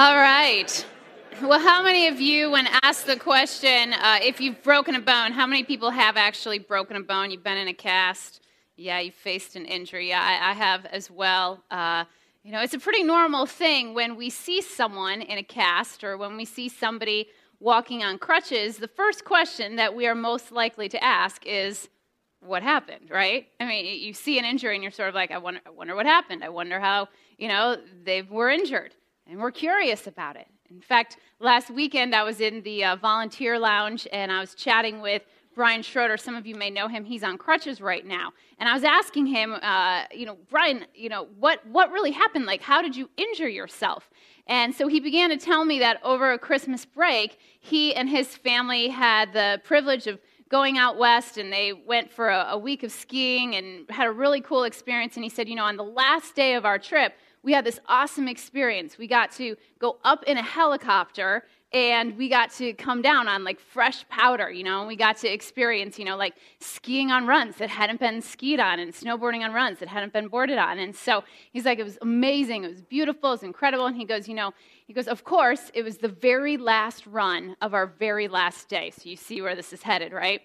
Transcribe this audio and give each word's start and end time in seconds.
All 0.00 0.16
right. 0.16 0.86
Well, 1.42 1.60
how 1.60 1.82
many 1.82 2.06
of 2.06 2.22
you, 2.22 2.52
when 2.52 2.66
asked 2.82 3.06
the 3.06 3.18
question, 3.18 3.92
uh, 3.92 4.18
if 4.22 4.40
you've 4.40 4.62
broken 4.62 4.94
a 4.94 4.98
bone, 4.98 5.32
how 5.32 5.46
many 5.46 5.62
people 5.62 5.90
have 5.90 6.16
actually 6.16 6.58
broken 6.58 6.96
a 6.96 7.00
bone? 7.00 7.30
You've 7.30 7.44
been 7.44 7.58
in 7.58 7.68
a 7.68 7.74
cast. 7.74 8.40
Yeah, 8.78 8.98
you 9.00 9.12
faced 9.12 9.56
an 9.56 9.66
injury. 9.66 10.14
I, 10.14 10.52
I 10.52 10.52
have 10.54 10.86
as 10.86 11.10
well. 11.10 11.62
Uh, 11.70 12.06
you 12.42 12.50
know, 12.50 12.62
it's 12.62 12.72
a 12.72 12.78
pretty 12.78 13.02
normal 13.02 13.44
thing 13.44 13.92
when 13.92 14.16
we 14.16 14.30
see 14.30 14.62
someone 14.62 15.20
in 15.20 15.36
a 15.36 15.42
cast 15.42 16.02
or 16.02 16.16
when 16.16 16.34
we 16.34 16.46
see 16.46 16.70
somebody 16.70 17.28
walking 17.58 18.02
on 18.02 18.16
crutches. 18.16 18.78
The 18.78 18.88
first 18.88 19.26
question 19.26 19.76
that 19.76 19.94
we 19.94 20.06
are 20.06 20.14
most 20.14 20.50
likely 20.50 20.88
to 20.88 21.04
ask 21.04 21.44
is, 21.44 21.90
what 22.40 22.62
happened, 22.62 23.10
right? 23.10 23.48
I 23.60 23.66
mean, 23.66 23.84
you 23.84 24.14
see 24.14 24.38
an 24.38 24.46
injury 24.46 24.76
and 24.76 24.82
you're 24.82 24.92
sort 24.92 25.10
of 25.10 25.14
like, 25.14 25.30
I 25.30 25.36
wonder, 25.36 25.60
I 25.66 25.68
wonder 25.68 25.94
what 25.94 26.06
happened. 26.06 26.42
I 26.42 26.48
wonder 26.48 26.80
how, 26.80 27.08
you 27.36 27.48
know, 27.48 27.76
they 28.02 28.22
were 28.22 28.48
injured. 28.48 28.94
And 29.30 29.38
we're 29.38 29.52
curious 29.52 30.08
about 30.08 30.34
it. 30.34 30.48
In 30.72 30.80
fact, 30.80 31.18
last 31.38 31.70
weekend 31.70 32.16
I 32.16 32.24
was 32.24 32.40
in 32.40 32.62
the 32.62 32.84
uh, 32.84 32.96
volunteer 32.96 33.60
lounge 33.60 34.08
and 34.12 34.32
I 34.32 34.40
was 34.40 34.56
chatting 34.56 35.00
with 35.00 35.22
Brian 35.54 35.82
Schroeder. 35.82 36.16
Some 36.16 36.34
of 36.34 36.48
you 36.48 36.56
may 36.56 36.68
know 36.68 36.88
him. 36.88 37.04
He's 37.04 37.22
on 37.22 37.38
crutches 37.38 37.80
right 37.80 38.04
now. 38.04 38.32
And 38.58 38.68
I 38.68 38.74
was 38.74 38.82
asking 38.82 39.26
him, 39.26 39.54
uh, 39.62 40.06
you 40.12 40.26
know, 40.26 40.36
Brian, 40.48 40.84
you 40.96 41.08
know, 41.08 41.28
what, 41.38 41.64
what 41.68 41.92
really 41.92 42.10
happened? 42.10 42.44
Like, 42.44 42.60
how 42.60 42.82
did 42.82 42.96
you 42.96 43.08
injure 43.16 43.48
yourself? 43.48 44.10
And 44.48 44.74
so 44.74 44.88
he 44.88 44.98
began 44.98 45.30
to 45.30 45.36
tell 45.36 45.64
me 45.64 45.78
that 45.78 46.00
over 46.02 46.32
a 46.32 46.38
Christmas 46.38 46.84
break, 46.84 47.38
he 47.60 47.94
and 47.94 48.08
his 48.08 48.34
family 48.36 48.88
had 48.88 49.32
the 49.32 49.60
privilege 49.62 50.08
of 50.08 50.18
going 50.48 50.76
out 50.76 50.98
west 50.98 51.38
and 51.38 51.52
they 51.52 51.72
went 51.72 52.10
for 52.10 52.30
a, 52.30 52.48
a 52.50 52.58
week 52.58 52.82
of 52.82 52.90
skiing 52.90 53.54
and 53.54 53.88
had 53.90 54.08
a 54.08 54.12
really 54.12 54.40
cool 54.40 54.64
experience. 54.64 55.14
And 55.14 55.22
he 55.22 55.30
said, 55.30 55.48
you 55.48 55.54
know, 55.54 55.64
on 55.64 55.76
the 55.76 55.84
last 55.84 56.34
day 56.34 56.54
of 56.54 56.64
our 56.64 56.80
trip, 56.80 57.14
we 57.42 57.52
had 57.52 57.64
this 57.64 57.80
awesome 57.86 58.28
experience. 58.28 58.98
We 58.98 59.06
got 59.06 59.32
to 59.32 59.56
go 59.78 59.98
up 60.04 60.24
in 60.24 60.36
a 60.36 60.42
helicopter 60.42 61.44
and 61.72 62.18
we 62.18 62.28
got 62.28 62.50
to 62.54 62.72
come 62.72 63.00
down 63.00 63.28
on 63.28 63.44
like 63.44 63.60
fresh 63.60 64.06
powder, 64.08 64.50
you 64.50 64.64
know, 64.64 64.86
we 64.86 64.96
got 64.96 65.16
to 65.18 65.28
experience, 65.32 66.00
you 66.00 66.04
know, 66.04 66.16
like 66.16 66.34
skiing 66.58 67.12
on 67.12 67.28
runs 67.28 67.56
that 67.56 67.70
hadn't 67.70 68.00
been 68.00 68.20
skied 68.20 68.58
on 68.58 68.80
and 68.80 68.92
snowboarding 68.92 69.44
on 69.44 69.52
runs 69.52 69.78
that 69.78 69.88
hadn't 69.88 70.12
been 70.12 70.26
boarded 70.26 70.58
on. 70.58 70.80
And 70.80 70.94
so 70.94 71.22
he's 71.52 71.64
like, 71.64 71.78
it 71.78 71.84
was 71.84 71.96
amazing, 72.02 72.64
it 72.64 72.70
was 72.70 72.82
beautiful, 72.82 73.30
it 73.30 73.34
was 73.34 73.42
incredible. 73.44 73.86
And 73.86 73.96
he 73.96 74.04
goes, 74.04 74.26
you 74.26 74.34
know, 74.34 74.52
he 74.86 74.92
goes, 74.92 75.06
of 75.06 75.22
course, 75.22 75.70
it 75.72 75.82
was 75.82 75.98
the 75.98 76.08
very 76.08 76.56
last 76.56 77.06
run 77.06 77.56
of 77.60 77.72
our 77.72 77.86
very 77.86 78.26
last 78.26 78.68
day. 78.68 78.90
So 78.90 79.08
you 79.08 79.16
see 79.16 79.40
where 79.40 79.54
this 79.54 79.72
is 79.72 79.82
headed, 79.82 80.12
right? 80.12 80.42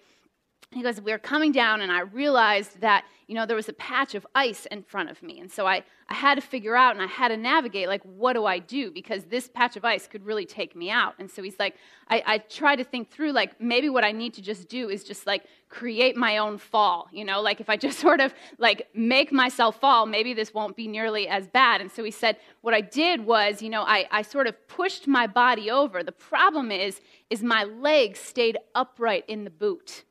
He 0.71 0.81
goes, 0.81 0.99
We 1.01 1.11
were 1.11 1.19
coming 1.19 1.51
down, 1.51 1.81
and 1.81 1.91
I 1.91 2.01
realized 2.01 2.81
that, 2.81 3.05
you 3.27 3.35
know, 3.35 3.45
there 3.45 3.55
was 3.55 3.69
a 3.69 3.73
patch 3.73 4.13
of 4.15 4.25
ice 4.35 4.65
in 4.67 4.83
front 4.83 5.09
of 5.09 5.21
me. 5.23 5.39
And 5.39 5.51
so 5.51 5.65
I, 5.65 5.83
I 6.09 6.13
had 6.13 6.35
to 6.35 6.41
figure 6.41 6.75
out 6.75 6.93
and 6.93 7.01
I 7.01 7.07
had 7.07 7.29
to 7.29 7.37
navigate, 7.37 7.87
like, 7.87 8.03
what 8.03 8.33
do 8.33 8.45
I 8.45 8.59
do? 8.59 8.91
Because 8.91 9.23
this 9.23 9.47
patch 9.47 9.75
of 9.75 9.85
ice 9.85 10.05
could 10.05 10.23
really 10.25 10.45
take 10.45 10.75
me 10.75 10.91
out. 10.91 11.15
And 11.17 11.29
so 11.29 11.41
he's 11.41 11.57
like, 11.57 11.75
I, 12.07 12.23
I 12.25 12.37
try 12.37 12.75
to 12.75 12.83
think 12.83 13.09
through, 13.09 13.31
like, 13.31 13.59
maybe 13.59 13.89
what 13.89 14.03
I 14.03 14.11
need 14.11 14.33
to 14.35 14.41
just 14.41 14.69
do 14.69 14.89
is 14.89 15.03
just, 15.03 15.25
like, 15.25 15.45
create 15.69 16.15
my 16.15 16.37
own 16.37 16.57
fall. 16.57 17.07
You 17.11 17.25
know, 17.25 17.41
like, 17.41 17.61
if 17.61 17.69
I 17.69 17.77
just 17.77 17.99
sort 18.07 18.19
of, 18.19 18.33
like, 18.57 18.87
make 18.93 19.31
myself 19.31 19.79
fall, 19.79 20.05
maybe 20.05 20.33
this 20.33 20.53
won't 20.53 20.75
be 20.75 20.87
nearly 20.87 21.27
as 21.27 21.47
bad. 21.47 21.81
And 21.81 21.91
so 21.91 22.03
he 22.03 22.11
said, 22.11 22.37
What 22.61 22.73
I 22.73 22.81
did 22.81 23.25
was, 23.25 23.61
you 23.61 23.69
know, 23.69 23.83
I, 23.83 24.07
I 24.11 24.21
sort 24.23 24.47
of 24.47 24.67
pushed 24.67 25.07
my 25.07 25.25
body 25.25 25.71
over. 25.71 26.03
The 26.03 26.11
problem 26.11 26.71
is, 26.71 27.01
is 27.29 27.41
my 27.41 27.63
legs 27.63 28.19
stayed 28.19 28.57
upright 28.75 29.23
in 29.27 29.45
the 29.45 29.49
boot. 29.49 30.03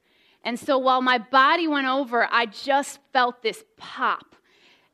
And 0.44 0.58
so 0.58 0.78
while 0.78 1.02
my 1.02 1.18
body 1.18 1.66
went 1.66 1.86
over, 1.86 2.28
I 2.30 2.46
just 2.46 3.00
felt 3.12 3.42
this 3.42 3.64
pop. 3.76 4.34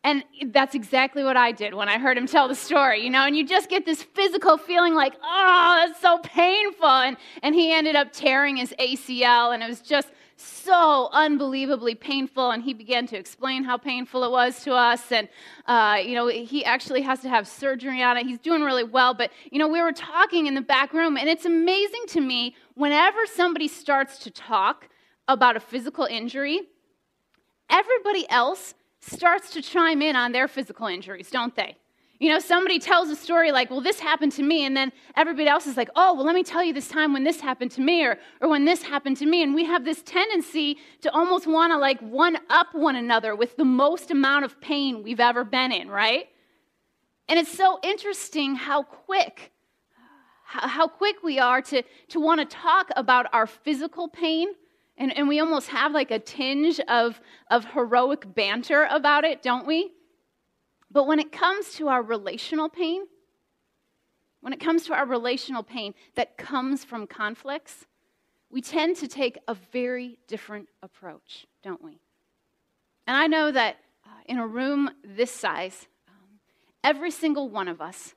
And 0.03 0.25
that's 0.47 0.75
exactly 0.75 1.23
what 1.25 1.37
I 1.37 1.53
did 1.53 1.75
when 1.75 1.89
I 1.89 1.98
heard 1.98 2.17
him 2.17 2.27
tell 2.27 2.48
the 2.48 2.55
story, 2.55 3.05
you 3.05 3.11
know, 3.11 3.27
and 3.27 3.37
you 3.37 3.47
just 3.47 3.69
get 3.69 3.84
this 3.84 4.03
physical 4.03 4.57
feeling 4.57 4.95
like, 4.95 5.12
oh, 5.23 5.84
that's 5.87 6.01
so 6.01 6.19
painful. 6.19 6.87
And, 6.87 7.19
and 7.42 7.55
he 7.55 7.70
ended 7.70 7.97
up 7.97 8.09
tearing 8.11 8.57
his 8.57 8.73
ACL, 8.79 9.53
and 9.53 9.62
it 9.62 9.69
was 9.69 9.83
just 9.83 10.09
so 10.37 11.11
unbelievably 11.12 11.97
painful. 11.97 12.51
And 12.51 12.63
he 12.63 12.73
began 12.73 13.07
to 13.08 13.19
explain 13.19 13.63
how 13.63 13.77
painful 13.77 14.24
it 14.24 14.30
was 14.30 14.63
to 14.64 14.73
us. 14.73 15.13
And, 15.13 15.29
uh, 15.67 15.98
you 16.03 16.14
know, 16.14 16.29
he 16.29 16.64
actually 16.64 17.03
has 17.03 17.20
to 17.20 17.29
have 17.29 17.47
surgery 17.47 18.03
on 18.03 18.17
it. 18.17 18.24
He's 18.24 18.39
doing 18.39 18.63
really 18.63 18.85
well. 18.85 19.13
But, 19.13 19.33
you 19.51 19.58
know, 19.58 19.69
we 19.69 19.83
were 19.83 19.92
talking 19.92 20.47
in 20.47 20.55
the 20.55 20.63
back 20.63 20.95
room, 20.95 21.19
and 21.19 21.29
it's 21.29 21.45
amazing 21.45 22.05
to 22.08 22.23
me 22.23 22.57
whenever 22.74 23.27
somebody 23.27 23.69
starts 23.69 24.19
to 24.20 24.30
talk 24.30 24.89
about 25.33 25.57
a 25.57 25.61
physical 25.61 26.05
injury, 26.05 26.61
everybody 27.70 28.29
else 28.29 28.74
starts 29.01 29.51
to 29.51 29.63
chime 29.63 30.02
in 30.02 30.17
on 30.17 30.33
their 30.33 30.48
physical 30.48 30.86
injuries, 30.86 31.30
don't 31.30 31.55
they? 31.55 31.77
You 32.18 32.29
know, 32.29 32.39
somebody 32.39 32.79
tells 32.79 33.08
a 33.08 33.17
story 33.17 33.51
like, 33.51 33.70
well, 33.70 33.80
this 33.80 33.98
happened 33.98 34.33
to 34.33 34.42
me, 34.42 34.67
and 34.67 34.77
then 34.77 34.92
everybody 35.17 35.48
else 35.48 35.67
is 35.67 35.77
like, 35.77 35.89
oh, 35.96 36.13
well, 36.14 36.27
let 36.27 36.35
me 36.35 36.42
tell 36.42 36.63
you 36.63 36.74
this 36.74 36.89
time 36.89 37.14
when 37.14 37.24
this 37.24 37.41
happened 37.41 37.70
to 37.73 37.80
me, 37.80 38.05
or, 38.05 38.18
or 38.42 38.48
when 38.51 38.67
this 38.67 38.83
happened 38.83 39.17
to 39.18 39.27
me. 39.27 39.42
And 39.42 39.55
we 39.55 39.64
have 39.64 39.86
this 39.86 40.02
tendency 40.02 40.77
to 41.01 41.11
almost 41.13 41.47
want 41.47 41.73
to 41.73 41.79
like 41.79 41.98
one 42.01 42.36
up 42.51 42.74
one 42.74 42.97
another 42.97 43.35
with 43.35 43.57
the 43.57 43.64
most 43.64 44.11
amount 44.11 44.45
of 44.45 44.61
pain 44.61 45.02
we've 45.02 45.20
ever 45.20 45.45
been 45.45 45.73
in, 45.73 45.89
right? 45.89 46.29
And 47.29 47.39
it's 47.39 47.57
so 47.57 47.79
interesting 47.83 48.55
how 48.55 48.83
quick, 48.83 49.52
how 50.42 50.89
quick 50.89 51.23
we 51.23 51.39
are 51.39 51.62
to, 51.62 51.83
to 52.08 52.20
want 52.20 52.41
to 52.41 52.45
talk 52.45 52.91
about 52.97 53.33
our 53.33 53.47
physical 53.47 54.08
pain 54.08 54.48
and, 55.00 55.16
and 55.16 55.27
we 55.27 55.40
almost 55.40 55.68
have 55.68 55.92
like 55.92 56.11
a 56.11 56.18
tinge 56.18 56.78
of, 56.80 57.18
of 57.50 57.64
heroic 57.64 58.34
banter 58.34 58.86
about 58.90 59.24
it, 59.24 59.42
don't 59.42 59.66
we? 59.66 59.92
But 60.90 61.06
when 61.06 61.18
it 61.18 61.33
comes 61.33 61.72
to 61.77 61.88
our 61.88 62.02
relational 62.02 62.68
pain, 62.68 63.06
when 64.42 64.52
it 64.52 64.61
comes 64.61 64.84
to 64.84 64.92
our 64.92 65.06
relational 65.06 65.62
pain 65.62 65.94
that 66.16 66.36
comes 66.36 66.84
from 66.84 67.06
conflicts, 67.06 67.86
we 68.50 68.61
tend 68.61 68.96
to 68.96 69.08
take 69.08 69.38
a 69.48 69.55
very 69.72 70.18
different 70.28 70.68
approach, 70.83 71.46
don't 71.62 71.82
we? 71.82 71.98
And 73.06 73.17
I 73.17 73.27
know 73.27 73.50
that 73.50 73.77
uh, 74.05 74.11
in 74.27 74.38
a 74.38 74.46
room 74.46 74.90
this 75.02 75.30
size, 75.30 75.88
um, 76.08 76.40
every 76.84 77.11
single 77.11 77.48
one 77.48 77.68
of 77.68 77.80
us 77.80 78.14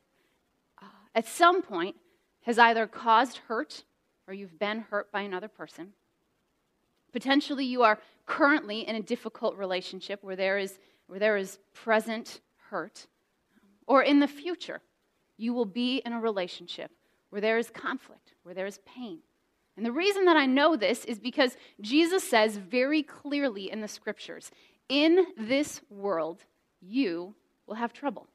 uh, 0.81 0.85
at 1.15 1.27
some 1.27 1.61
point 1.61 1.95
has 2.41 2.59
either 2.59 2.88
caused 2.88 3.38
hurt 3.47 3.85
or 4.27 4.33
you've 4.33 4.59
been 4.59 4.79
hurt 4.79 5.13
by 5.13 5.21
another 5.21 5.47
person 5.47 5.94
Potentially, 7.13 7.66
you 7.66 7.84
are 7.84 8.00
currently 8.25 8.88
in 8.88 8.96
a 8.96 9.01
difficult 9.01 9.56
relationship 9.56 10.24
where 10.24 10.35
there 10.35 10.57
is, 10.57 10.79
where 11.07 11.19
there 11.19 11.38
is 11.38 11.59
present 11.74 12.41
hurt. 12.69 13.07
Or 13.88 14.01
in 14.03 14.19
the 14.19 14.28
future, 14.28 14.81
you 15.38 15.53
will 15.53 15.66
be 15.66 15.97
in 16.06 16.12
a 16.12 16.19
relationship 16.19 16.91
where 17.29 17.41
there 17.41 17.57
is 17.57 17.69
conflict, 17.69 18.34
where 18.44 18.56
there 18.56 18.66
is 18.66 18.79
pain. 18.85 19.19
And 19.78 19.85
the 19.85 19.91
reason 19.91 20.25
that 20.25 20.38
I 20.38 20.46
know 20.46 20.75
this 20.75 21.06
is 21.06 21.19
because 21.19 21.57
Jesus 21.81 22.24
says 22.28 22.57
very 22.57 23.03
clearly 23.03 23.72
in 23.72 23.81
the 23.81 23.88
scriptures 23.88 24.51
in 24.90 25.25
this 25.38 25.81
world, 25.90 26.44
you 26.81 27.34
will 27.66 27.75
have 27.75 27.94
trouble. 27.94 28.28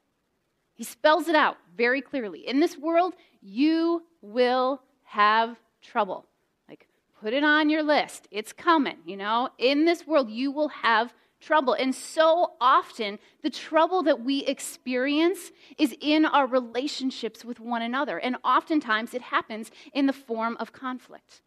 He 0.73 0.83
spells 0.83 1.27
it 1.27 1.35
out 1.35 1.57
very 1.75 2.01
clearly. 2.01 2.47
In 2.47 2.59
this 2.59 2.77
world, 2.77 3.13
you 3.41 4.03
will 4.21 4.81
have 5.03 5.57
trouble. 5.81 6.25
Put 7.21 7.33
it 7.33 7.43
on 7.43 7.69
your 7.69 7.83
list. 7.83 8.27
It's 8.31 8.53
coming, 8.53 8.97
you 9.05 9.17
know. 9.17 9.49
In 9.57 9.85
this 9.85 10.07
world, 10.07 10.29
you 10.29 10.51
will 10.51 10.69
have 10.69 11.13
trouble. 11.41 11.73
And 11.73 11.93
so 11.93 12.53
often, 12.61 13.19
the 13.43 13.49
trouble 13.49 14.03
that 14.03 14.23
we 14.23 14.45
experience 14.45 15.51
is 15.77 15.95
in 15.99 16.25
our 16.25 16.47
relationships 16.47 17.43
with 17.43 17.59
one 17.59 17.81
another. 17.81 18.19
And 18.19 18.37
oftentimes, 18.43 19.13
it 19.13 19.21
happens 19.21 19.71
in 19.93 20.05
the 20.05 20.13
form 20.13 20.55
of 20.59 20.71
conflict. 20.71 21.41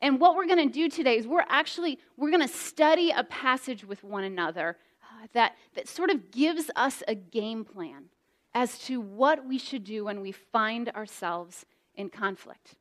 And 0.00 0.20
what 0.20 0.36
we're 0.36 0.46
going 0.46 0.68
to 0.68 0.72
do 0.72 0.88
today 0.88 1.16
is 1.16 1.26
we're 1.26 1.44
actually 1.48 1.98
we're 2.16 2.30
going 2.30 2.46
to 2.46 2.54
study 2.54 3.10
a 3.10 3.24
passage 3.24 3.84
with 3.84 4.02
one 4.02 4.24
another 4.24 4.76
uh, 5.02 5.26
that, 5.32 5.56
that 5.74 5.88
sort 5.88 6.10
of 6.10 6.30
gives 6.30 6.70
us 6.76 7.02
a 7.06 7.14
game 7.14 7.64
plan 7.64 8.04
as 8.52 8.78
to 8.80 9.00
what 9.00 9.46
we 9.46 9.58
should 9.58 9.84
do 9.84 10.04
when 10.04 10.20
we 10.20 10.32
find 10.32 10.88
ourselves 10.90 11.64
in 11.94 12.08
conflict. 12.10 12.74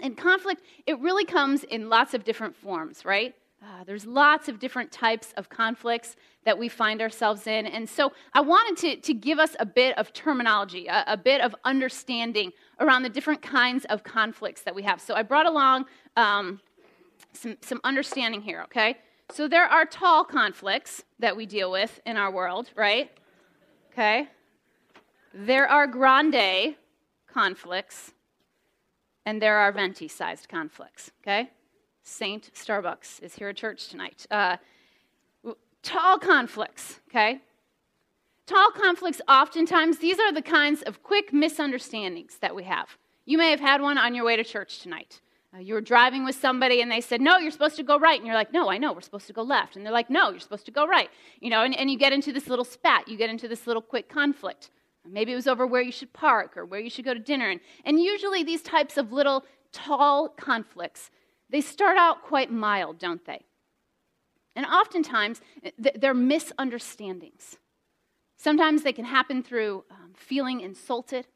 And 0.00 0.16
conflict, 0.16 0.62
it 0.86 0.98
really 1.00 1.24
comes 1.24 1.64
in 1.64 1.88
lots 1.88 2.14
of 2.14 2.24
different 2.24 2.56
forms, 2.56 3.04
right? 3.04 3.34
Uh, 3.62 3.82
there's 3.84 4.06
lots 4.06 4.48
of 4.48 4.60
different 4.60 4.92
types 4.92 5.32
of 5.36 5.48
conflicts 5.48 6.14
that 6.44 6.56
we 6.56 6.68
find 6.68 7.02
ourselves 7.02 7.46
in. 7.46 7.66
And 7.66 7.88
so 7.88 8.12
I 8.32 8.40
wanted 8.40 8.76
to, 8.82 9.00
to 9.00 9.14
give 9.14 9.40
us 9.40 9.56
a 9.58 9.66
bit 9.66 9.98
of 9.98 10.12
terminology, 10.12 10.86
a, 10.86 11.04
a 11.08 11.16
bit 11.16 11.40
of 11.40 11.54
understanding 11.64 12.52
around 12.78 13.02
the 13.02 13.08
different 13.08 13.42
kinds 13.42 13.84
of 13.86 14.04
conflicts 14.04 14.62
that 14.62 14.74
we 14.74 14.82
have. 14.84 15.00
So 15.00 15.14
I 15.14 15.22
brought 15.22 15.46
along 15.46 15.86
um, 16.16 16.60
some, 17.32 17.56
some 17.60 17.80
understanding 17.82 18.40
here, 18.40 18.62
okay? 18.62 18.96
So 19.32 19.48
there 19.48 19.66
are 19.66 19.84
tall 19.84 20.24
conflicts 20.24 21.02
that 21.18 21.36
we 21.36 21.44
deal 21.44 21.70
with 21.70 22.00
in 22.06 22.16
our 22.16 22.30
world, 22.30 22.70
right? 22.76 23.10
Okay? 23.92 24.28
There 25.34 25.68
are 25.68 25.86
grande 25.86 26.76
conflicts 27.26 28.12
and 29.28 29.42
there 29.42 29.58
are 29.58 29.70
venti 29.70 30.08
sized 30.08 30.48
conflicts, 30.48 31.10
okay? 31.20 31.50
Saint 32.02 32.50
Starbucks 32.54 33.22
is 33.22 33.34
here 33.34 33.50
at 33.50 33.56
church 33.56 33.88
tonight. 33.88 34.26
Uh, 34.30 34.56
tall 35.82 36.18
conflicts, 36.18 37.00
okay? 37.10 37.42
Tall 38.46 38.70
conflicts, 38.70 39.20
oftentimes, 39.28 39.98
these 39.98 40.18
are 40.18 40.32
the 40.32 40.40
kinds 40.40 40.80
of 40.80 41.02
quick 41.02 41.30
misunderstandings 41.30 42.38
that 42.38 42.54
we 42.56 42.64
have. 42.64 42.96
You 43.26 43.36
may 43.36 43.50
have 43.50 43.60
had 43.60 43.82
one 43.82 43.98
on 43.98 44.14
your 44.14 44.24
way 44.24 44.34
to 44.36 44.44
church 44.44 44.80
tonight. 44.80 45.20
Uh, 45.54 45.58
you 45.58 45.74
were 45.74 45.82
driving 45.82 46.24
with 46.24 46.34
somebody 46.34 46.80
and 46.80 46.90
they 46.90 47.02
said, 47.02 47.20
No, 47.20 47.36
you're 47.36 47.50
supposed 47.50 47.76
to 47.76 47.82
go 47.82 47.98
right. 47.98 48.18
And 48.18 48.26
you're 48.26 48.34
like, 48.34 48.54
No, 48.54 48.70
I 48.70 48.78
know, 48.78 48.94
we're 48.94 49.02
supposed 49.02 49.26
to 49.26 49.34
go 49.34 49.42
left. 49.42 49.76
And 49.76 49.84
they're 49.84 49.92
like, 49.92 50.08
No, 50.08 50.30
you're 50.30 50.40
supposed 50.40 50.64
to 50.66 50.72
go 50.72 50.86
right. 50.86 51.10
You 51.40 51.50
know, 51.50 51.64
and, 51.64 51.76
and 51.76 51.90
you 51.90 51.98
get 51.98 52.14
into 52.14 52.32
this 52.32 52.46
little 52.48 52.64
spat, 52.64 53.08
you 53.08 53.18
get 53.18 53.28
into 53.28 53.46
this 53.46 53.66
little 53.66 53.82
quick 53.82 54.08
conflict. 54.08 54.70
Maybe 55.12 55.32
it 55.32 55.36
was 55.36 55.46
over 55.46 55.66
where 55.66 55.82
you 55.82 55.92
should 55.92 56.12
park 56.12 56.56
or 56.56 56.64
where 56.64 56.80
you 56.80 56.90
should 56.90 57.04
go 57.04 57.14
to 57.14 57.20
dinner. 57.20 57.50
And, 57.50 57.60
and 57.84 58.00
usually 58.00 58.42
these 58.42 58.62
types 58.62 58.96
of 58.96 59.12
little 59.12 59.44
tall 59.72 60.28
conflicts, 60.28 61.10
they 61.50 61.60
start 61.60 61.96
out 61.96 62.22
quite 62.22 62.50
mild, 62.50 62.98
don't 62.98 63.24
they? 63.24 63.44
And 64.54 64.66
oftentimes, 64.66 65.40
they're 65.78 66.14
misunderstandings. 66.14 67.58
Sometimes 68.36 68.82
they 68.82 68.92
can 68.92 69.04
happen 69.04 69.42
through 69.42 69.84
um, 69.90 70.12
feeling 70.14 70.60
insulted. 70.60 71.26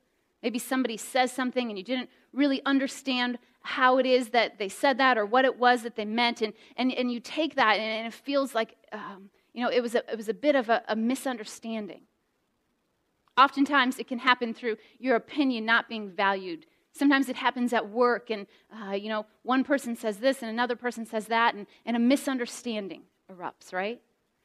Maybe 0.43 0.59
somebody 0.59 0.97
says 0.97 1.31
something 1.31 1.69
and 1.69 1.79
you 1.79 1.85
didn't 1.85 2.11
really 2.33 2.61
understand 2.67 3.39
how 3.63 3.99
it 3.99 4.07
is 4.07 4.31
that 4.31 4.59
they 4.59 4.69
said 4.69 4.99
that 4.99 5.17
or 5.17 5.25
what 5.25 5.45
it 5.45 5.57
was 5.57 5.83
that 5.83 5.95
they 5.95 6.05
meant. 6.05 6.43
And, 6.43 6.53
and, 6.77 6.93
and 6.93 7.13
you 7.13 7.21
take 7.21 7.55
that 7.55 7.79
and 7.79 8.07
it 8.07 8.13
feels 8.13 8.55
like, 8.55 8.77
um, 8.93 9.31
you 9.55 9.63
know, 9.63 9.71
it 9.71 9.81
was 9.81 9.95
a, 9.95 10.11
it 10.11 10.17
was 10.17 10.29
a 10.29 10.35
bit 10.35 10.57
of 10.57 10.69
a, 10.69 10.83
a 10.89 10.97
misunderstanding. 10.97 12.03
Oftentimes 13.37 13.99
it 13.99 14.07
can 14.07 14.19
happen 14.19 14.53
through 14.53 14.77
your 14.99 15.17
opinion 15.17 15.65
not 15.65 15.89
being 15.89 16.11
valued. 16.11 16.67
Sometimes 16.93 17.29
it 17.29 17.37
happens 17.37 17.73
at 17.73 17.89
work 17.89 18.31
and, 18.31 18.47
uh, 18.71 18.93
you 18.93 19.09
know, 19.09 19.25
one 19.43 19.65
person 19.65 19.97
says 19.97 20.19
this 20.19 20.43
and 20.43 20.51
another 20.51 20.77
person 20.77 21.07
says 21.07 21.27
that 21.27 21.55
and, 21.55 21.67
and 21.87 21.97
a 21.97 21.99
misunderstanding 21.99 23.03
erupts, 23.31 23.73
right? 23.73 24.01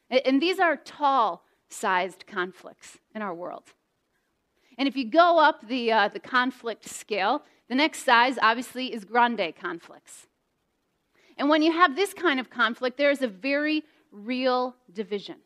And 0.09 0.41
these 0.41 0.59
are 0.59 0.77
tall 0.77 1.43
sized 1.69 2.25
conflicts 2.25 2.97
in 3.13 3.21
our 3.21 3.33
world. 3.33 3.73
And 4.77 4.87
if 4.87 4.95
you 4.95 5.09
go 5.09 5.39
up 5.39 5.67
the, 5.67 5.91
uh, 5.91 6.07
the 6.07 6.19
conflict 6.19 6.87
scale, 6.87 7.43
the 7.67 7.75
next 7.75 8.05
size 8.05 8.37
obviously 8.41 8.93
is 8.93 9.03
grande 9.03 9.53
conflicts. 9.59 10.27
And 11.37 11.49
when 11.49 11.61
you 11.61 11.71
have 11.71 11.95
this 11.95 12.13
kind 12.13 12.39
of 12.39 12.49
conflict, 12.49 12.97
there 12.97 13.11
is 13.11 13.21
a 13.21 13.27
very 13.27 13.83
real 14.11 14.75
division. 14.93 15.37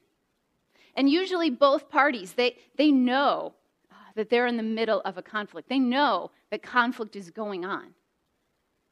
And 0.96 1.10
usually 1.10 1.50
both 1.50 1.90
parties, 1.90 2.34
they, 2.34 2.58
they 2.78 2.92
know 2.92 3.54
uh, 3.92 3.96
that 4.16 4.30
they're 4.30 4.48
in 4.48 4.58
the 4.58 4.64
middle 4.64 5.02
of 5.02 5.18
a 5.18 5.22
conflict. 5.22 5.70
They 5.70 5.80
know 5.80 6.32
that 6.50 6.62
conflict 6.62 7.16
is 7.16 7.30
going 7.30 7.66
on. 7.66 7.94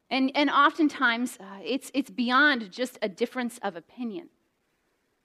And, 0.10 0.32
and 0.34 0.50
oftentimes, 0.50 1.38
uh, 1.40 1.60
it's, 1.64 1.92
it's 1.94 2.10
beyond 2.10 2.72
just 2.72 2.98
a 3.02 3.10
difference 3.10 3.60
of 3.62 3.76
opinion. 3.76 4.30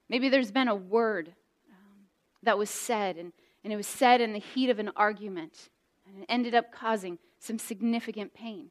Maybe 0.09 0.29
there's 0.29 0.53
been 0.53 0.69
a 0.69 0.75
word 0.75 1.29
um, 1.71 2.06
that 2.43 2.59
was 2.59 2.69
said, 2.69 3.17
and, 3.17 3.32
and 3.62 3.73
it 3.73 3.76
was 3.76 3.87
said 3.87 4.21
in 4.21 4.32
the 4.32 4.41
heat 4.41 4.69
of 4.69 4.79
an 4.79 4.91
argument, 4.97 5.71
and 6.06 6.23
it 6.23 6.26
ended 6.29 6.55
up 6.55 6.71
causing 6.71 7.19
some 7.38 7.59
significant 7.59 8.35
pain. 8.35 8.69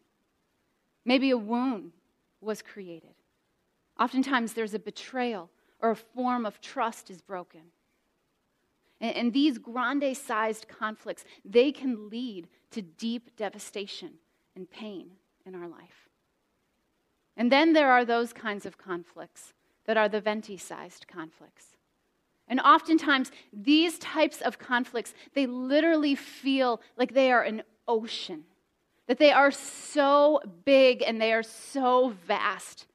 Maybe 1.06 1.32
a 1.32 1.38
wound 1.38 1.94
was 2.42 2.62
created. 2.62 3.16
Oftentimes, 4.00 4.54
there's 4.54 4.74
a 4.74 4.80
betrayal 4.80 5.50
or 5.80 5.92
a 5.92 5.96
form 5.96 6.46
of 6.46 6.62
trust 6.62 7.10
is 7.10 7.22
broken. 7.22 7.62
And, 9.04 9.16
and 9.18 9.34
these 9.34 9.60
grande 9.60 10.18
sized 10.18 10.68
conflicts, 10.68 11.26
they 11.46 11.72
can 11.72 12.10
lead 12.10 12.48
to 12.72 12.82
deep 12.82 13.36
devastation 13.36 14.14
and 14.56 14.68
pain 14.72 15.12
in 15.46 15.54
our 15.54 15.68
life. 15.68 16.10
And 17.36 17.52
then 17.52 17.74
there 17.74 17.92
are 17.92 18.06
those 18.06 18.32
kinds 18.32 18.66
of 18.66 18.78
conflicts 18.78 19.54
that 19.86 19.98
are 19.98 20.08
the 20.08 20.22
venti 20.22 20.58
sized 20.58 21.06
conflicts. 21.08 21.76
And 22.48 22.60
oftentimes, 22.60 23.32
these 23.52 24.00
types 24.00 24.42
of 24.42 24.60
conflicts, 24.60 25.14
they 25.34 25.48
literally 25.48 26.16
feel 26.16 26.82
like 26.98 27.14
they 27.14 27.32
are 27.32 27.42
an 27.42 27.64
ocean, 27.88 28.44
that 29.08 29.18
they 29.18 29.32
are 29.32 29.52
so 29.52 30.42
big 30.64 31.02
and 31.02 31.22
they 31.22 31.34
are 31.34 31.44
so 31.44 32.14
vast. 32.26 32.86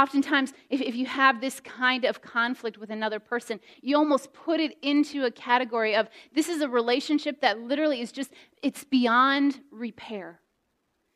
Oftentimes, 0.00 0.54
if, 0.70 0.80
if 0.80 0.94
you 0.94 1.04
have 1.04 1.42
this 1.42 1.60
kind 1.60 2.06
of 2.06 2.22
conflict 2.22 2.78
with 2.78 2.88
another 2.88 3.20
person, 3.20 3.60
you 3.82 3.98
almost 3.98 4.32
put 4.32 4.58
it 4.58 4.78
into 4.80 5.26
a 5.26 5.30
category 5.30 5.94
of 5.94 6.08
this 6.34 6.48
is 6.48 6.62
a 6.62 6.68
relationship 6.70 7.42
that 7.42 7.58
literally 7.58 8.00
is 8.00 8.10
just, 8.10 8.30
it's 8.62 8.82
beyond 8.82 9.60
repair. 9.70 10.40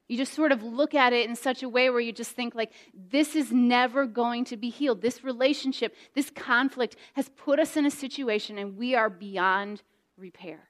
You 0.06 0.18
just 0.18 0.34
sort 0.34 0.52
of 0.52 0.62
look 0.62 0.94
at 0.94 1.14
it 1.14 1.26
in 1.26 1.34
such 1.34 1.62
a 1.62 1.68
way 1.68 1.88
where 1.88 2.00
you 2.00 2.12
just 2.12 2.32
think, 2.32 2.54
like, 2.54 2.72
this 2.92 3.34
is 3.34 3.50
never 3.50 4.04
going 4.04 4.44
to 4.46 4.56
be 4.58 4.68
healed. 4.68 5.00
This 5.00 5.24
relationship, 5.24 5.96
this 6.14 6.28
conflict 6.28 6.96
has 7.14 7.30
put 7.30 7.58
us 7.58 7.78
in 7.78 7.86
a 7.86 7.90
situation 7.90 8.58
and 8.58 8.76
we 8.76 8.94
are 8.94 9.08
beyond 9.08 9.82
repair. 10.18 10.68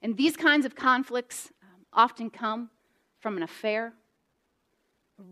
And 0.00 0.16
these 0.16 0.38
kinds 0.38 0.64
of 0.64 0.74
conflicts 0.74 1.52
um, 1.62 1.84
often 1.92 2.30
come 2.30 2.70
from 3.20 3.36
an 3.36 3.42
affair, 3.42 3.92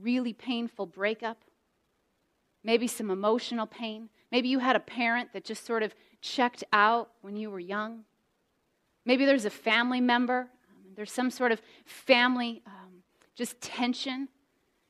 really 0.01 0.33
painful 0.33 0.87
breakup, 0.87 1.45
maybe 2.63 2.87
some 2.87 3.11
emotional 3.11 3.67
pain. 3.67 4.09
Maybe 4.33 4.49
you 4.49 4.59
had 4.59 4.77
a 4.77 4.81
parent 4.81 5.33
that 5.33 5.45
just 5.45 5.67
sort 5.67 5.83
of 5.83 5.95
checked 6.21 6.65
out 6.73 7.11
when 7.21 7.37
you 7.37 7.51
were 7.51 7.61
young. 7.61 8.05
Maybe 9.05 9.27
there's 9.27 9.45
a 9.45 9.51
family 9.51 10.01
member 10.01 10.49
there's 10.97 11.13
some 11.13 11.31
sort 11.31 11.53
of 11.53 11.61
family 11.85 12.63
um, 12.67 13.03
just 13.35 13.61
tension. 13.61 14.29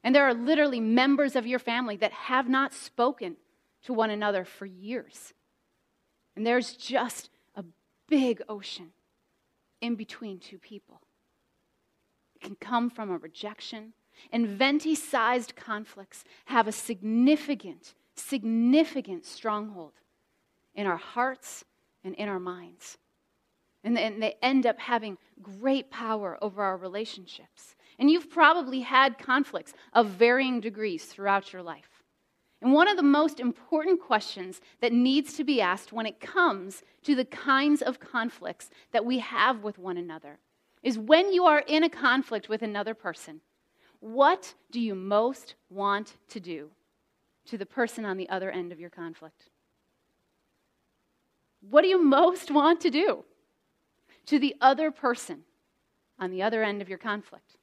And 0.03 0.15
there 0.15 0.25
are 0.25 0.35
literally 0.35 0.81
members 0.81 1.35
of 1.35 1.47
your 1.47 1.59
family 1.59 1.97
that 1.97 2.13
have 2.13 2.49
not 2.49 2.75
spoken 2.75 3.37
to 3.85 3.93
one 3.93 4.11
another 4.11 4.45
for 4.45 4.67
years. 4.67 5.33
And 6.37 6.47
there's 6.47 6.75
just 6.75 7.31
a 7.55 7.65
big 8.09 8.43
ocean 8.49 8.91
in 9.81 9.95
between 9.95 10.39
two 10.39 10.59
people. 10.59 11.01
It 12.35 12.43
can 12.43 12.57
come 12.57 12.91
from 12.91 13.11
a 13.11 13.17
rejection. 13.17 13.95
And 14.33 14.47
venti 14.47 14.95
sized 14.95 15.57
conflicts 15.57 16.25
have 16.47 16.67
a 16.67 16.73
significant, 16.73 17.95
significant 18.15 19.25
stronghold 19.25 19.93
in 20.75 20.87
our 20.87 20.97
hearts 20.97 21.65
and 22.03 22.15
in 22.15 22.29
our 22.29 22.41
minds. 22.41 22.99
And, 23.83 23.99
and 23.99 24.23
they 24.23 24.37
end 24.43 24.67
up 24.67 24.79
having 24.79 25.19
great 25.43 25.91
power 25.91 26.39
over 26.41 26.63
our 26.63 26.77
relationships. 26.77 27.77
And 27.99 28.11
you've 28.11 28.31
probably 28.31 28.81
had 28.81 29.19
conflicts 29.19 29.73
of 29.93 30.07
varying 30.07 30.61
degrees 30.61 31.05
throughout 31.05 31.53
your 31.53 31.63
life. 31.63 32.03
And 32.61 32.73
one 32.73 32.89
of 32.89 32.97
the 32.97 33.03
most 33.03 33.41
important 33.41 34.01
questions 34.01 34.61
that 34.81 34.93
needs 34.93 35.35
to 35.35 35.45
be 35.45 35.61
asked 35.61 35.93
when 35.93 36.07
it 36.07 36.19
comes 36.19 36.83
to 37.03 37.15
the 37.15 37.27
kinds 37.27 37.83
of 37.83 38.01
conflicts 38.01 38.71
that 38.93 39.05
we 39.05 39.19
have 39.19 39.63
with 39.63 39.79
one 39.79 39.99
another 39.99 40.39
is 40.83 40.99
when 40.99 41.33
you 41.33 41.45
are 41.45 41.61
in 41.67 41.83
a 41.85 41.91
conflict 41.91 42.49
with 42.49 42.63
another 42.63 42.95
person, 42.95 43.43
what 44.05 44.55
do 44.71 44.81
you 44.81 44.95
most 44.95 45.55
want 45.71 46.15
to 46.29 46.41
do 46.41 46.71
to 47.47 47.59
the 47.59 47.67
person 47.67 48.05
on 48.05 48.17
the 48.17 48.29
other 48.29 48.51
end 48.51 48.73
of 48.73 48.81
your 48.81 48.91
conflict? 48.91 49.51
What 51.71 51.83
do 51.83 51.89
you 51.89 52.03
most 52.03 52.51
want 52.51 52.81
to 52.83 52.91
do? 52.91 53.25
to 54.27 54.39
the 54.39 54.55
other 54.61 54.91
person 54.91 55.41
on 56.19 56.31
the 56.31 56.43
other 56.43 56.63
end 56.63 56.83
of 56.83 56.89
your 56.89 56.99
conflict? 56.99 57.57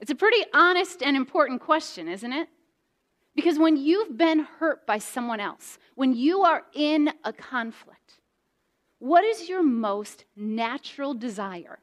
It's 0.00 0.10
a 0.10 0.16
pretty 0.16 0.44
honest 0.52 1.02
and 1.02 1.16
important 1.16 1.60
question, 1.60 2.08
isn't 2.08 2.32
it? 2.32 2.48
Because 3.34 3.58
when 3.58 3.76
you've 3.76 4.16
been 4.16 4.40
hurt 4.40 4.86
by 4.86 4.98
someone 4.98 5.40
else, 5.40 5.78
when 5.94 6.14
you 6.14 6.42
are 6.42 6.64
in 6.74 7.12
a 7.24 7.32
conflict, 7.32 8.20
what 8.98 9.24
is 9.24 9.48
your 9.48 9.62
most 9.62 10.24
natural 10.36 11.14
desire 11.14 11.78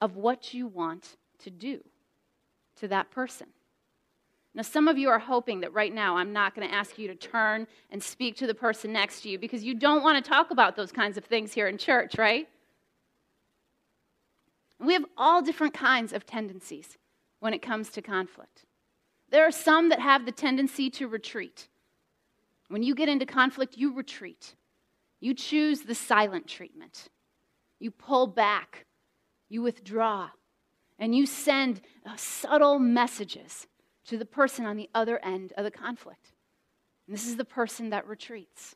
of 0.00 0.16
what 0.16 0.52
you 0.52 0.66
want 0.66 1.16
to 1.38 1.50
do 1.50 1.82
to 2.80 2.88
that 2.88 3.10
person? 3.10 3.48
Now, 4.54 4.62
some 4.62 4.88
of 4.88 4.98
you 4.98 5.08
are 5.08 5.18
hoping 5.18 5.60
that 5.60 5.72
right 5.72 5.94
now 5.94 6.16
I'm 6.16 6.32
not 6.32 6.54
going 6.54 6.66
to 6.66 6.74
ask 6.74 6.98
you 6.98 7.06
to 7.08 7.14
turn 7.14 7.66
and 7.90 8.02
speak 8.02 8.36
to 8.38 8.46
the 8.46 8.54
person 8.54 8.92
next 8.92 9.20
to 9.22 9.28
you 9.28 9.38
because 9.38 9.62
you 9.62 9.74
don't 9.74 10.02
want 10.02 10.22
to 10.22 10.28
talk 10.28 10.50
about 10.50 10.74
those 10.74 10.90
kinds 10.90 11.16
of 11.16 11.24
things 11.24 11.52
here 11.52 11.68
in 11.68 11.78
church, 11.78 12.18
right? 12.18 12.48
We 14.80 14.94
have 14.94 15.04
all 15.16 15.42
different 15.42 15.74
kinds 15.74 16.12
of 16.12 16.26
tendencies 16.26 16.98
when 17.40 17.54
it 17.54 17.62
comes 17.62 17.90
to 17.90 18.02
conflict. 18.02 18.64
There 19.30 19.46
are 19.46 19.52
some 19.52 19.90
that 19.90 20.00
have 20.00 20.24
the 20.24 20.32
tendency 20.32 20.88
to 20.90 21.08
retreat. 21.08 21.68
When 22.68 22.82
you 22.82 22.94
get 22.94 23.08
into 23.08 23.26
conflict, 23.26 23.76
you 23.76 23.94
retreat. 23.94 24.54
You 25.20 25.34
choose 25.34 25.82
the 25.82 25.94
silent 25.94 26.46
treatment. 26.46 27.08
You 27.78 27.90
pull 27.90 28.26
back. 28.26 28.86
You 29.48 29.62
withdraw. 29.62 30.30
And 30.98 31.14
you 31.14 31.26
send 31.26 31.80
uh, 32.04 32.16
subtle 32.16 32.78
messages 32.78 33.66
to 34.06 34.18
the 34.18 34.24
person 34.24 34.66
on 34.66 34.76
the 34.76 34.90
other 34.94 35.18
end 35.24 35.52
of 35.56 35.64
the 35.64 35.70
conflict. 35.70 36.32
And 37.06 37.14
this 37.14 37.26
is 37.26 37.36
the 37.36 37.44
person 37.44 37.90
that 37.90 38.06
retreats. 38.06 38.74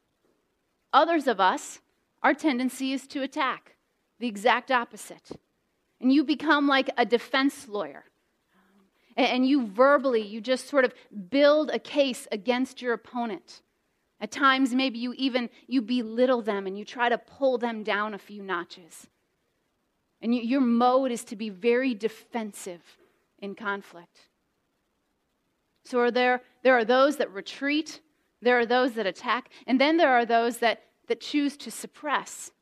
Others 0.92 1.26
of 1.26 1.40
us, 1.40 1.80
our 2.22 2.34
tendency 2.34 2.92
is 2.92 3.06
to 3.08 3.22
attack, 3.22 3.76
the 4.20 4.28
exact 4.28 4.70
opposite 4.70 5.32
and 6.02 6.12
you 6.12 6.24
become 6.24 6.66
like 6.66 6.90
a 6.98 7.06
defense 7.06 7.68
lawyer. 7.68 8.04
And 9.16 9.46
you 9.46 9.66
verbally, 9.66 10.22
you 10.22 10.40
just 10.40 10.68
sort 10.68 10.84
of 10.84 10.92
build 11.30 11.70
a 11.70 11.78
case 11.78 12.26
against 12.32 12.82
your 12.82 12.94
opponent. 12.94 13.62
At 14.20 14.30
times, 14.30 14.74
maybe 14.74 14.98
you 14.98 15.12
even 15.14 15.50
you 15.66 15.82
belittle 15.82 16.42
them 16.42 16.66
and 16.66 16.78
you 16.78 16.84
try 16.84 17.08
to 17.08 17.18
pull 17.18 17.58
them 17.58 17.82
down 17.82 18.14
a 18.14 18.18
few 18.18 18.42
notches. 18.42 19.06
And 20.22 20.34
you, 20.34 20.42
your 20.42 20.60
mode 20.60 21.10
is 21.10 21.24
to 21.24 21.36
be 21.36 21.50
very 21.50 21.94
defensive 21.94 22.80
in 23.40 23.54
conflict. 23.54 24.28
So 25.84 25.98
are 25.98 26.12
there, 26.12 26.42
there 26.62 26.78
are 26.78 26.84
those 26.84 27.16
that 27.16 27.30
retreat, 27.32 28.00
there 28.40 28.58
are 28.58 28.66
those 28.66 28.92
that 28.92 29.06
attack, 29.06 29.50
and 29.66 29.80
then 29.80 29.96
there 29.96 30.12
are 30.12 30.24
those 30.24 30.58
that, 30.58 30.84
that 31.08 31.20
choose 31.20 31.56
to 31.58 31.70
suppress. 31.70 32.52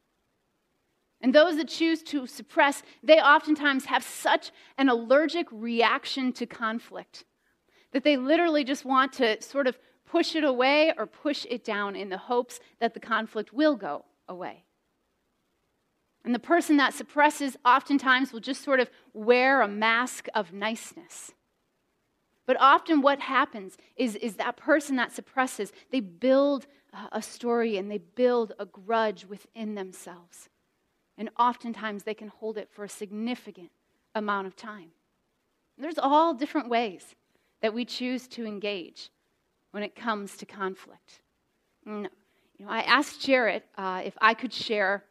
And 1.20 1.34
those 1.34 1.58
that 1.58 1.68
choose 1.68 2.02
to 2.04 2.26
suppress, 2.26 2.82
they 3.02 3.20
oftentimes 3.20 3.84
have 3.84 4.02
such 4.02 4.50
an 4.78 4.88
allergic 4.88 5.46
reaction 5.52 6.32
to 6.32 6.46
conflict 6.46 7.24
that 7.92 8.04
they 8.04 8.16
literally 8.16 8.64
just 8.64 8.84
want 8.84 9.12
to 9.14 9.40
sort 9.42 9.66
of 9.66 9.78
push 10.06 10.34
it 10.34 10.44
away 10.44 10.92
or 10.96 11.06
push 11.06 11.46
it 11.50 11.64
down 11.64 11.94
in 11.94 12.08
the 12.08 12.16
hopes 12.16 12.60
that 12.80 12.94
the 12.94 13.00
conflict 13.00 13.52
will 13.52 13.76
go 13.76 14.04
away. 14.28 14.64
And 16.24 16.34
the 16.34 16.38
person 16.38 16.76
that 16.76 16.94
suppresses 16.94 17.56
oftentimes 17.64 18.32
will 18.32 18.40
just 18.40 18.62
sort 18.62 18.80
of 18.80 18.90
wear 19.14 19.62
a 19.62 19.68
mask 19.68 20.28
of 20.34 20.52
niceness. 20.52 21.32
But 22.46 22.56
often 22.60 23.00
what 23.00 23.20
happens 23.20 23.76
is, 23.96 24.16
is 24.16 24.36
that 24.36 24.56
person 24.56 24.96
that 24.96 25.12
suppresses, 25.12 25.72
they 25.90 26.00
build 26.00 26.66
a 27.12 27.22
story 27.22 27.76
and 27.76 27.90
they 27.90 27.98
build 27.98 28.52
a 28.58 28.66
grudge 28.66 29.24
within 29.24 29.74
themselves. 29.74 30.48
And 31.16 31.30
oftentimes 31.38 32.02
they 32.02 32.14
can 32.14 32.28
hold 32.28 32.58
it 32.58 32.68
for 32.70 32.84
a 32.84 32.88
significant 32.88 33.70
amount 34.14 34.46
of 34.46 34.56
time. 34.56 34.90
There's 35.78 35.98
all 35.98 36.34
different 36.34 36.68
ways 36.68 37.14
that 37.62 37.72
we 37.72 37.84
choose 37.84 38.26
to 38.28 38.44
engage 38.44 39.10
when 39.70 39.82
it 39.82 39.94
comes 39.94 40.36
to 40.38 40.46
conflict. 40.46 41.22
And, 41.86 42.08
you 42.58 42.64
know, 42.64 42.70
I 42.70 42.80
asked 42.80 43.20
Jarrett 43.20 43.64
uh, 43.78 44.02
if 44.04 44.16
I 44.20 44.34
could 44.34 44.52
share 44.52 45.04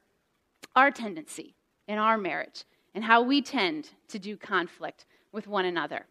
our 0.79 0.91
tendency 0.91 1.55
in 1.89 1.97
our 1.97 2.17
marriage 2.17 2.63
and 2.95 3.03
how 3.03 3.21
we 3.21 3.41
tend 3.41 3.89
to 4.07 4.17
do 4.17 4.37
conflict 4.37 5.05
with 5.33 5.45
one 5.45 5.65
another. 5.65 6.05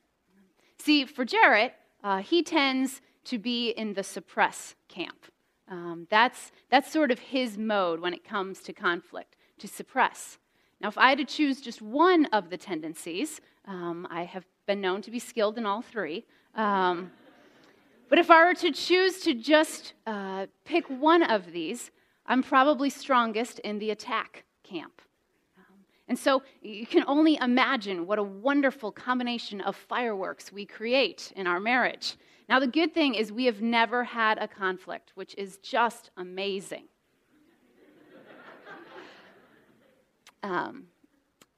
See, 0.79 1.07
for 1.07 1.25
Jarrett, 1.25 1.73
uh, 2.05 2.19
he 2.19 2.43
tends 2.43 3.01
to 3.25 3.39
be 3.39 3.71
in 3.71 3.95
the 3.95 4.03
suppress 4.03 4.75
camp. 4.89 5.21
Um, 5.69 6.07
that's, 6.11 6.53
that's 6.71 6.93
sort 6.93 7.11
of 7.11 7.19
his 7.19 7.57
mode 7.57 8.01
when 8.01 8.13
it 8.13 8.25
comes 8.25 8.61
to 8.61 8.73
conflict, 8.73 9.37
to 9.59 9.67
suppress. 9.67 10.39
Now, 10.81 10.89
if 10.89 10.99
I 10.99 11.09
had 11.11 11.19
to 11.19 11.25
choose 11.25 11.61
just 11.61 11.81
one 11.83 12.27
of 12.27 12.51
the 12.51 12.59
tendencies, 12.59 13.41
um, 13.67 14.07
I 14.11 14.25
have 14.25 14.45
been 14.67 14.81
known 14.81 15.01
to 15.03 15.11
be 15.11 15.19
skilled 15.19 15.57
in 15.59 15.65
all 15.67 15.83
three. 15.83 16.27
Um, 16.55 17.11
but 18.11 18.19
if 18.19 18.31
I 18.31 18.45
were 18.45 18.55
to 18.55 18.71
choose 18.71 19.21
to 19.21 19.33
just 19.35 19.95
uh, 20.07 20.47
pick 20.65 20.87
one 20.89 21.23
of 21.23 21.53
these, 21.53 21.91
I'm 22.27 22.43
probably 22.43 22.91
strongest 22.91 23.59
in 23.61 23.79
the 23.79 23.91
attack 23.91 24.45
camp. 24.69 25.01
Um, 25.57 25.77
and 26.09 26.19
so 26.19 26.43
you 26.63 26.87
can 26.87 27.05
only 27.07 27.37
imagine 27.37 28.07
what 28.07 28.19
a 28.19 28.23
wonderful 28.23 28.93
combination 28.93 29.61
of 29.61 29.77
fireworks 29.77 30.53
we 30.53 30.67
create 30.67 31.33
in 31.37 31.47
our 31.47 31.61
marriage. 31.61 32.17
Now, 32.49 32.61
the 32.61 32.67
good 32.67 32.95
thing 32.95 33.15
is 33.15 33.31
we 33.31 33.45
have 33.45 33.61
never 33.61 34.05
had 34.05 34.39
a 34.39 34.49
conflict, 34.49 35.13
which 35.15 35.35
is 35.37 35.59
just 35.59 36.11
amazing. 36.17 36.85
um, 40.43 40.85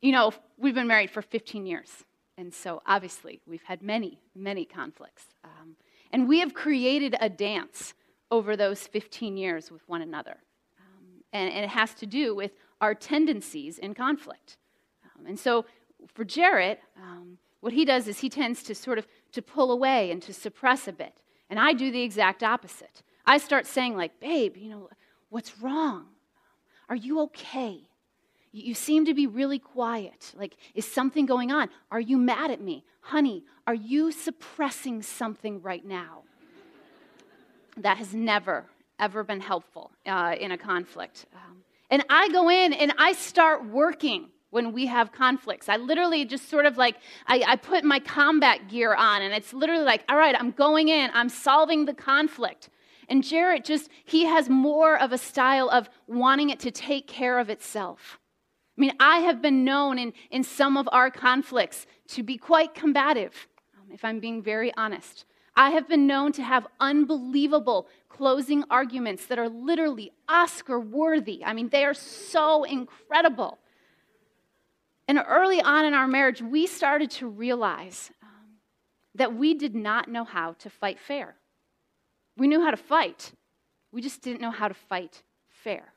you 0.02 0.12
know, 0.12 0.33
we've 0.59 0.75
been 0.75 0.88
married 0.88 1.11
for 1.11 1.23
15 1.23 1.64
years, 1.64 2.05
and 2.37 2.52
so 2.52 2.83
obviously 2.87 3.40
we've 3.47 3.62
had 3.62 3.83
many, 3.83 4.21
many 4.35 4.64
conflicts. 4.64 5.26
Um, 5.45 5.76
and 6.12 6.29
we 6.29 6.40
have 6.40 6.55
created 6.55 7.14
a 7.21 7.29
dance 7.29 7.95
over 8.31 8.57
those 8.57 8.87
15 8.87 9.37
years 9.37 9.71
with 9.71 9.88
one 9.88 10.02
another. 10.02 10.38
Um, 10.79 11.23
and, 11.33 11.52
and, 11.52 11.64
it 11.64 11.71
has 11.71 11.95
to 11.95 12.07
do 12.07 12.35
with 12.35 12.52
our 12.80 12.94
tendencies 12.94 13.78
in 13.78 13.94
conflict. 13.94 14.56
Um, 15.04 15.26
and 15.26 15.38
so 15.38 15.66
for 16.14 16.25
Jarrett, 16.25 16.80
um, 16.96 17.38
what 17.60 17.72
he 17.72 17.84
does 17.84 18.08
is 18.08 18.18
he 18.18 18.28
tends 18.28 18.62
to 18.64 18.75
sort 18.75 18.99
of 18.99 19.06
to 19.32 19.42
pull 19.42 19.70
away 19.70 20.10
and 20.10 20.22
to 20.22 20.32
suppress 20.32 20.88
a 20.88 20.92
bit. 20.92 21.20
And 21.49 21.58
I 21.58 21.72
do 21.72 21.90
the 21.90 22.02
exact 22.02 22.42
opposite. 22.42 23.02
I 23.26 23.38
start 23.38 23.66
saying 23.66 23.96
like, 23.96 24.18
babe, 24.20 24.56
you 24.56 24.70
know, 24.70 24.88
what's 25.28 25.60
wrong? 25.60 26.06
Are 26.88 26.96
you 26.96 27.20
okay? 27.20 27.82
You 28.52 28.75
seem 28.75 29.04
to 29.04 29.14
be 29.14 29.28
really 29.28 29.60
quiet. 29.60 30.32
Like, 30.37 30.56
is 30.75 30.84
something 30.84 31.25
going 31.25 31.52
on? 31.52 31.68
Are 31.92 32.00
you 32.00 32.18
mad 32.18 32.50
at 32.50 32.60
me? 32.60 32.84
Honey, 33.00 33.44
are 33.66 33.75
you 33.75 34.10
suppressing 34.10 35.02
something 35.02 35.62
right 35.62 35.84
now? 35.84 36.22
That 37.76 37.99
has 37.99 38.12
never, 38.12 38.66
ever 38.99 39.22
been 39.22 39.40
helpful 39.40 39.92
uh, 40.04 40.34
in 40.38 40.50
a 40.50 40.58
conflict. 40.58 41.26
Um, 41.32 41.58
and 41.90 42.04
I 42.09 42.28
go 42.28 42.49
in 42.49 42.73
and 42.73 42.92
I 42.99 43.12
start 43.12 43.66
working 43.66 44.28
when 44.50 44.73
we 44.73 44.87
have 44.87 45.12
conflicts. 45.12 45.68
I 45.68 45.76
literally 45.76 46.25
just 46.25 46.49
sort 46.49 46.66
of 46.66 46.76
like, 46.76 46.97
I, 47.26 47.44
I, 47.47 47.56
put 47.56 47.85
my 47.85 48.00
combat 48.00 48.68
gear 48.68 48.94
on, 48.94 49.23
and 49.23 49.32
it's 49.32 49.52
literally 49.52 49.85
like, 49.85 50.02
all 50.09 50.16
right, 50.16 50.35
I'm 50.38 50.50
going 50.50 50.88
in, 50.88 51.11
I'm 51.14 51.28
solving 51.28 51.85
the 51.85 51.94
conflict. 51.94 52.68
And 53.09 53.25
Jarrett 53.25 53.64
just, 53.64 53.90
he 54.04 54.25
has 54.25 54.49
more 54.49 54.99
of 54.99 55.12
a 55.12 55.18
style 55.18 55.68
of 55.70 55.88
wanting 56.06 56.50
it 56.50 56.61
to 56.61 56.70
take 56.70 57.06
care 57.06 57.38
of 57.38 57.49
itself. 57.49 58.18
I 58.76 58.80
mean, 58.80 58.92
I 59.00 59.18
have 59.18 59.42
been 59.42 59.64
known 59.64 59.99
in, 59.99 60.12
in 60.30 60.42
some 60.42 60.76
of 60.76 60.88
our 60.92 61.11
conflicts 61.11 61.87
to 62.09 62.23
be 62.23 62.37
quite 62.37 62.75
combative, 62.75 63.49
um, 63.76 63.92
if 63.92 64.04
I'm 64.04 64.20
being 64.20 64.42
very 64.42 64.73
honest. 64.76 65.25
I 65.57 65.71
have 65.71 65.88
been 65.88 66.07
known 66.07 66.33
to 66.33 66.42
have 66.42 66.66
unbelievable 66.78 67.88
closing 68.09 68.64
arguments 68.71 69.26
that 69.26 69.38
are 69.38 69.49
literally 69.49 70.12
Oscar 70.28 70.78
worthy. 70.78 71.45
I 71.45 71.52
mean, 71.52 71.69
they 71.69 71.85
are 71.85 71.95
so 71.95 72.64
incredible. 72.64 73.59
And 75.09 75.21
early 75.26 75.61
on 75.61 75.85
in 75.85 75.95
our 75.95 76.07
marriage, 76.07 76.40
we 76.40 76.66
started 76.66 77.11
to 77.12 77.26
realize 77.26 78.11
um, 78.23 78.28
that 79.16 79.35
we 79.35 79.54
did 79.54 79.75
not 79.75 80.09
know 80.09 80.25
how 80.25 80.52
to 80.61 80.71
fight 80.71 81.00
fair. 81.00 81.35
We 82.37 82.47
knew 82.47 82.62
how 82.62 82.71
to 82.71 82.76
fight, 82.76 83.33
we 83.92 84.00
just 84.02 84.23
didn't 84.23 84.40
know 84.40 84.52
how 84.52 84.69
to 84.69 84.75
fight 84.75 85.23
fair. 85.49 85.92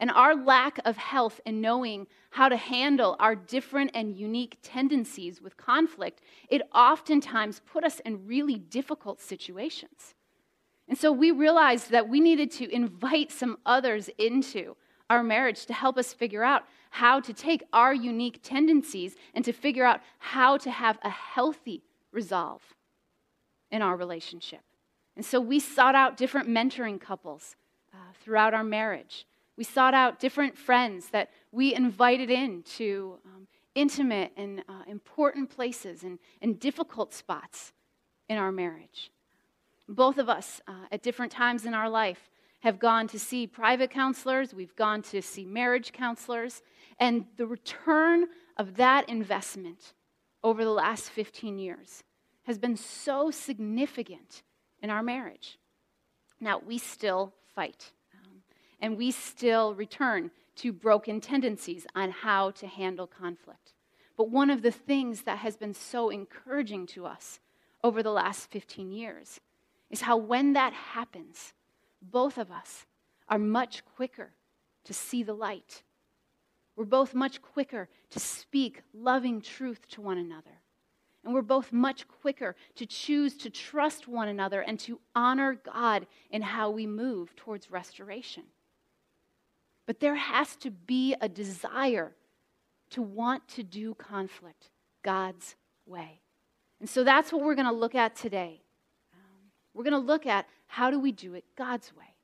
And 0.00 0.10
our 0.10 0.34
lack 0.34 0.78
of 0.84 0.96
health 0.96 1.40
in 1.44 1.60
knowing 1.60 2.06
how 2.30 2.48
to 2.48 2.56
handle 2.56 3.16
our 3.18 3.34
different 3.34 3.90
and 3.94 4.16
unique 4.16 4.58
tendencies 4.62 5.42
with 5.42 5.56
conflict, 5.56 6.20
it 6.48 6.62
oftentimes 6.72 7.60
put 7.66 7.84
us 7.84 8.00
in 8.00 8.26
really 8.26 8.58
difficult 8.58 9.20
situations. 9.20 10.14
And 10.88 10.96
so 10.96 11.10
we 11.12 11.30
realized 11.30 11.90
that 11.90 12.08
we 12.08 12.20
needed 12.20 12.50
to 12.52 12.72
invite 12.72 13.32
some 13.32 13.58
others 13.66 14.08
into 14.18 14.76
our 15.10 15.22
marriage 15.22 15.66
to 15.66 15.72
help 15.72 15.98
us 15.98 16.12
figure 16.12 16.44
out 16.44 16.64
how 16.90 17.20
to 17.20 17.32
take 17.32 17.62
our 17.72 17.92
unique 17.92 18.40
tendencies 18.42 19.16
and 19.34 19.44
to 19.44 19.52
figure 19.52 19.84
out 19.84 20.00
how 20.18 20.56
to 20.58 20.70
have 20.70 20.98
a 21.02 21.10
healthy 21.10 21.82
resolve 22.12 22.62
in 23.70 23.82
our 23.82 23.96
relationship. 23.96 24.60
And 25.16 25.24
so 25.24 25.40
we 25.40 25.58
sought 25.60 25.94
out 25.94 26.16
different 26.16 26.48
mentoring 26.48 27.00
couples 27.00 27.56
uh, 27.92 27.96
throughout 28.22 28.54
our 28.54 28.64
marriage. 28.64 29.26
We 29.58 29.64
sought 29.64 29.92
out 29.92 30.20
different 30.20 30.56
friends 30.56 31.08
that 31.08 31.30
we 31.50 31.74
invited 31.74 32.30
in 32.30 32.62
to 32.76 33.18
um, 33.26 33.48
intimate 33.74 34.30
and 34.36 34.62
uh, 34.68 34.84
important 34.86 35.50
places 35.50 36.04
and, 36.04 36.20
and 36.40 36.60
difficult 36.60 37.12
spots 37.12 37.72
in 38.28 38.38
our 38.38 38.52
marriage. 38.52 39.10
Both 39.88 40.18
of 40.18 40.28
us, 40.28 40.60
uh, 40.68 40.86
at 40.92 41.02
different 41.02 41.32
times 41.32 41.66
in 41.66 41.74
our 41.74 41.90
life, 41.90 42.30
have 42.60 42.78
gone 42.78 43.08
to 43.08 43.18
see 43.18 43.48
private 43.48 43.90
counselors, 43.90 44.54
we've 44.54 44.76
gone 44.76 45.02
to 45.02 45.20
see 45.20 45.44
marriage 45.44 45.92
counselors, 45.92 46.62
and 47.00 47.24
the 47.36 47.46
return 47.46 48.26
of 48.58 48.76
that 48.76 49.08
investment 49.08 49.92
over 50.44 50.64
the 50.64 50.70
last 50.70 51.10
15 51.10 51.58
years 51.58 52.04
has 52.44 52.58
been 52.58 52.76
so 52.76 53.32
significant 53.32 54.44
in 54.80 54.88
our 54.88 55.02
marriage. 55.02 55.58
Now, 56.40 56.62
we 56.64 56.78
still 56.78 57.32
fight 57.56 57.90
and 58.80 58.96
we 58.96 59.10
still 59.10 59.74
return 59.74 60.30
to 60.56 60.72
broken 60.72 61.20
tendencies 61.20 61.86
on 61.94 62.10
how 62.10 62.50
to 62.52 62.66
handle 62.66 63.06
conflict. 63.06 63.74
But 64.16 64.30
one 64.30 64.50
of 64.50 64.62
the 64.62 64.72
things 64.72 65.22
that 65.22 65.38
has 65.38 65.56
been 65.56 65.74
so 65.74 66.10
encouraging 66.10 66.86
to 66.88 67.06
us 67.06 67.40
over 67.84 68.02
the 68.02 68.10
last 68.10 68.50
15 68.50 68.90
years 68.90 69.40
is 69.90 70.02
how 70.02 70.16
when 70.16 70.54
that 70.54 70.72
happens, 70.72 71.52
both 72.02 72.36
of 72.38 72.50
us 72.50 72.86
are 73.28 73.38
much 73.38 73.84
quicker 73.84 74.32
to 74.84 74.92
see 74.92 75.22
the 75.22 75.34
light. 75.34 75.82
We're 76.76 76.84
both 76.84 77.14
much 77.14 77.40
quicker 77.42 77.88
to 78.10 78.20
speak 78.20 78.82
loving 78.92 79.40
truth 79.40 79.86
to 79.90 80.00
one 80.00 80.18
another. 80.18 80.62
And 81.24 81.34
we're 81.34 81.42
both 81.42 81.72
much 81.72 82.06
quicker 82.08 82.56
to 82.76 82.86
choose 82.86 83.36
to 83.38 83.50
trust 83.50 84.08
one 84.08 84.28
another 84.28 84.62
and 84.62 84.78
to 84.80 85.00
honor 85.14 85.60
God 85.64 86.06
in 86.30 86.42
how 86.42 86.70
we 86.70 86.86
move 86.86 87.34
towards 87.36 87.70
restoration. 87.70 88.44
But 89.88 90.00
there 90.00 90.16
has 90.16 90.54
to 90.56 90.70
be 90.70 91.14
a 91.18 91.30
desire 91.30 92.12
to 92.90 93.00
want 93.00 93.48
to 93.48 93.62
do 93.62 93.94
conflict 93.94 94.68
God's 95.02 95.56
way. 95.86 96.20
And 96.78 96.90
so 96.90 97.04
that's 97.04 97.32
what 97.32 97.42
we're 97.42 97.54
going 97.54 97.68
to 97.68 97.72
look 97.72 97.94
at 97.94 98.14
today. 98.14 98.60
We're 99.72 99.84
going 99.84 99.94
to 99.94 100.06
look 100.06 100.26
at 100.26 100.46
how 100.66 100.90
do 100.90 101.00
we 101.00 101.10
do 101.10 101.32
it 101.32 101.44
God's 101.56 101.90
way? 101.96 102.16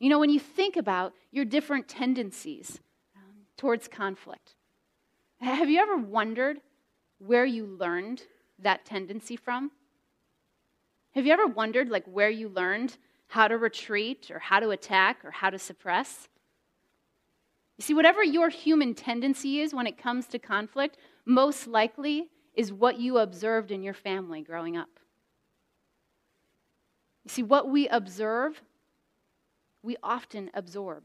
You 0.00 0.10
know, 0.10 0.18
when 0.18 0.28
you 0.28 0.40
think 0.40 0.76
about 0.76 1.12
your 1.30 1.44
different 1.44 1.86
tendencies 1.86 2.80
um, 3.14 3.44
towards 3.56 3.86
conflict, 3.86 4.56
have 5.40 5.70
you 5.70 5.78
ever 5.80 5.96
wondered 5.96 6.58
where 7.18 7.44
you 7.44 7.64
learned 7.64 8.22
that 8.58 8.84
tendency 8.84 9.36
from? 9.36 9.70
Have 11.12 11.26
you 11.26 11.32
ever 11.32 11.46
wondered 11.46 11.90
like 11.90 12.06
where 12.06 12.30
you 12.30 12.48
learned 12.48 12.96
how 13.28 13.46
to 13.46 13.56
retreat 13.56 14.32
or 14.32 14.40
how 14.40 14.58
to 14.58 14.70
attack 14.70 15.24
or 15.24 15.30
how 15.30 15.50
to 15.50 15.60
suppress? 15.60 16.28
You 17.78 17.84
see, 17.84 17.94
whatever 17.94 18.24
your 18.24 18.48
human 18.48 18.92
tendency 18.92 19.60
is 19.60 19.72
when 19.72 19.86
it 19.86 19.96
comes 19.96 20.26
to 20.28 20.38
conflict, 20.38 20.98
most 21.24 21.68
likely 21.68 22.28
is 22.54 22.72
what 22.72 22.98
you 22.98 23.18
observed 23.18 23.70
in 23.70 23.84
your 23.84 23.94
family 23.94 24.42
growing 24.42 24.76
up. 24.76 24.88
You 27.24 27.30
see, 27.30 27.42
what 27.44 27.68
we 27.68 27.86
observe, 27.88 28.60
we 29.82 29.96
often 30.02 30.50
absorb. 30.54 31.04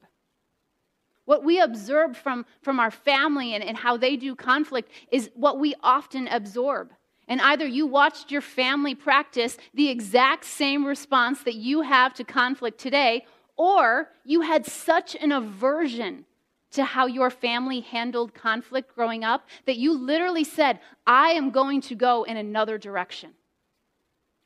What 1.26 1.44
we 1.44 1.60
observe 1.60 2.18
from, 2.18 2.46
from 2.64 2.80
our 2.80 2.92
family 2.92 3.54
and, 3.54 3.64
and 3.64 3.78
how 3.78 3.96
they 3.96 4.18
do 4.18 4.36
conflict 4.36 4.92
is 5.12 5.30
what 5.36 5.60
we 5.60 5.76
often 5.84 6.28
absorb. 6.28 6.92
And 7.28 7.40
either 7.40 7.68
you 7.68 7.86
watched 7.86 8.32
your 8.32 8.42
family 8.42 8.96
practice 8.96 9.58
the 9.76 9.90
exact 9.90 10.44
same 10.44 10.86
response 10.86 11.44
that 11.44 11.56
you 11.56 11.82
have 11.82 12.16
to 12.16 12.24
conflict 12.24 12.80
today, 12.80 13.26
or 13.56 14.10
you 14.26 14.42
had 14.42 14.66
such 14.66 15.16
an 15.16 15.32
aversion 15.32 16.26
to 16.74 16.84
how 16.84 17.06
your 17.06 17.30
family 17.30 17.80
handled 17.80 18.34
conflict 18.34 18.94
growing 18.94 19.24
up 19.24 19.48
that 19.66 19.78
you 19.78 19.94
literally 19.94 20.44
said, 20.44 20.80
I 21.08 21.32
am 21.32 21.52
going 21.52 21.82
to 21.82 21.96
go 21.96 22.24
in 22.24 22.38
another 22.38 22.78
direction. 22.78 23.32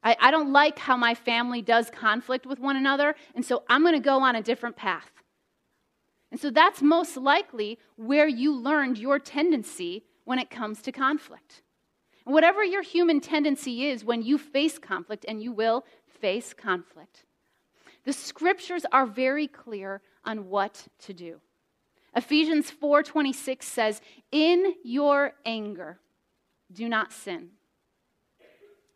I, 0.03 0.15
I 0.19 0.31
don't 0.31 0.53
like 0.53 0.77
how 0.79 0.95
my 0.95 1.15
family 1.15 1.61
does 1.61 1.89
conflict 1.89 2.45
with 2.45 2.59
one 2.59 2.77
another, 2.77 3.15
and 3.35 3.43
so 3.43 3.63
I'm 3.67 3.81
going 3.81 3.93
to 3.93 3.99
go 3.99 4.21
on 4.21 4.35
a 4.35 4.43
different 4.43 4.75
path. 4.75 5.11
And 6.31 6.39
so 6.39 6.49
that's 6.49 6.81
most 6.81 7.17
likely 7.17 7.79
where 7.95 8.27
you 8.27 8.53
learned 8.55 8.97
your 8.97 9.19
tendency 9.19 10.03
when 10.25 10.39
it 10.39 10.49
comes 10.49 10.81
to 10.83 10.91
conflict. 10.91 11.61
And 12.25 12.33
whatever 12.33 12.63
your 12.63 12.81
human 12.81 13.21
tendency 13.21 13.87
is 13.87 14.03
when 14.03 14.21
you 14.21 14.37
face 14.37 14.77
conflict, 14.77 15.25
and 15.27 15.41
you 15.41 15.53
will 15.53 15.85
face 16.21 16.53
conflict, 16.53 17.25
the 18.03 18.13
scriptures 18.13 18.85
are 18.91 19.05
very 19.05 19.47
clear 19.47 20.01
on 20.25 20.49
what 20.49 20.87
to 20.99 21.13
do. 21.13 21.39
Ephesians 22.17 22.71
4:26 22.71 23.67
says, 23.67 24.01
"In 24.31 24.75
your 24.83 25.35
anger, 25.45 26.01
do 26.73 26.89
not 26.89 27.13
sin." 27.13 27.51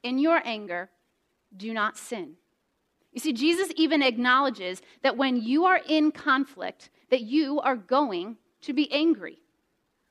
In 0.01 0.17
your 0.17 0.41
anger, 0.43 0.89
do 1.55 1.71
not 1.71 1.97
sin. 1.97 2.37
You 3.11 3.19
see, 3.19 3.33
Jesus 3.33 3.71
even 3.75 4.01
acknowledges 4.01 4.81
that 5.03 5.17
when 5.17 5.35
you 5.35 5.65
are 5.65 5.81
in 5.87 6.11
conflict, 6.11 6.89
that 7.09 7.21
you 7.21 7.59
are 7.59 7.75
going 7.75 8.39
to 8.61 8.73
be 8.73 8.91
angry. 8.91 9.43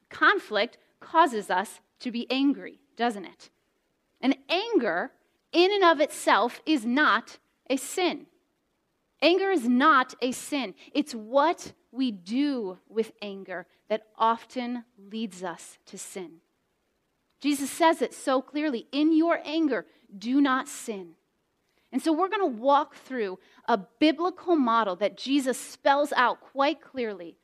Conflict 0.08 0.78
causes 1.00 1.50
us 1.50 1.80
to 1.98 2.12
be 2.12 2.30
angry, 2.30 2.78
doesn't 2.94 3.24
it? 3.24 3.50
And 4.20 4.38
anger, 4.48 5.12
in 5.50 5.72
and 5.72 5.82
of 5.82 6.00
itself, 6.00 6.60
is 6.64 6.86
not 6.86 7.38
a 7.68 7.76
sin. 7.76 8.28
Anger 9.20 9.50
is 9.50 9.68
not 9.68 10.14
a 10.20 10.30
sin. 10.30 10.74
It's 10.92 11.14
what 11.14 11.72
we 11.92 12.10
do 12.10 12.78
with 12.88 13.12
anger 13.20 13.66
that 13.88 14.02
often 14.16 14.84
leads 14.98 15.42
us 15.42 15.78
to 15.86 15.98
sin. 15.98 16.40
Jesus 17.40 17.70
says 17.70 18.02
it 18.02 18.14
so 18.14 18.42
clearly 18.42 18.86
in 18.92 19.16
your 19.16 19.40
anger, 19.44 19.86
do 20.16 20.40
not 20.40 20.68
sin. 20.68 21.12
And 21.92 22.00
so 22.00 22.12
we're 22.12 22.28
going 22.28 22.40
to 22.40 22.60
walk 22.60 22.94
through 22.94 23.38
a 23.66 23.76
biblical 23.76 24.54
model 24.54 24.94
that 24.96 25.16
Jesus 25.16 25.58
spells 25.58 26.12
out 26.12 26.40
quite 26.40 26.80
clearly 26.80 27.36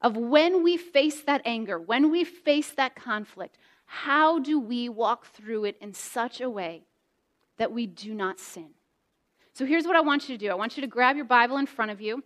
of 0.00 0.16
when 0.16 0.62
we 0.62 0.76
face 0.76 1.22
that 1.22 1.42
anger, 1.44 1.78
when 1.78 2.10
we 2.10 2.24
face 2.24 2.70
that 2.72 2.96
conflict, 2.96 3.56
how 3.86 4.38
do 4.38 4.58
we 4.58 4.88
walk 4.88 5.26
through 5.26 5.64
it 5.64 5.76
in 5.80 5.94
such 5.94 6.40
a 6.40 6.50
way 6.50 6.82
that 7.58 7.70
we 7.72 7.86
do 7.86 8.14
not 8.14 8.40
sin? 8.40 8.70
So 9.52 9.64
here's 9.64 9.86
what 9.86 9.96
I 9.96 10.00
want 10.00 10.28
you 10.28 10.36
to 10.36 10.44
do 10.44 10.50
I 10.50 10.54
want 10.54 10.76
you 10.76 10.80
to 10.80 10.86
grab 10.86 11.16
your 11.16 11.24
Bible 11.24 11.58
in 11.58 11.66
front 11.66 11.90
of 11.90 12.00
you. 12.00 12.24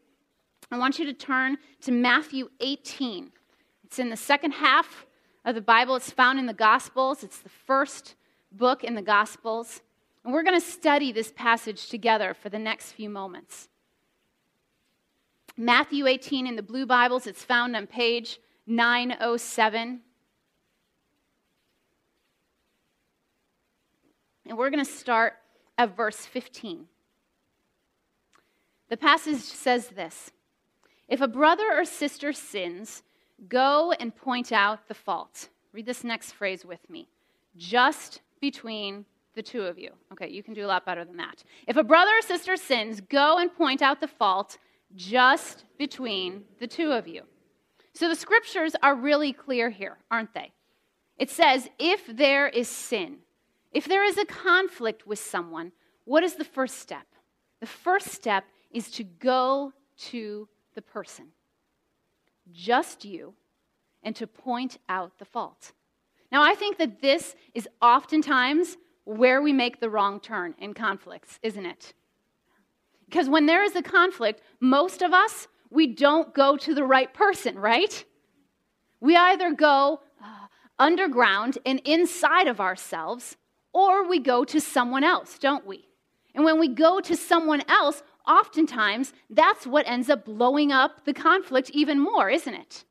I 0.70 0.78
want 0.78 0.98
you 0.98 1.06
to 1.06 1.14
turn 1.14 1.56
to 1.82 1.92
Matthew 1.92 2.50
18. 2.60 3.30
It's 3.84 3.98
in 3.98 4.10
the 4.10 4.16
second 4.16 4.52
half 4.52 5.06
of 5.44 5.54
the 5.54 5.62
Bible, 5.62 5.96
it's 5.96 6.10
found 6.10 6.38
in 6.38 6.46
the 6.46 6.52
Gospels, 6.52 7.24
it's 7.24 7.38
the 7.38 7.48
first 7.48 8.16
book 8.52 8.84
in 8.84 8.94
the 8.94 9.02
Gospels. 9.02 9.80
And 10.24 10.34
we're 10.34 10.42
going 10.42 10.60
to 10.60 10.66
study 10.66 11.10
this 11.10 11.32
passage 11.34 11.88
together 11.88 12.34
for 12.34 12.50
the 12.50 12.58
next 12.58 12.92
few 12.92 13.08
moments. 13.08 13.68
Matthew 15.56 16.06
18 16.06 16.46
in 16.46 16.56
the 16.56 16.62
Blue 16.62 16.84
Bibles, 16.84 17.26
it's 17.26 17.42
found 17.42 17.74
on 17.74 17.86
page 17.86 18.38
907. 18.66 20.00
And 24.46 24.58
we're 24.58 24.70
going 24.70 24.84
to 24.84 24.90
start 24.90 25.34
at 25.78 25.96
verse 25.96 26.26
15. 26.26 26.86
The 28.90 28.96
passage 28.96 29.40
says 29.40 29.88
this 29.88 30.30
If 31.08 31.20
a 31.20 31.28
brother 31.28 31.64
or 31.72 31.84
sister 31.84 32.32
sins, 32.32 33.02
go 33.48 33.92
and 33.92 34.14
point 34.14 34.52
out 34.52 34.88
the 34.88 34.94
fault. 34.94 35.48
Read 35.72 35.86
this 35.86 36.04
next 36.04 36.32
phrase 36.32 36.64
with 36.64 36.88
me 36.90 37.08
just 37.56 38.20
between 38.40 39.04
the 39.34 39.42
two 39.42 39.62
of 39.62 39.78
you. 39.78 39.90
Okay, 40.12 40.28
you 40.28 40.42
can 40.42 40.54
do 40.54 40.64
a 40.64 40.68
lot 40.68 40.84
better 40.84 41.04
than 41.04 41.16
that. 41.16 41.44
If 41.66 41.76
a 41.76 41.84
brother 41.84 42.10
or 42.18 42.22
sister 42.22 42.56
sins, 42.56 43.00
go 43.00 43.38
and 43.38 43.54
point 43.54 43.82
out 43.82 44.00
the 44.00 44.08
fault 44.08 44.58
just 44.94 45.64
between 45.78 46.44
the 46.60 46.66
two 46.66 46.92
of 46.92 47.06
you. 47.06 47.22
So 47.92 48.08
the 48.08 48.16
scriptures 48.16 48.74
are 48.82 48.94
really 48.94 49.32
clear 49.32 49.70
here, 49.70 49.98
aren't 50.10 50.34
they? 50.34 50.52
It 51.18 51.30
says, 51.30 51.68
if 51.78 52.06
there 52.06 52.48
is 52.48 52.68
sin, 52.68 53.18
if 53.72 53.86
there 53.86 54.04
is 54.04 54.18
a 54.18 54.24
conflict 54.24 55.06
with 55.06 55.18
someone, 55.18 55.72
what 56.04 56.22
is 56.22 56.36
the 56.36 56.44
first 56.44 56.78
step? 56.78 57.06
The 57.60 57.66
first 57.66 58.08
step 58.08 58.44
is 58.70 58.90
to 58.92 59.04
go 59.04 59.72
to 60.10 60.48
the 60.78 60.82
person, 60.82 61.26
just 62.52 63.04
you, 63.04 63.34
and 64.04 64.14
to 64.14 64.28
point 64.28 64.78
out 64.88 65.18
the 65.18 65.24
fault. 65.24 65.72
Now, 66.30 66.40
I 66.40 66.54
think 66.54 66.78
that 66.78 67.02
this 67.02 67.34
is 67.52 67.68
oftentimes 67.82 68.76
where 69.04 69.42
we 69.42 69.52
make 69.52 69.80
the 69.80 69.90
wrong 69.90 70.20
turn 70.20 70.54
in 70.60 70.74
conflicts, 70.74 71.40
isn't 71.42 71.66
it? 71.66 71.94
Because 73.06 73.28
when 73.28 73.46
there 73.46 73.64
is 73.64 73.74
a 73.74 73.82
conflict, 73.82 74.40
most 74.60 75.02
of 75.02 75.12
us, 75.12 75.48
we 75.68 75.88
don't 75.88 76.32
go 76.32 76.56
to 76.56 76.72
the 76.76 76.84
right 76.84 77.12
person, 77.12 77.58
right? 77.58 78.04
We 79.00 79.16
either 79.16 79.52
go 79.52 79.98
uh, 80.22 80.46
underground 80.78 81.58
and 81.66 81.80
inside 81.84 82.46
of 82.46 82.60
ourselves, 82.60 83.36
or 83.72 84.08
we 84.08 84.20
go 84.20 84.44
to 84.44 84.60
someone 84.60 85.02
else, 85.02 85.40
don't 85.40 85.66
we? 85.66 85.88
And 86.36 86.44
when 86.44 86.60
we 86.60 86.68
go 86.68 87.00
to 87.00 87.16
someone 87.16 87.64
else, 87.68 88.00
oftentimes 88.28 89.12
that's 89.30 89.66
what 89.66 89.88
ends 89.88 90.10
up 90.10 90.24
blowing 90.24 90.70
up 90.70 91.04
the 91.04 91.14
conflict 91.14 91.70
even 91.70 91.98
more, 91.98 92.28
isn't 92.28 92.54
it? 92.54 92.84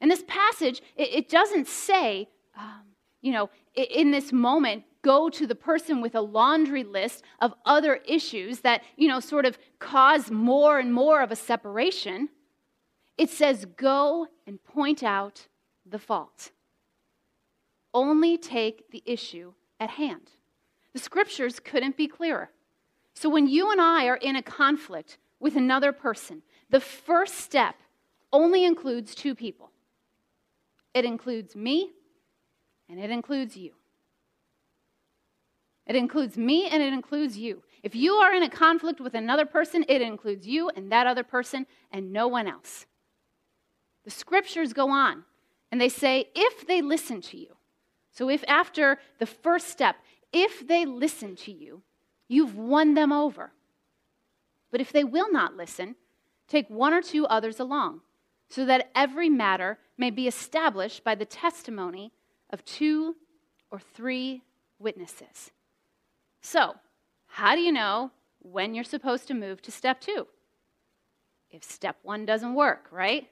In 0.00 0.08
this 0.08 0.22
passage, 0.28 0.82
it, 0.96 1.08
it 1.12 1.28
doesn't 1.28 1.66
say, 1.66 2.28
um, 2.56 2.82
you 3.22 3.32
know, 3.32 3.50
in 3.74 4.10
this 4.10 4.32
moment, 4.32 4.84
go 5.02 5.28
to 5.30 5.46
the 5.46 5.54
person 5.54 6.00
with 6.00 6.14
a 6.14 6.20
laundry 6.20 6.84
list 6.84 7.24
of 7.40 7.54
other 7.64 7.96
issues 8.06 8.60
that, 8.60 8.82
you 8.96 9.08
know, 9.08 9.20
sort 9.20 9.46
of 9.46 9.58
cause 9.78 10.30
more 10.30 10.78
and 10.78 10.92
more 10.92 11.22
of 11.22 11.30
a 11.30 11.36
separation. 11.36 12.28
It 13.16 13.30
says, 13.30 13.66
go 13.76 14.26
and 14.46 14.62
point 14.62 15.02
out 15.02 15.48
the 15.86 15.98
fault. 15.98 16.50
Only 17.92 18.36
take 18.36 18.90
the 18.90 19.02
issue 19.06 19.54
at 19.78 19.90
hand. 19.90 20.30
The 20.92 20.98
scriptures 20.98 21.60
couldn't 21.60 21.96
be 21.96 22.06
clearer. 22.06 22.50
So 23.20 23.28
when 23.28 23.46
you 23.46 23.70
and 23.70 23.82
I 23.82 24.06
are 24.06 24.16
in 24.16 24.34
a 24.34 24.42
conflict 24.42 25.18
with 25.40 25.54
another 25.54 25.92
person, 25.92 26.40
the 26.70 26.80
first 26.80 27.34
step 27.34 27.74
only 28.32 28.64
includes 28.64 29.14
two 29.14 29.34
people 29.34 29.72
it 30.94 31.04
includes 31.04 31.54
me 31.54 31.90
and 32.88 32.98
it 32.98 33.10
includes 33.10 33.58
you. 33.58 33.72
It 35.86 35.96
includes 35.96 36.38
me 36.38 36.66
and 36.70 36.82
it 36.82 36.94
includes 36.94 37.36
you. 37.36 37.62
If 37.82 37.94
you 37.94 38.14
are 38.14 38.32
in 38.32 38.42
a 38.42 38.48
conflict 38.48 39.00
with 39.00 39.12
another 39.12 39.44
person, 39.44 39.84
it 39.86 40.00
includes 40.00 40.46
you 40.46 40.70
and 40.70 40.90
that 40.90 41.06
other 41.06 41.22
person 41.22 41.66
and 41.92 42.14
no 42.14 42.26
one 42.26 42.48
else. 42.48 42.86
The 44.06 44.10
scriptures 44.10 44.72
go 44.72 44.88
on 44.88 45.24
and 45.70 45.78
they 45.78 45.90
say, 45.90 46.30
if 46.34 46.66
they 46.66 46.80
listen 46.80 47.20
to 47.20 47.36
you. 47.36 47.54
So, 48.12 48.30
if 48.30 48.42
after 48.48 48.98
the 49.18 49.26
first 49.26 49.68
step, 49.68 49.96
if 50.32 50.66
they 50.66 50.86
listen 50.86 51.36
to 51.36 51.52
you, 51.52 51.82
you've 52.30 52.56
won 52.56 52.94
them 52.94 53.12
over. 53.12 53.52
But 54.70 54.80
if 54.80 54.92
they 54.92 55.04
will 55.04 55.30
not 55.30 55.56
listen, 55.56 55.96
take 56.48 56.70
one 56.70 56.94
or 56.94 57.02
two 57.02 57.26
others 57.26 57.60
along, 57.60 58.00
so 58.48 58.64
that 58.64 58.90
every 58.94 59.28
matter 59.28 59.78
may 59.98 60.10
be 60.10 60.26
established 60.26 61.04
by 61.04 61.14
the 61.14 61.26
testimony 61.26 62.12
of 62.48 62.64
two 62.64 63.16
or 63.70 63.78
three 63.78 64.42
witnesses. 64.78 65.50
So, 66.40 66.76
how 67.26 67.54
do 67.54 67.60
you 67.60 67.72
know 67.72 68.10
when 68.42 68.74
you're 68.74 68.84
supposed 68.84 69.28
to 69.28 69.34
move 69.34 69.62
to 69.62 69.70
step 69.70 70.00
two. 70.00 70.26
If 71.50 71.64
step 71.64 71.96
one 72.02 72.24
doesn't 72.24 72.54
work, 72.54 72.88
right? 72.90 73.28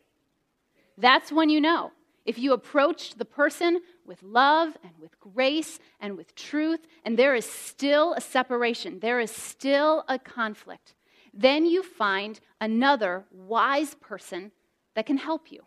That's 0.96 1.32
when 1.32 1.50
you 1.50 1.60
know. 1.60 1.92
If 2.28 2.38
you 2.38 2.52
approach 2.52 3.14
the 3.14 3.24
person 3.24 3.80
with 4.04 4.22
love 4.22 4.76
and 4.82 4.92
with 5.00 5.18
grace 5.18 5.78
and 5.98 6.14
with 6.14 6.34
truth, 6.34 6.80
and 7.02 7.18
there 7.18 7.34
is 7.34 7.46
still 7.46 8.12
a 8.12 8.20
separation, 8.20 8.98
there 9.00 9.18
is 9.18 9.30
still 9.30 10.04
a 10.08 10.18
conflict, 10.18 10.92
then 11.32 11.64
you 11.64 11.82
find 11.82 12.38
another 12.60 13.24
wise 13.32 13.94
person 13.94 14.52
that 14.94 15.06
can 15.06 15.16
help 15.16 15.50
you. 15.50 15.62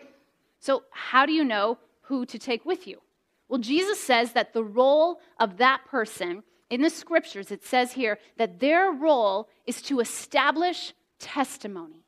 So, 0.60 0.84
how 0.91 1.26
do 1.26 1.34
you 1.34 1.43
know 1.43 1.80
who 2.02 2.28
to 2.28 2.38
take 2.38 2.63
with 2.63 2.86
you? 2.86 3.02
Well, 3.50 3.60
Jesus 3.60 4.00
says 4.00 4.34
that 4.34 4.54
the 4.54 4.63
role 4.63 5.19
of 5.39 5.58
that 5.58 5.86
person 5.86 6.43
in 6.69 6.84
the 6.84 6.91
scriptures, 6.91 7.50
it 7.50 7.65
says 7.65 7.93
here 7.93 8.19
that 8.38 8.60
their 8.60 8.91
role 8.91 9.50
is 9.65 9.82
to 9.82 10.00
establish 10.00 10.93
testimony. 11.17 12.00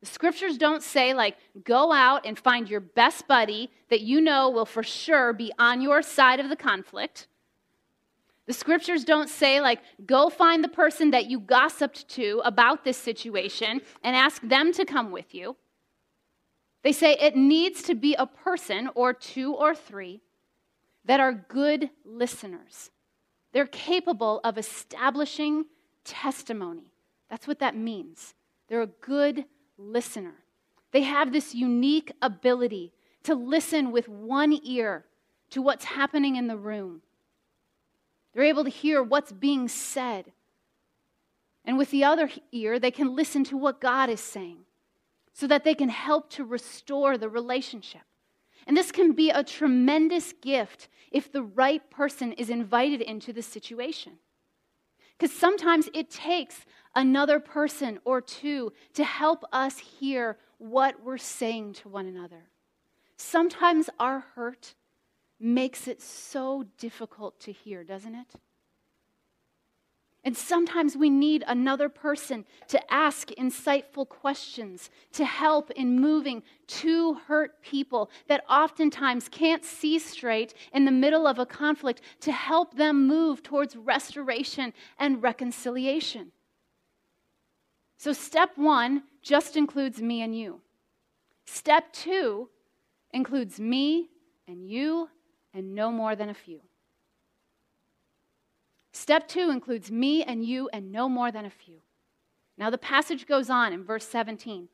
The 0.00 0.06
scriptures 0.06 0.56
don't 0.56 0.82
say, 0.82 1.12
like, 1.12 1.36
go 1.64 1.92
out 1.92 2.24
and 2.24 2.38
find 2.38 2.70
your 2.70 2.80
best 2.80 3.26
buddy 3.26 3.70
that 3.90 4.00
you 4.00 4.20
know 4.20 4.48
will 4.48 4.66
for 4.66 4.82
sure 4.82 5.32
be 5.32 5.52
on 5.58 5.80
your 5.80 6.02
side 6.02 6.38
of 6.38 6.48
the 6.48 6.56
conflict. 6.56 7.26
The 8.46 8.52
scriptures 8.52 9.04
don't 9.04 9.28
say, 9.28 9.60
like, 9.60 9.80
go 10.06 10.30
find 10.30 10.62
the 10.62 10.68
person 10.68 11.10
that 11.10 11.26
you 11.26 11.40
gossiped 11.40 12.08
to 12.10 12.40
about 12.44 12.84
this 12.84 12.96
situation 12.96 13.82
and 14.02 14.16
ask 14.16 14.40
them 14.42 14.72
to 14.72 14.84
come 14.84 15.10
with 15.10 15.34
you. 15.34 15.56
They 16.82 16.92
say 16.92 17.14
it 17.14 17.36
needs 17.36 17.82
to 17.82 17.94
be 17.94 18.14
a 18.14 18.26
person 18.26 18.88
or 18.94 19.12
two 19.12 19.52
or 19.52 19.74
three 19.74 20.20
that 21.04 21.20
are 21.20 21.32
good 21.32 21.90
listeners. 22.04 22.90
They're 23.52 23.66
capable 23.66 24.40
of 24.44 24.56
establishing 24.56 25.64
testimony. 26.04 26.92
That's 27.28 27.48
what 27.48 27.58
that 27.58 27.76
means. 27.76 28.34
They're 28.68 28.82
a 28.82 28.86
good 28.86 29.44
listener. 29.78 30.34
They 30.92 31.02
have 31.02 31.32
this 31.32 31.54
unique 31.54 32.12
ability 32.20 32.92
to 33.24 33.34
listen 33.34 33.92
with 33.92 34.08
one 34.08 34.58
ear 34.62 35.04
to 35.50 35.62
what's 35.62 35.84
happening 35.84 36.36
in 36.36 36.46
the 36.46 36.56
room. 36.56 37.02
They're 38.32 38.44
able 38.44 38.64
to 38.64 38.70
hear 38.70 39.02
what's 39.02 39.32
being 39.32 39.68
said. 39.68 40.32
And 41.64 41.76
with 41.76 41.90
the 41.90 42.04
other 42.04 42.30
ear, 42.52 42.78
they 42.78 42.90
can 42.90 43.14
listen 43.14 43.44
to 43.44 43.56
what 43.56 43.80
God 43.80 44.08
is 44.10 44.20
saying 44.20 44.58
so 45.32 45.46
that 45.46 45.64
they 45.64 45.74
can 45.74 45.88
help 45.88 46.30
to 46.30 46.44
restore 46.44 47.18
the 47.18 47.28
relationship. 47.28 48.02
And 48.66 48.76
this 48.76 48.90
can 48.90 49.12
be 49.12 49.30
a 49.30 49.44
tremendous 49.44 50.32
gift 50.32 50.88
if 51.10 51.30
the 51.30 51.42
right 51.42 51.88
person 51.90 52.32
is 52.32 52.50
invited 52.50 53.00
into 53.00 53.32
the 53.32 53.42
situation. 53.42 54.14
Because 55.18 55.34
sometimes 55.34 55.88
it 55.94 56.10
takes 56.10 56.64
another 56.94 57.40
person 57.40 57.98
or 58.04 58.20
two 58.20 58.72
to 58.94 59.04
help 59.04 59.44
us 59.52 59.78
hear 59.78 60.38
what 60.58 61.02
we're 61.02 61.18
saying 61.18 61.72
to 61.74 61.88
one 61.88 62.06
another. 62.06 62.44
Sometimes 63.16 63.90
our 63.98 64.20
hurt 64.34 64.74
makes 65.40 65.88
it 65.88 66.00
so 66.00 66.64
difficult 66.78 67.40
to 67.40 67.52
hear, 67.52 67.82
doesn't 67.82 68.14
it? 68.14 68.34
And 70.24 70.36
sometimes 70.36 70.96
we 70.96 71.10
need 71.10 71.44
another 71.46 71.88
person 71.88 72.44
to 72.68 72.92
ask 72.92 73.30
insightful 73.30 74.08
questions 74.08 74.90
to 75.12 75.24
help 75.24 75.70
in 75.70 76.00
moving 76.00 76.42
two 76.66 77.14
hurt 77.14 77.62
people 77.62 78.10
that 78.26 78.44
oftentimes 78.50 79.28
can't 79.28 79.64
see 79.64 79.98
straight 79.98 80.54
in 80.72 80.84
the 80.84 80.90
middle 80.90 81.26
of 81.26 81.38
a 81.38 81.46
conflict 81.46 82.00
to 82.20 82.32
help 82.32 82.74
them 82.74 83.06
move 83.06 83.42
towards 83.42 83.76
restoration 83.76 84.74
and 84.98 85.22
reconciliation. 85.22 86.32
So, 87.96 88.12
step 88.12 88.50
one 88.56 89.04
just 89.22 89.56
includes 89.56 90.00
me 90.00 90.22
and 90.22 90.36
you. 90.36 90.60
Step 91.46 91.92
two 91.92 92.48
includes 93.12 93.58
me 93.58 94.10
and 94.46 94.68
you 94.68 95.08
and 95.54 95.74
no 95.74 95.90
more 95.90 96.14
than 96.14 96.28
a 96.28 96.34
few. 96.34 96.60
Step 98.92 99.28
two 99.28 99.50
includes 99.50 99.90
me 99.90 100.22
and 100.22 100.44
you 100.44 100.68
and 100.72 100.90
no 100.90 101.08
more 101.08 101.30
than 101.30 101.44
a 101.44 101.50
few. 101.50 101.80
Now, 102.56 102.70
the 102.70 102.78
passage 102.78 103.26
goes 103.26 103.50
on 103.50 103.72
in 103.72 103.84
verse 103.84 104.06
17. 104.06 104.68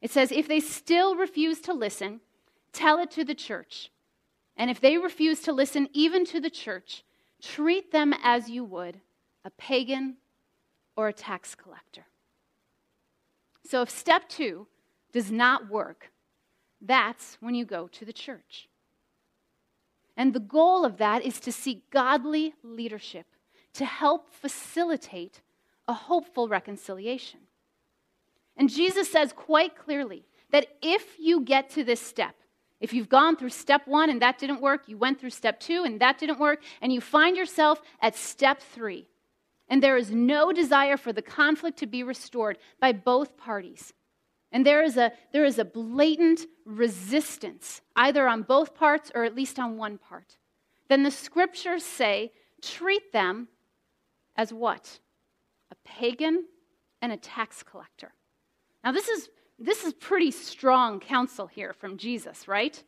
It 0.00 0.10
says, 0.10 0.30
If 0.30 0.46
they 0.46 0.60
still 0.60 1.16
refuse 1.16 1.60
to 1.62 1.72
listen, 1.72 2.20
tell 2.72 2.98
it 3.00 3.10
to 3.12 3.24
the 3.24 3.34
church. 3.34 3.90
And 4.56 4.70
if 4.70 4.80
they 4.80 4.98
refuse 4.98 5.40
to 5.40 5.52
listen 5.52 5.88
even 5.92 6.24
to 6.26 6.40
the 6.40 6.50
church, 6.50 7.02
treat 7.42 7.90
them 7.90 8.14
as 8.22 8.48
you 8.48 8.64
would 8.64 9.00
a 9.44 9.50
pagan 9.50 10.16
or 10.96 11.08
a 11.08 11.12
tax 11.12 11.54
collector. 11.54 12.06
So, 13.66 13.82
if 13.82 13.90
step 13.90 14.28
two 14.28 14.68
does 15.12 15.30
not 15.30 15.70
work, 15.70 16.12
that's 16.80 17.36
when 17.40 17.54
you 17.54 17.64
go 17.64 17.88
to 17.88 18.04
the 18.04 18.12
church. 18.12 18.68
And 20.16 20.32
the 20.32 20.40
goal 20.40 20.84
of 20.84 20.98
that 20.98 21.24
is 21.24 21.40
to 21.40 21.50
seek 21.50 21.90
godly 21.90 22.54
leadership 22.62 23.26
to 23.74 23.84
help 23.84 24.30
facilitate 24.30 25.40
a 25.86 25.92
hopeful 25.92 26.48
reconciliation. 26.48 27.40
And 28.56 28.70
Jesus 28.70 29.10
says 29.10 29.32
quite 29.32 29.76
clearly 29.76 30.24
that 30.50 30.66
if 30.80 31.18
you 31.18 31.40
get 31.40 31.70
to 31.70 31.84
this 31.84 32.00
step, 32.00 32.36
if 32.80 32.92
you've 32.92 33.08
gone 33.08 33.36
through 33.36 33.50
step 33.50 33.86
one 33.86 34.10
and 34.10 34.22
that 34.22 34.38
didn't 34.38 34.60
work, 34.60 34.88
you 34.88 34.96
went 34.96 35.18
through 35.20 35.30
step 35.30 35.58
two 35.58 35.84
and 35.84 36.00
that 36.00 36.18
didn't 36.18 36.38
work, 36.38 36.62
and 36.80 36.92
you 36.92 37.00
find 37.00 37.36
yourself 37.36 37.82
at 38.00 38.16
step 38.16 38.60
three, 38.60 39.08
and 39.68 39.82
there 39.82 39.96
is 39.96 40.10
no 40.10 40.52
desire 40.52 40.96
for 40.96 41.12
the 41.12 41.22
conflict 41.22 41.78
to 41.78 41.86
be 41.86 42.02
restored 42.02 42.58
by 42.80 42.92
both 42.92 43.36
parties, 43.36 43.92
and 44.52 44.64
there 44.64 44.82
is 44.82 44.96
a, 44.96 45.12
there 45.32 45.44
is 45.44 45.58
a 45.58 45.64
blatant 45.64 46.46
resistance, 46.64 47.80
either 47.96 48.28
on 48.28 48.42
both 48.42 48.74
parts 48.74 49.10
or 49.14 49.24
at 49.24 49.34
least 49.34 49.58
on 49.58 49.76
one 49.76 49.98
part, 49.98 50.36
then 50.88 51.02
the 51.02 51.10
scriptures 51.10 51.84
say 51.84 52.32
treat 52.60 53.12
them 53.12 53.48
as 54.36 54.52
what? 54.52 55.00
A 55.70 55.74
pagan 55.84 56.44
and 57.00 57.12
a 57.12 57.16
tax 57.16 57.62
collector. 57.62 58.12
Now, 58.82 58.92
this 58.92 59.08
is, 59.08 59.28
this 59.58 59.84
is 59.84 59.92
pretty 59.92 60.30
strong 60.30 61.00
counsel 61.00 61.46
here 61.46 61.72
from 61.72 61.96
Jesus, 61.96 62.48
right? 62.48 62.82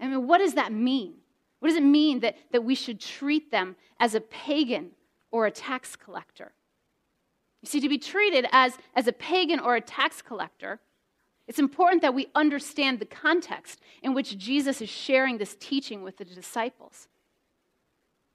I 0.00 0.06
mean, 0.06 0.26
what 0.26 0.38
does 0.38 0.54
that 0.54 0.72
mean? 0.72 1.14
What 1.60 1.68
does 1.68 1.76
it 1.76 1.82
mean 1.82 2.20
that, 2.20 2.36
that 2.52 2.64
we 2.64 2.74
should 2.74 3.00
treat 3.00 3.50
them 3.50 3.76
as 3.98 4.14
a 4.14 4.20
pagan 4.20 4.90
or 5.30 5.46
a 5.46 5.50
tax 5.50 5.96
collector? 5.96 6.52
You 7.62 7.68
see, 7.68 7.80
to 7.80 7.88
be 7.88 7.98
treated 7.98 8.46
as, 8.52 8.78
as 8.94 9.08
a 9.08 9.12
pagan 9.12 9.58
or 9.58 9.74
a 9.74 9.80
tax 9.80 10.22
collector, 10.22 10.80
it's 11.48 11.58
important 11.58 12.02
that 12.02 12.14
we 12.14 12.28
understand 12.34 13.00
the 13.00 13.06
context 13.06 13.80
in 14.02 14.14
which 14.14 14.38
Jesus 14.38 14.80
is 14.80 14.88
sharing 14.88 15.38
this 15.38 15.56
teaching 15.58 16.02
with 16.02 16.18
the 16.18 16.24
disciples. 16.24 17.08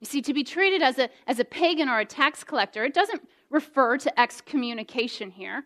You 0.04 0.08
see, 0.08 0.22
to 0.24 0.34
be 0.34 0.44
treated 0.44 0.82
as 0.82 1.00
a, 1.00 1.10
as 1.28 1.40
a 1.40 1.46
pagan 1.46 1.88
or 1.88 1.98
a 1.98 2.06
tax 2.06 2.44
collector, 2.44 2.84
it 2.84 2.94
doesn't 2.94 3.26
refer 3.50 3.98
to 4.00 4.20
excommunication 4.20 5.32
here. 5.32 5.64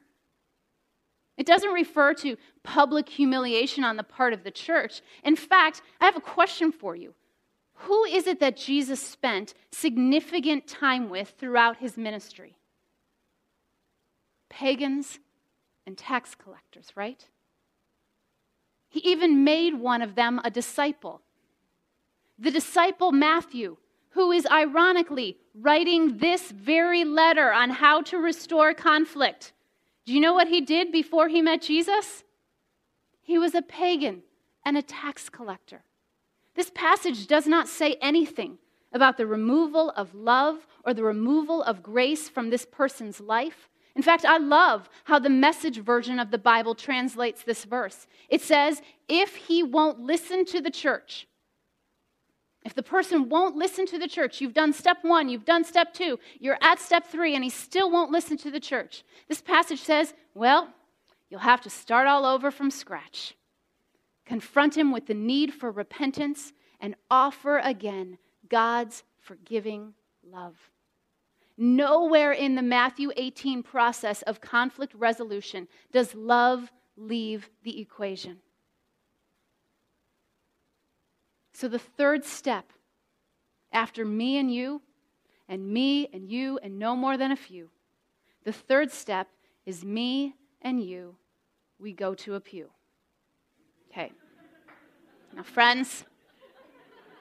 It 1.37 1.47
doesn't 1.47 1.71
refer 1.71 2.13
to 2.13 2.37
public 2.61 3.09
humiliation 3.09 3.83
on 3.83 3.97
the 3.97 4.03
part 4.03 4.33
of 4.33 4.43
the 4.43 4.51
church. 4.51 5.01
In 5.23 5.35
fact, 5.35 5.81
I 5.99 6.05
have 6.05 6.15
a 6.15 6.21
question 6.21 6.71
for 6.71 6.95
you. 6.95 7.15
Who 7.87 8.03
is 8.03 8.27
it 8.27 8.39
that 8.39 8.57
Jesus 8.57 9.01
spent 9.01 9.55
significant 9.71 10.67
time 10.67 11.09
with 11.09 11.33
throughout 11.39 11.77
his 11.77 11.97
ministry? 11.97 12.57
Pagans 14.49 15.17
and 15.87 15.97
tax 15.97 16.35
collectors, 16.35 16.91
right? 16.95 17.27
He 18.87 18.99
even 18.99 19.43
made 19.43 19.73
one 19.73 20.03
of 20.03 20.13
them 20.13 20.39
a 20.43 20.51
disciple. 20.51 21.21
The 22.37 22.51
disciple 22.51 23.11
Matthew, 23.11 23.77
who 24.17 24.31
is 24.31 24.47
ironically 24.47 25.37
writing 25.53 26.17
this 26.17 26.49
very 26.49 27.05
letter 27.05 27.53
on 27.53 27.69
how 27.69 28.01
to 28.01 28.17
restore 28.17 28.73
conflict. 28.73 29.53
Do 30.07 30.13
you 30.13 30.19
know 30.19 30.33
what 30.33 30.47
he 30.47 30.59
did 30.59 30.91
before 30.91 31.27
he 31.27 31.39
met 31.39 31.61
Jesus? 31.61 32.23
He 33.21 33.37
was 33.37 33.53
a 33.53 33.61
pagan 33.61 34.23
and 34.65 34.75
a 34.75 34.81
tax 34.81 35.29
collector. 35.29 35.83
This 36.55 36.71
passage 36.73 37.27
does 37.27 37.45
not 37.45 37.67
say 37.67 37.97
anything 38.01 38.57
about 38.91 39.17
the 39.17 39.27
removal 39.27 39.91
of 39.91 40.15
love 40.15 40.65
or 40.83 40.95
the 40.95 41.03
removal 41.03 41.61
of 41.61 41.83
grace 41.83 42.27
from 42.27 42.49
this 42.49 42.65
person's 42.65 43.19
life. 43.19 43.69
In 43.95 44.01
fact, 44.01 44.25
I 44.25 44.39
love 44.39 44.89
how 45.03 45.19
the 45.19 45.29
message 45.29 45.77
version 45.77 46.19
of 46.19 46.31
the 46.31 46.39
Bible 46.39 46.73
translates 46.73 47.43
this 47.43 47.65
verse. 47.65 48.07
It 48.29 48.41
says, 48.41 48.81
If 49.07 49.35
he 49.35 49.61
won't 49.61 49.99
listen 49.99 50.43
to 50.45 50.59
the 50.59 50.71
church, 50.71 51.27
if 52.67 52.73
the 52.73 52.83
person 52.83 53.29
won't 53.29 53.55
listen 53.55 53.85
to 53.85 53.97
the 53.97 54.09
church, 54.09 54.41
you've 54.41 54.53
done 54.53 54.73
step 54.73 54.97
one, 55.01 55.29
you've 55.29 55.45
done 55.45 55.63
step 55.63 55.93
two, 55.93 56.19
you're 56.37 56.57
at 56.59 56.81
step 56.81 57.07
three, 57.07 57.33
and 57.33 57.41
he 57.41 57.49
still 57.49 57.89
won't 57.89 58.11
listen 58.11 58.35
to 58.39 58.51
the 58.51 58.59
church. 58.59 59.05
This 59.29 59.41
passage 59.41 59.79
says, 59.79 60.13
well, 60.33 60.67
you'll 61.29 61.39
have 61.39 61.61
to 61.61 61.69
start 61.69 62.07
all 62.07 62.25
over 62.25 62.51
from 62.51 62.69
scratch. 62.69 63.37
Confront 64.25 64.75
him 64.75 64.91
with 64.91 65.07
the 65.07 65.13
need 65.13 65.53
for 65.53 65.71
repentance 65.71 66.51
and 66.81 66.95
offer 67.09 67.59
again 67.59 68.17
God's 68.49 69.03
forgiving 69.21 69.93
love. 70.29 70.57
Nowhere 71.57 72.33
in 72.33 72.55
the 72.55 72.61
Matthew 72.61 73.13
18 73.15 73.63
process 73.63 74.23
of 74.23 74.41
conflict 74.41 74.93
resolution 74.93 75.69
does 75.93 76.13
love 76.13 76.69
leave 76.97 77.49
the 77.63 77.79
equation. 77.79 78.39
So, 81.57 81.67
the 81.67 81.79
third 81.79 82.23
step 82.23 82.71
after 83.71 84.05
me 84.05 84.37
and 84.37 84.53
you, 84.53 84.79
and 85.49 85.67
me 85.67 86.07
and 86.13 86.29
you, 86.29 86.59
and 86.61 86.77
no 86.77 86.95
more 86.95 87.17
than 87.17 87.31
a 87.31 87.35
few, 87.35 87.71
the 88.43 88.51
third 88.51 88.91
step 88.91 89.27
is 89.65 89.83
me 89.83 90.35
and 90.61 90.79
you, 90.79 91.15
we 91.79 91.93
go 91.93 92.13
to 92.13 92.35
a 92.35 92.39
pew. 92.39 92.69
Okay. 93.89 94.11
Now, 95.35 95.41
friends, 95.41 96.05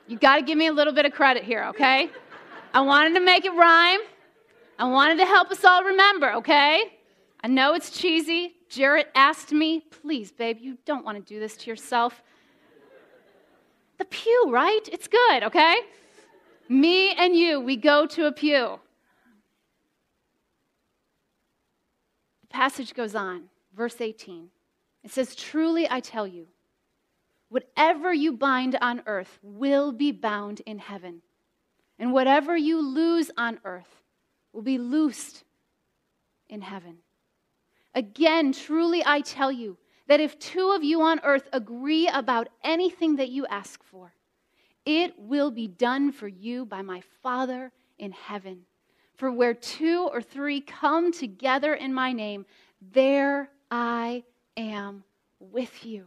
you 0.07 0.18
got 0.18 0.37
to 0.37 0.42
give 0.42 0.59
me 0.59 0.66
a 0.66 0.72
little 0.75 0.92
bit 0.92 1.07
of 1.07 1.12
credit 1.12 1.42
here, 1.42 1.64
okay? 1.70 2.11
I 2.75 2.83
wanted 2.83 3.14
to 3.14 3.20
make 3.20 3.46
it 3.46 3.55
rhyme. 3.55 4.01
I 4.79 4.85
wanted 4.85 5.16
to 5.16 5.25
help 5.25 5.51
us 5.51 5.64
all 5.64 5.83
remember, 5.83 6.35
okay? 6.35 6.83
I 7.42 7.49
know 7.49 7.72
it's 7.72 7.88
cheesy. 7.88 8.53
Jarrett 8.68 9.09
asked 9.14 9.53
me, 9.53 9.81
please, 10.03 10.31
babe, 10.31 10.59
you 10.61 10.77
don't 10.85 11.07
want 11.07 11.16
to 11.16 11.25
do 11.25 11.40
this 11.40 11.57
to 11.57 11.70
yourself. 11.70 12.20
The 13.98 14.04
pew, 14.04 14.46
right? 14.50 14.88
It's 14.92 15.09
good, 15.09 15.44
okay? 15.44 15.76
Me 16.68 17.12
and 17.12 17.35
you, 17.37 17.61
we 17.61 17.76
go 17.76 18.06
to 18.06 18.26
a 18.26 18.32
pew. 18.32 18.80
The 22.42 22.46
passage 22.48 22.94
goes 22.94 23.14
on, 23.14 23.44
verse 23.74 24.00
18. 24.00 24.48
It 25.04 25.11
says, 25.12 25.35
Truly 25.35 25.87
I 25.88 26.00
tell 26.00 26.26
you, 26.26 26.48
whatever 27.48 28.12
you 28.12 28.32
bind 28.32 28.76
on 28.80 29.02
earth 29.06 29.38
will 29.42 29.92
be 29.92 30.12
bound 30.12 30.61
in 30.66 30.78
heaven, 30.78 31.22
and 31.98 32.12
whatever 32.12 32.56
you 32.56 32.80
loose 32.80 33.30
on 33.37 33.61
earth 33.64 34.02
will 34.52 34.62
be 34.62 34.78
loosed 34.78 35.44
in 36.48 36.61
heaven. 36.61 36.98
Again, 37.94 38.52
truly 38.52 39.02
I 39.06 39.20
tell 39.20 39.50
you 39.50 39.78
that 40.08 40.20
if 40.20 40.38
two 40.38 40.70
of 40.70 40.84
you 40.84 41.02
on 41.02 41.20
earth 41.24 41.48
agree 41.52 42.08
about 42.08 42.48
anything 42.62 43.16
that 43.16 43.30
you 43.30 43.46
ask 43.46 43.82
for, 43.82 44.12
it 44.84 45.14
will 45.18 45.50
be 45.50 45.66
done 45.66 46.12
for 46.12 46.28
you 46.28 46.64
by 46.64 46.82
my 46.82 47.02
Father 47.22 47.72
in 47.98 48.12
heaven. 48.12 48.60
For 49.14 49.32
where 49.32 49.54
two 49.54 50.08
or 50.12 50.22
three 50.22 50.60
come 50.60 51.12
together 51.12 51.74
in 51.74 51.92
my 51.92 52.12
name, 52.12 52.46
there 52.92 53.50
I 53.70 54.24
am 54.56 55.04
with 55.40 55.84
you. 55.84 56.06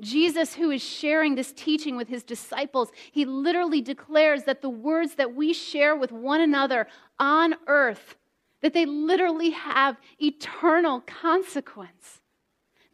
Jesus, 0.00 0.54
who 0.54 0.70
is 0.70 0.82
sharing 0.82 1.34
this 1.34 1.52
teaching 1.52 1.96
with 1.96 2.08
his 2.08 2.22
disciples, 2.22 2.90
he 3.12 3.24
literally 3.24 3.80
declares 3.80 4.44
that 4.44 4.60
the 4.60 4.68
words 4.68 5.14
that 5.14 5.34
we 5.34 5.52
share 5.52 5.96
with 5.96 6.12
one 6.12 6.40
another 6.40 6.86
on 7.18 7.54
earth, 7.66 8.16
that 8.60 8.74
they 8.74 8.84
literally 8.84 9.50
have 9.50 9.96
eternal 10.20 11.00
consequence. 11.00 12.20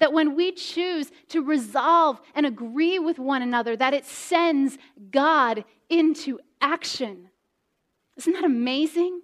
That 0.02 0.12
when 0.12 0.34
we 0.34 0.50
choose 0.50 1.12
to 1.28 1.44
resolve 1.44 2.20
and 2.34 2.44
agree 2.44 2.98
with 2.98 3.20
one 3.20 3.40
another, 3.40 3.76
that 3.76 3.94
it 3.94 4.04
sends 4.04 4.76
God 5.12 5.64
into 5.88 6.40
action. 6.60 7.30
Isn't 8.16 8.32
that 8.32 8.42
amazing? 8.42 9.20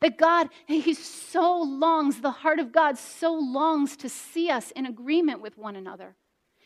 That 0.00 0.16
God, 0.16 0.50
He 0.68 0.94
so 0.94 1.62
longs, 1.62 2.20
the 2.20 2.30
heart 2.30 2.60
of 2.60 2.70
God 2.70 2.96
so 2.96 3.34
longs 3.34 3.96
to 3.96 4.08
see 4.08 4.50
us 4.50 4.70
in 4.70 4.86
agreement 4.86 5.40
with 5.40 5.58
one 5.58 5.74
another. 5.74 6.14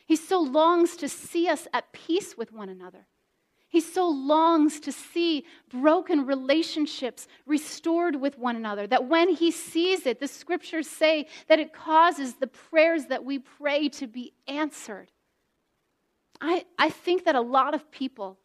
He 0.05 0.15
so 0.15 0.39
longs 0.39 0.95
to 0.97 1.09
see 1.09 1.49
us 1.49 1.67
at 1.73 1.91
peace 1.95 2.37
with 2.37 2.53
one 2.53 2.69
another. 2.69 3.07
He 3.73 3.81
so 3.81 4.07
longs 4.07 4.81
to 4.81 4.93
see 4.93 5.47
broken 5.71 6.27
relationships 6.27 7.27
restored 7.47 8.17
with 8.17 8.39
one 8.39 8.55
another 8.55 8.87
that 8.87 9.09
when 9.09 9.31
he 9.31 9.51
sees 9.51 10.05
it, 10.05 10.21
the 10.21 10.29
scriptures 10.29 10.87
say 10.87 11.27
that 11.49 11.59
it 11.59 11.73
causes 11.73 12.35
the 12.35 12.49
prayers 12.49 13.07
that 13.07 13.25
we 13.25 13.39
pray 13.39 13.89
to 13.89 14.07
be 14.07 14.35
answered. 14.47 15.11
I, 16.39 16.67
I 16.79 16.91
think 16.91 17.25
that 17.25 17.35
a 17.35 17.41
lot 17.41 17.73
of 17.73 17.91
people 17.91 18.37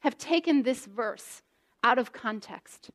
have 0.00 0.18
taken 0.18 0.62
this 0.62 0.84
verse 0.84 1.40
out 1.82 1.98
of 1.98 2.12
context. 2.12 2.90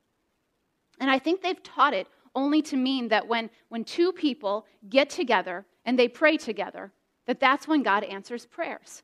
And 1.00 1.10
I 1.10 1.18
think 1.18 1.42
they've 1.42 1.64
taught 1.64 1.96
it 1.96 2.06
only 2.36 2.62
to 2.62 2.78
mean 2.78 3.08
that 3.08 3.28
when, 3.28 3.50
when 3.70 3.84
two 3.84 4.12
people 4.12 4.68
get 4.88 5.10
together 5.10 5.66
and 5.86 5.98
they 5.98 6.08
pray 6.08 6.38
together, 6.38 6.92
that 7.26 7.40
that's 7.40 7.68
when 7.68 7.82
God 7.82 8.04
answers 8.04 8.46
prayers. 8.46 9.02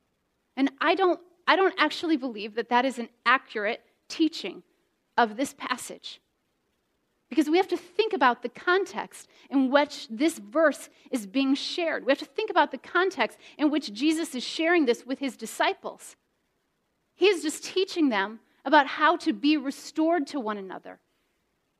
And 0.55 0.71
I 0.79 0.93
don't, 0.93 1.19
I 1.47 1.55
don't 1.55 1.73
actually 1.77 2.17
believe 2.17 2.55
that 2.55 2.69
that 2.69 2.85
is 2.85 2.99
an 2.99 3.09
accurate 3.25 3.81
teaching 4.09 4.63
of 5.17 5.37
this 5.37 5.53
passage. 5.53 6.21
Because 7.29 7.49
we 7.49 7.57
have 7.57 7.67
to 7.69 7.77
think 7.77 8.13
about 8.13 8.41
the 8.41 8.49
context 8.49 9.27
in 9.49 9.69
which 9.69 10.07
this 10.09 10.37
verse 10.37 10.89
is 11.11 11.25
being 11.25 11.55
shared. 11.55 12.05
We 12.05 12.11
have 12.11 12.19
to 12.19 12.25
think 12.25 12.49
about 12.49 12.71
the 12.71 12.77
context 12.77 13.37
in 13.57 13.69
which 13.69 13.93
Jesus 13.93 14.33
is 14.35 14.43
sharing 14.43 14.85
this 14.85 15.05
with 15.05 15.19
his 15.19 15.35
disciples. 15.35 16.15
He 17.15 17.27
is 17.27 17.41
just 17.41 17.65
teaching 17.65 18.09
them 18.09 18.39
about 18.63 18.87
how 18.87 19.17
to 19.17 19.33
be 19.33 19.57
restored 19.57 20.27
to 20.27 20.39
one 20.39 20.57
another. 20.57 20.99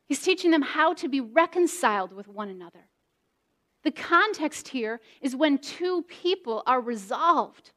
He's 0.08 0.22
teaching 0.22 0.52
them 0.52 0.62
how 0.62 0.94
to 0.96 1.08
be 1.08 1.22
reconciled 1.22 2.14
with 2.14 2.28
one 2.28 2.50
another. 2.50 2.88
The 3.84 3.92
context 3.92 4.70
here 4.70 5.00
is 5.22 5.36
when 5.36 5.60
two 5.60 6.04
people 6.04 6.64
are 6.66 6.82
resolved, 6.82 7.72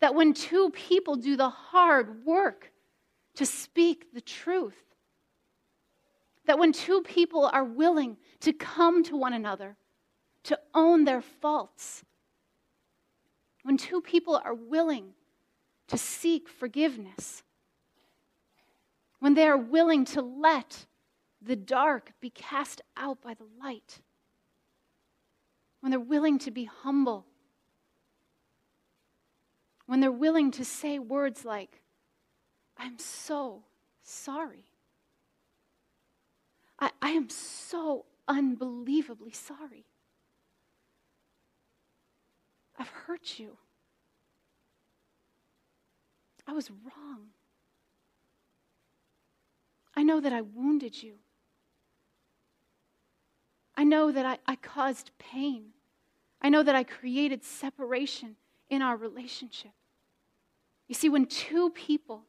that 0.00 0.14
when 0.14 0.32
two 0.32 0.70
people 0.70 1.16
do 1.16 1.36
the 1.36 1.48
hard 1.48 2.24
work 2.24 2.72
to 3.34 3.46
speak 3.46 4.12
the 4.12 4.20
truth, 4.20 4.82
that 6.46 6.58
when 6.58 6.72
two 6.72 7.02
people 7.02 7.46
are 7.46 7.64
willing 7.64 8.16
to 8.40 8.52
come 8.52 9.02
to 9.04 9.16
one 9.16 9.32
another, 9.32 9.76
to 10.44 10.58
own 10.74 11.04
their 11.04 11.20
faults, 11.20 12.04
when 13.62 13.76
two 13.76 14.00
people 14.00 14.40
are 14.42 14.54
willing 14.54 15.12
to 15.88 15.98
seek 15.98 16.48
forgiveness, 16.48 17.42
when 19.18 19.34
they 19.34 19.46
are 19.46 19.58
willing 19.58 20.04
to 20.06 20.22
let 20.22 20.86
the 21.42 21.56
dark 21.56 22.12
be 22.20 22.30
cast 22.30 22.80
out 22.96 23.20
by 23.20 23.34
the 23.34 23.46
light 23.62 24.00
when 25.80 25.90
they're 25.90 26.00
willing 26.00 26.38
to 26.38 26.50
be 26.50 26.64
humble, 26.64 27.26
when 29.90 29.98
they're 29.98 30.12
willing 30.12 30.52
to 30.52 30.64
say 30.64 31.00
words 31.00 31.44
like, 31.44 31.80
I'm 32.78 32.96
so 33.00 33.64
sorry. 34.04 34.66
I, 36.78 36.92
I 37.02 37.10
am 37.10 37.28
so 37.28 38.04
unbelievably 38.28 39.32
sorry. 39.32 39.86
I've 42.78 42.86
hurt 42.86 43.40
you. 43.40 43.56
I 46.46 46.52
was 46.52 46.70
wrong. 46.70 47.30
I 49.96 50.04
know 50.04 50.20
that 50.20 50.32
I 50.32 50.42
wounded 50.42 51.02
you. 51.02 51.14
I 53.74 53.82
know 53.82 54.12
that 54.12 54.24
I, 54.24 54.38
I 54.46 54.54
caused 54.54 55.10
pain. 55.18 55.70
I 56.40 56.48
know 56.48 56.62
that 56.62 56.76
I 56.76 56.84
created 56.84 57.42
separation 57.42 58.36
in 58.68 58.82
our 58.82 58.96
relationship. 58.96 59.72
You 60.90 60.96
see, 60.96 61.08
when 61.08 61.26
two 61.26 61.70
people, 61.70 62.24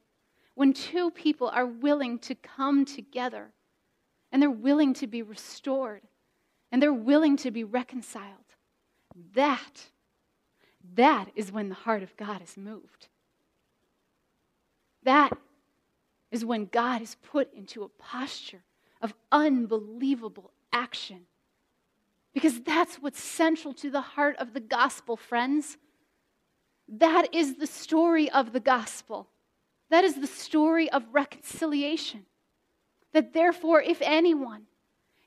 when 0.54 0.72
two 0.72 1.10
people 1.10 1.48
are 1.48 1.66
willing 1.66 2.20
to 2.20 2.36
come 2.36 2.84
together 2.84 3.50
and 4.30 4.40
they're 4.40 4.48
willing 4.52 4.94
to 4.94 5.08
be 5.08 5.20
restored 5.20 6.02
and 6.70 6.80
they're 6.80 6.92
willing 6.92 7.36
to 7.38 7.50
be 7.50 7.64
reconciled, 7.64 8.54
that, 9.34 9.88
that 10.94 11.32
is 11.34 11.50
when 11.50 11.70
the 11.70 11.74
heart 11.74 12.04
of 12.04 12.16
God 12.16 12.40
is 12.40 12.56
moved. 12.56 13.08
That 15.02 15.36
is 16.30 16.44
when 16.44 16.66
God 16.66 17.02
is 17.02 17.16
put 17.16 17.52
into 17.52 17.82
a 17.82 17.88
posture 17.88 18.62
of 19.00 19.12
unbelievable 19.32 20.52
action 20.72 21.22
because 22.32 22.60
that's 22.60 22.94
what's 23.02 23.20
central 23.20 23.74
to 23.74 23.90
the 23.90 24.00
heart 24.00 24.36
of 24.36 24.52
the 24.54 24.60
gospel, 24.60 25.16
friends. 25.16 25.78
That 26.88 27.34
is 27.34 27.56
the 27.56 27.66
story 27.66 28.30
of 28.30 28.52
the 28.52 28.60
gospel. 28.60 29.28
That 29.90 30.04
is 30.04 30.14
the 30.14 30.26
story 30.26 30.90
of 30.90 31.04
reconciliation. 31.12 32.26
That 33.12 33.32
therefore, 33.32 33.82
if 33.82 34.00
anyone, 34.00 34.62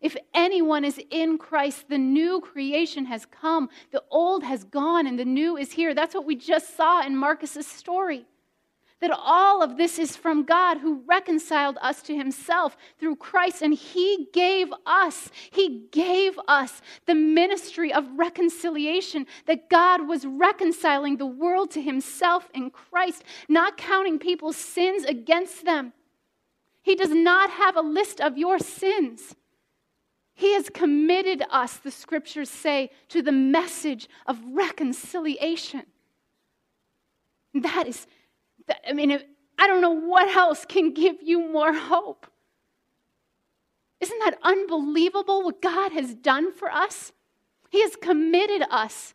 if 0.02 0.18
anyone 0.34 0.84
is 0.84 1.00
in 1.10 1.38
Christ, 1.38 1.90
the 1.90 1.98
new 1.98 2.42
creation 2.42 3.06
has 3.06 3.26
come, 3.26 3.70
the 3.92 4.04
old 4.10 4.44
has 4.44 4.64
gone, 4.64 5.08
and 5.08 5.18
the 5.18 5.26
new 5.26 5.58
is 5.58 5.72
here. 5.72 5.94
That's 5.94 6.16
what 6.16 6.26
we 6.26 6.36
just 6.36 6.76
saw 6.76 7.06
in 7.06 7.16
Marcus's 7.16 7.68
story 7.68 8.26
that 9.06 9.20
all 9.24 9.62
of 9.62 9.78
this 9.78 10.00
is 10.00 10.16
from 10.16 10.46
God 10.46 10.80
who 10.80 11.04
reconciled 11.06 11.78
us 11.80 12.02
to 12.02 12.16
himself 12.16 12.76
through 13.00 13.18
Christ. 13.18 13.62
And 13.62 13.72
he 13.72 14.30
gave 14.34 14.74
us, 14.84 15.30
he 15.52 15.86
gave 15.92 16.40
us 16.48 16.82
the 17.06 17.14
ministry 17.14 17.94
of 17.94 18.04
reconciliation, 18.18 19.28
that 19.46 19.70
God 19.70 20.08
was 20.08 20.26
reconciling 20.26 21.18
the 21.18 21.28
world 21.28 21.70
to 21.72 21.82
himself 21.84 22.50
in 22.56 22.72
Christ, 22.72 23.24
not 23.48 23.78
counting 23.78 24.18
people's 24.18 24.58
sins 24.58 25.04
against 25.04 25.66
them. 25.66 25.94
He 26.82 26.96
does 26.96 27.12
not 27.12 27.52
have 27.52 27.78
a 27.78 27.82
list 27.82 28.20
of 28.20 28.40
your 28.40 28.58
sins. 28.58 29.36
He 30.34 30.54
has 30.54 30.68
committed 30.70 31.44
us, 31.52 31.78
the 31.78 31.92
scriptures 31.92 32.50
say, 32.50 32.90
to 33.10 33.22
the 33.22 33.32
message 33.32 34.10
of 34.26 34.40
reconciliation. 34.52 35.84
That 37.54 37.88
is, 37.88 38.08
I 38.88 38.94
mean, 38.94 39.20
I 39.58 39.68
don't 39.68 39.82
know 39.82 39.92
what 39.92 40.36
else 40.36 40.66
can 40.66 40.94
give 40.94 41.18
you 41.22 41.52
more 41.52 41.74
hope. 41.74 42.28
Isn't 44.02 44.20
that 44.20 44.38
unbelievable 44.44 45.44
what 45.44 45.62
God 45.62 45.92
has 45.92 46.14
done 46.14 46.52
for 46.52 46.70
us? 46.70 47.12
He 47.70 47.82
has 47.82 47.96
committed 47.96 48.64
us, 48.70 49.14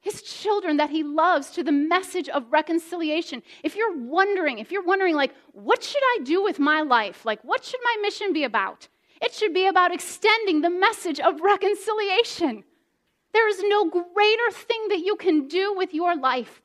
his 0.00 0.22
children 0.22 0.78
that 0.78 0.90
he 0.90 1.02
loves, 1.02 1.50
to 1.50 1.62
the 1.62 1.72
message 1.72 2.28
of 2.28 2.50
reconciliation. 2.50 3.42
If 3.62 3.76
you're 3.76 3.96
wondering, 3.96 4.58
if 4.58 4.72
you're 4.72 4.84
wondering, 4.84 5.14
like, 5.14 5.34
what 5.52 5.82
should 5.82 6.02
I 6.02 6.18
do 6.24 6.42
with 6.42 6.58
my 6.58 6.80
life? 6.80 7.24
Like, 7.24 7.42
what 7.44 7.64
should 7.64 7.80
my 7.84 7.96
mission 8.02 8.32
be 8.32 8.44
about? 8.44 8.88
It 9.20 9.34
should 9.34 9.52
be 9.52 9.66
about 9.66 9.92
extending 9.92 10.62
the 10.62 10.70
message 10.70 11.20
of 11.20 11.40
reconciliation. 11.40 12.64
There 13.32 13.48
is 13.48 13.62
no 13.62 13.88
greater 13.88 14.50
thing 14.50 14.88
that 14.88 15.00
you 15.00 15.16
can 15.16 15.46
do 15.46 15.74
with 15.76 15.94
your 15.94 16.16
life 16.16 16.62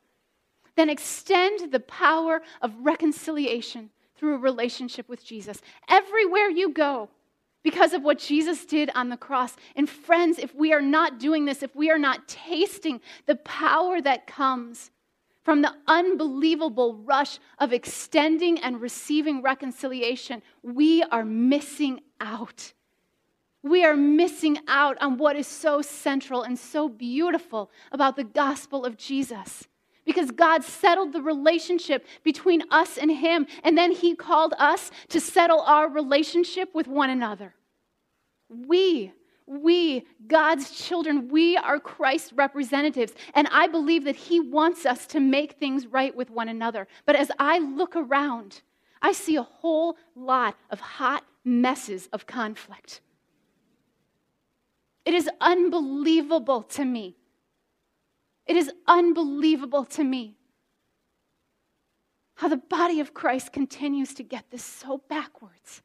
than 0.76 0.90
extend 0.90 1.72
the 1.72 1.80
power 1.80 2.42
of 2.62 2.72
reconciliation 2.80 3.90
through 4.16 4.34
a 4.34 4.38
relationship 4.38 5.08
with 5.08 5.24
Jesus. 5.24 5.60
Everywhere 5.88 6.48
you 6.48 6.70
go, 6.70 7.10
because 7.66 7.92
of 7.92 8.04
what 8.04 8.20
Jesus 8.20 8.64
did 8.64 8.90
on 8.94 9.08
the 9.08 9.16
cross. 9.16 9.56
And 9.74 9.90
friends, 9.90 10.38
if 10.38 10.54
we 10.54 10.72
are 10.72 10.80
not 10.80 11.18
doing 11.18 11.46
this, 11.46 11.64
if 11.64 11.74
we 11.74 11.90
are 11.90 11.98
not 11.98 12.28
tasting 12.28 13.00
the 13.26 13.34
power 13.34 14.00
that 14.00 14.28
comes 14.28 14.92
from 15.42 15.62
the 15.62 15.74
unbelievable 15.88 16.94
rush 16.94 17.40
of 17.58 17.72
extending 17.72 18.60
and 18.60 18.80
receiving 18.80 19.42
reconciliation, 19.42 20.42
we 20.62 21.02
are 21.04 21.24
missing 21.24 22.02
out. 22.20 22.72
We 23.64 23.84
are 23.84 23.96
missing 23.96 24.58
out 24.68 24.96
on 25.00 25.18
what 25.18 25.34
is 25.34 25.48
so 25.48 25.82
central 25.82 26.44
and 26.44 26.56
so 26.56 26.88
beautiful 26.88 27.72
about 27.90 28.14
the 28.14 28.22
gospel 28.22 28.84
of 28.84 28.96
Jesus 28.96 29.66
because 30.06 30.30
God 30.30 30.64
settled 30.64 31.12
the 31.12 31.20
relationship 31.20 32.06
between 32.22 32.62
us 32.70 32.96
and 32.96 33.10
Him, 33.10 33.46
and 33.62 33.76
then 33.76 33.90
He 33.90 34.14
called 34.14 34.54
us 34.58 34.90
to 35.08 35.20
settle 35.20 35.60
our 35.60 35.90
relationship 35.90 36.74
with 36.74 36.86
one 36.86 37.10
another. 37.10 37.54
We, 38.48 39.12
we, 39.46 40.06
God's 40.26 40.70
children, 40.70 41.28
we 41.28 41.56
are 41.56 41.78
Christ's 41.78 42.32
representatives, 42.32 43.12
and 43.34 43.48
I 43.50 43.66
believe 43.66 44.04
that 44.04 44.16
He 44.16 44.40
wants 44.40 44.86
us 44.86 45.06
to 45.08 45.20
make 45.20 45.54
things 45.54 45.86
right 45.86 46.16
with 46.16 46.30
one 46.30 46.48
another. 46.48 46.86
But 47.04 47.16
as 47.16 47.30
I 47.38 47.58
look 47.58 47.96
around, 47.96 48.62
I 49.02 49.12
see 49.12 49.36
a 49.36 49.42
whole 49.42 49.96
lot 50.14 50.56
of 50.70 50.80
hot 50.80 51.24
messes 51.44 52.08
of 52.12 52.26
conflict. 52.26 53.00
It 55.04 55.14
is 55.14 55.28
unbelievable 55.40 56.62
to 56.62 56.84
me 56.84 57.16
it 58.46 58.56
is 58.56 58.70
unbelievable 58.86 59.84
to 59.84 60.04
me 60.04 60.36
how 62.36 62.48
the 62.48 62.56
body 62.56 63.00
of 63.00 63.14
Christ 63.14 63.52
continues 63.52 64.14
to 64.14 64.22
get 64.22 64.50
this 64.50 64.64
so 64.64 65.02
backwards. 65.08 65.82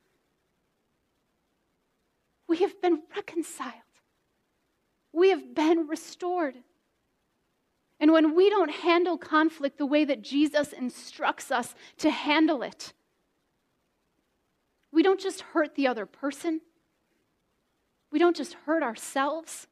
We 2.48 2.58
have 2.58 2.82
been 2.82 3.02
reconciled, 3.16 3.74
we 5.14 5.30
have 5.30 5.56
been 5.56 5.88
restored. 5.88 6.56
And 8.00 8.12
when 8.12 8.36
we 8.36 8.50
don't 8.50 8.72
handle 8.72 9.16
conflict 9.16 9.78
the 9.78 9.86
way 9.86 10.06
that 10.06 10.24
Jesus 10.24 10.74
instructs 10.74 11.52
us 11.52 11.76
to 12.00 12.10
handle 12.10 12.64
it, 12.64 12.94
we 14.92 15.04
don't 15.04 15.20
just 15.20 15.42
hurt 15.42 15.76
the 15.76 15.88
other 15.88 16.08
person, 16.08 16.62
we 18.12 18.18
don't 18.18 18.36
just 18.36 18.54
hurt 18.66 18.82
ourselves, 18.82 19.68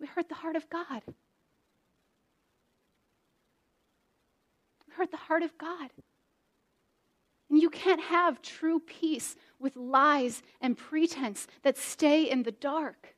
we 0.00 0.06
hurt 0.06 0.28
the 0.28 0.34
heart 0.34 0.56
of 0.56 0.68
God. 0.68 1.02
We 4.86 4.94
hurt 4.94 5.10
the 5.10 5.16
heart 5.16 5.42
of 5.42 5.56
God. 5.58 5.90
And 7.50 7.60
you 7.60 7.70
can't 7.70 8.00
have 8.00 8.42
true 8.42 8.80
peace 8.80 9.36
with 9.58 9.76
lies 9.76 10.42
and 10.60 10.76
pretense 10.76 11.46
that 11.62 11.78
stay 11.78 12.28
in 12.28 12.42
the 12.42 12.52
dark. 12.52 13.14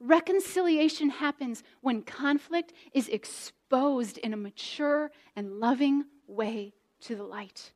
Reconciliation 0.00 1.10
happens 1.10 1.62
when 1.80 2.02
conflict 2.02 2.72
is 2.92 3.08
exposed 3.08 4.18
in 4.18 4.32
a 4.32 4.36
mature 4.36 5.12
and 5.36 5.60
loving 5.60 6.06
way 6.26 6.72
to 7.02 7.14
the 7.14 7.22
light. 7.22 7.72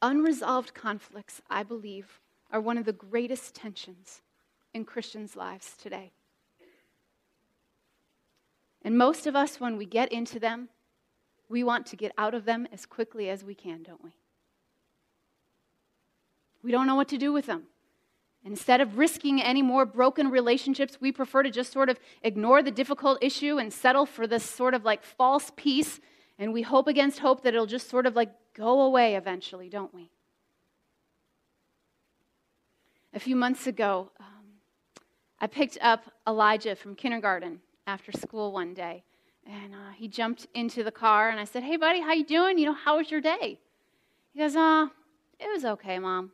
Unresolved 0.00 0.74
conflicts, 0.74 1.42
I 1.50 1.64
believe, 1.64 2.20
are 2.50 2.60
one 2.60 2.78
of 2.78 2.84
the 2.84 2.92
greatest 2.92 3.54
tensions 3.54 4.22
in 4.74 4.84
Christians' 4.84 5.36
lives 5.36 5.74
today. 5.76 6.12
And 8.82 8.96
most 8.96 9.26
of 9.26 9.34
us, 9.34 9.60
when 9.60 9.76
we 9.76 9.86
get 9.86 10.12
into 10.12 10.38
them, 10.38 10.68
we 11.48 11.64
want 11.64 11.86
to 11.86 11.96
get 11.96 12.12
out 12.16 12.34
of 12.34 12.44
them 12.44 12.68
as 12.72 12.86
quickly 12.86 13.28
as 13.28 13.44
we 13.44 13.54
can, 13.54 13.82
don't 13.82 14.02
we? 14.04 14.10
We 16.62 16.72
don't 16.72 16.86
know 16.86 16.94
what 16.96 17.08
to 17.08 17.18
do 17.18 17.32
with 17.32 17.46
them. 17.46 17.64
Instead 18.44 18.80
of 18.80 18.98
risking 18.98 19.42
any 19.42 19.62
more 19.62 19.84
broken 19.84 20.30
relationships, 20.30 20.98
we 21.00 21.12
prefer 21.12 21.42
to 21.42 21.50
just 21.50 21.72
sort 21.72 21.88
of 21.88 21.98
ignore 22.22 22.62
the 22.62 22.70
difficult 22.70 23.18
issue 23.20 23.58
and 23.58 23.72
settle 23.72 24.06
for 24.06 24.26
this 24.26 24.44
sort 24.44 24.74
of 24.74 24.84
like 24.84 25.02
false 25.02 25.50
peace. 25.56 26.00
And 26.38 26.52
we 26.52 26.62
hope 26.62 26.86
against 26.86 27.18
hope 27.18 27.42
that 27.42 27.54
it'll 27.54 27.66
just 27.66 27.90
sort 27.90 28.06
of 28.06 28.14
like 28.14 28.30
go 28.54 28.82
away 28.82 29.16
eventually, 29.16 29.68
don't 29.68 29.92
we? 29.92 30.10
A 33.18 33.20
few 33.20 33.34
months 33.34 33.66
ago, 33.66 34.12
um, 34.20 34.44
I 35.40 35.48
picked 35.48 35.76
up 35.80 36.04
Elijah 36.24 36.76
from 36.76 36.94
kindergarten 36.94 37.58
after 37.84 38.12
school 38.12 38.52
one 38.52 38.74
day, 38.74 39.02
and 39.44 39.74
uh, 39.74 39.90
he 39.96 40.06
jumped 40.06 40.46
into 40.54 40.84
the 40.84 40.92
car, 40.92 41.28
and 41.28 41.40
I 41.40 41.42
said, 41.42 41.64
"Hey, 41.64 41.76
buddy, 41.76 42.00
how 42.00 42.12
you 42.12 42.24
doing? 42.24 42.58
You 42.58 42.66
know, 42.66 42.74
how 42.74 42.98
was 42.98 43.10
your 43.10 43.20
day?" 43.20 43.58
He 44.32 44.38
goes, 44.38 44.54
"Uh, 44.54 44.86
it 45.40 45.48
was 45.52 45.64
okay, 45.64 45.98
mom." 45.98 46.30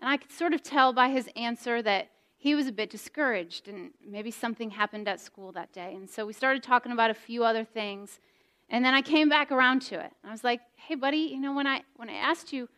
And 0.00 0.10
I 0.10 0.18
could 0.18 0.30
sort 0.30 0.52
of 0.52 0.62
tell 0.62 0.92
by 0.92 1.08
his 1.08 1.30
answer 1.34 1.80
that 1.80 2.10
he 2.36 2.54
was 2.54 2.66
a 2.66 2.72
bit 2.72 2.90
discouraged, 2.90 3.66
and 3.66 3.92
maybe 4.06 4.30
something 4.30 4.68
happened 4.68 5.08
at 5.08 5.18
school 5.18 5.50
that 5.52 5.72
day. 5.72 5.94
And 5.94 6.10
so 6.10 6.26
we 6.26 6.34
started 6.34 6.62
talking 6.62 6.92
about 6.92 7.08
a 7.08 7.14
few 7.14 7.42
other 7.42 7.64
things, 7.64 8.20
and 8.68 8.84
then 8.84 8.92
I 8.92 9.00
came 9.00 9.30
back 9.30 9.50
around 9.50 9.80
to 9.90 9.94
it. 9.98 10.12
I 10.22 10.30
was 10.30 10.44
like, 10.44 10.60
"Hey, 10.76 10.94
buddy, 10.94 11.24
you 11.32 11.40
know, 11.40 11.54
when 11.54 11.66
I 11.66 11.84
when 11.96 12.10
I 12.10 12.16
asked 12.16 12.52
you." 12.52 12.68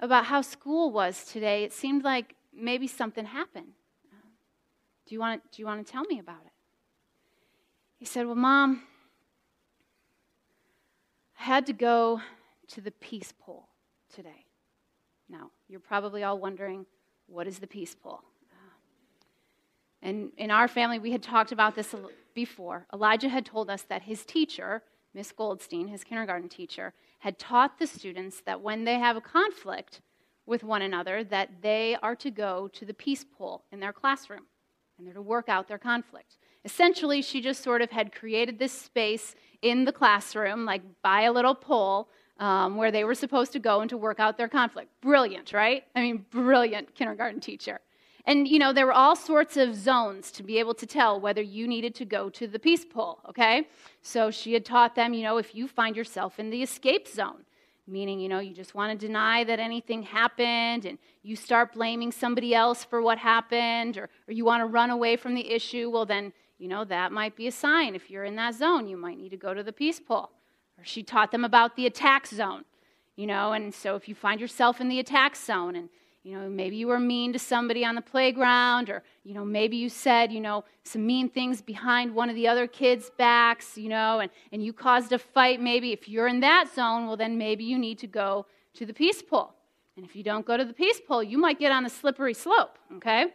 about 0.00 0.24
how 0.24 0.40
school 0.40 0.90
was 0.90 1.24
today, 1.26 1.62
it 1.62 1.72
seemed 1.72 2.02
like 2.02 2.34
maybe 2.54 2.86
something 2.86 3.24
happened. 3.24 3.72
Do 5.06 5.14
you 5.14 5.20
want 5.20 5.42
to, 5.42 5.56
do 5.56 5.62
you 5.62 5.66
want 5.66 5.84
to 5.84 5.92
tell 5.92 6.04
me 6.04 6.18
about 6.18 6.42
it? 6.44 6.52
He 7.98 8.04
said, 8.04 8.26
Well, 8.26 8.34
Mom, 8.34 8.82
I 11.38 11.44
had 11.44 11.66
to 11.66 11.72
go 11.72 12.20
to 12.68 12.80
the 12.80 12.90
peace 12.90 13.32
pole 13.38 13.68
today. 14.14 14.46
Now, 15.28 15.50
you're 15.68 15.80
probably 15.80 16.22
all 16.22 16.38
wondering, 16.38 16.86
what 17.26 17.46
is 17.46 17.58
the 17.58 17.66
peace 17.66 17.94
pole? 17.94 18.20
Uh, 18.52 18.74
and 20.02 20.32
in 20.36 20.50
our 20.50 20.68
family, 20.68 20.98
we 20.98 21.12
had 21.12 21.22
talked 21.22 21.52
about 21.52 21.74
this 21.74 21.94
before. 22.34 22.86
Elijah 22.92 23.28
had 23.28 23.46
told 23.46 23.70
us 23.70 23.82
that 23.82 24.02
his 24.02 24.24
teacher, 24.24 24.82
Miss 25.14 25.32
Goldstein, 25.32 25.88
his 25.88 26.04
kindergarten 26.04 26.48
teacher, 26.48 26.92
had 27.20 27.38
taught 27.38 27.78
the 27.78 27.86
students 27.86 28.42
that 28.44 28.60
when 28.60 28.84
they 28.84 28.98
have 28.98 29.16
a 29.16 29.20
conflict 29.20 30.00
with 30.46 30.64
one 30.64 30.82
another, 30.82 31.24
that 31.24 31.62
they 31.62 31.96
are 32.02 32.16
to 32.16 32.30
go 32.30 32.68
to 32.68 32.84
the 32.84 32.94
peace 32.94 33.24
pole 33.24 33.64
in 33.70 33.80
their 33.80 33.92
classroom 33.92 34.46
and 34.98 35.06
they're 35.06 35.14
to 35.14 35.22
work 35.22 35.48
out 35.48 35.68
their 35.68 35.78
conflict. 35.78 36.36
Essentially, 36.64 37.22
she 37.22 37.40
just 37.40 37.62
sort 37.62 37.82
of 37.82 37.90
had 37.90 38.14
created 38.14 38.58
this 38.58 38.72
space 38.72 39.34
in 39.62 39.84
the 39.84 39.92
classroom, 39.92 40.64
like 40.64 40.82
by 41.02 41.22
a 41.22 41.32
little 41.32 41.54
pole, 41.54 42.08
um, 42.38 42.76
where 42.76 42.90
they 42.90 43.04
were 43.04 43.14
supposed 43.14 43.52
to 43.52 43.58
go 43.58 43.80
and 43.80 43.90
to 43.90 43.96
work 43.96 44.20
out 44.20 44.36
their 44.36 44.48
conflict. 44.48 44.90
Brilliant, 45.00 45.52
right? 45.52 45.84
I 45.94 46.02
mean, 46.02 46.24
brilliant 46.30 46.94
kindergarten 46.94 47.40
teacher. 47.40 47.80
And, 48.24 48.46
you 48.46 48.58
know, 48.60 48.72
there 48.72 48.86
were 48.86 48.92
all 48.92 49.16
sorts 49.16 49.56
of 49.56 49.74
zones 49.74 50.30
to 50.32 50.44
be 50.44 50.58
able 50.58 50.74
to 50.74 50.86
tell 50.86 51.20
whether 51.20 51.42
you 51.42 51.66
needed 51.66 51.94
to 51.96 52.04
go 52.04 52.30
to 52.30 52.46
the 52.46 52.58
peace 52.58 52.84
pole, 52.84 53.18
okay? 53.28 53.66
So 54.02 54.30
she 54.30 54.52
had 54.52 54.64
taught 54.64 54.94
them, 54.94 55.12
you 55.12 55.22
know, 55.22 55.38
if 55.38 55.54
you 55.56 55.66
find 55.66 55.96
yourself 55.96 56.38
in 56.38 56.50
the 56.50 56.62
escape 56.62 57.08
zone, 57.08 57.44
meaning, 57.86 58.20
you 58.20 58.28
know, 58.28 58.38
you 58.38 58.54
just 58.54 58.74
want 58.74 58.98
to 58.98 59.06
deny 59.06 59.44
that 59.44 59.58
anything 59.58 60.02
happened 60.02 60.84
and 60.84 60.98
you 61.22 61.36
start 61.36 61.72
blaming 61.72 62.12
somebody 62.12 62.54
else 62.54 62.84
for 62.84 63.02
what 63.02 63.18
happened, 63.18 63.96
or, 63.96 64.08
or 64.28 64.32
you 64.32 64.44
want 64.44 64.60
to 64.60 64.66
run 64.66 64.90
away 64.90 65.16
from 65.16 65.34
the 65.34 65.50
issue, 65.50 65.90
well, 65.90 66.06
then, 66.06 66.32
you 66.58 66.68
know, 66.68 66.84
that 66.84 67.12
might 67.12 67.36
be 67.36 67.46
a 67.46 67.52
sign. 67.52 67.94
If 67.94 68.10
you're 68.10 68.24
in 68.24 68.36
that 68.36 68.54
zone, 68.54 68.86
you 68.86 68.96
might 68.96 69.18
need 69.18 69.30
to 69.30 69.36
go 69.36 69.52
to 69.52 69.62
the 69.62 69.72
peace 69.72 70.00
pole. 70.00 70.30
Or 70.78 70.84
she 70.84 71.02
taught 71.02 71.32
them 71.32 71.44
about 71.44 71.76
the 71.76 71.86
attack 71.86 72.26
zone, 72.26 72.64
you 73.16 73.26
know, 73.26 73.52
and 73.52 73.74
so 73.74 73.96
if 73.96 74.08
you 74.08 74.14
find 74.14 74.40
yourself 74.40 74.80
in 74.80 74.88
the 74.88 74.98
attack 74.98 75.36
zone 75.36 75.76
and 75.76 75.88
you 76.22 76.38
know, 76.38 76.48
maybe 76.48 76.76
you 76.76 76.86
were 76.86 77.00
mean 77.00 77.32
to 77.32 77.38
somebody 77.38 77.84
on 77.84 77.96
the 77.96 78.00
playground, 78.00 78.88
or, 78.88 79.02
you 79.24 79.34
know, 79.34 79.44
maybe 79.44 79.76
you 79.76 79.88
said, 79.88 80.30
you 80.30 80.40
know, 80.40 80.64
some 80.84 81.04
mean 81.04 81.28
things 81.28 81.60
behind 81.60 82.14
one 82.14 82.30
of 82.30 82.36
the 82.36 82.46
other 82.46 82.68
kids' 82.68 83.10
backs, 83.18 83.76
you 83.76 83.88
know, 83.88 84.20
and, 84.20 84.30
and 84.52 84.64
you 84.64 84.72
caused 84.72 85.12
a 85.12 85.18
fight, 85.18 85.60
maybe 85.60 85.92
if 85.92 86.08
you're 86.08 86.28
in 86.28 86.40
that 86.40 86.72
zone, 86.72 87.06
well, 87.06 87.16
then 87.16 87.36
maybe 87.36 87.64
you 87.64 87.76
need 87.76 87.98
to 87.98 88.06
go 88.06 88.46
to 88.74 88.86
the 88.86 88.94
peace 88.94 89.20
pole. 89.20 89.54
And 89.96 90.06
if 90.06 90.14
you 90.14 90.22
don't 90.22 90.46
go 90.46 90.56
to 90.56 90.64
the 90.64 90.72
peace 90.72 91.00
pole, 91.06 91.22
you 91.24 91.38
might 91.38 91.58
get 91.58 91.72
on 91.72 91.82
the 91.82 91.90
slippery 91.90 92.34
slope, 92.34 92.78
okay? 92.96 93.26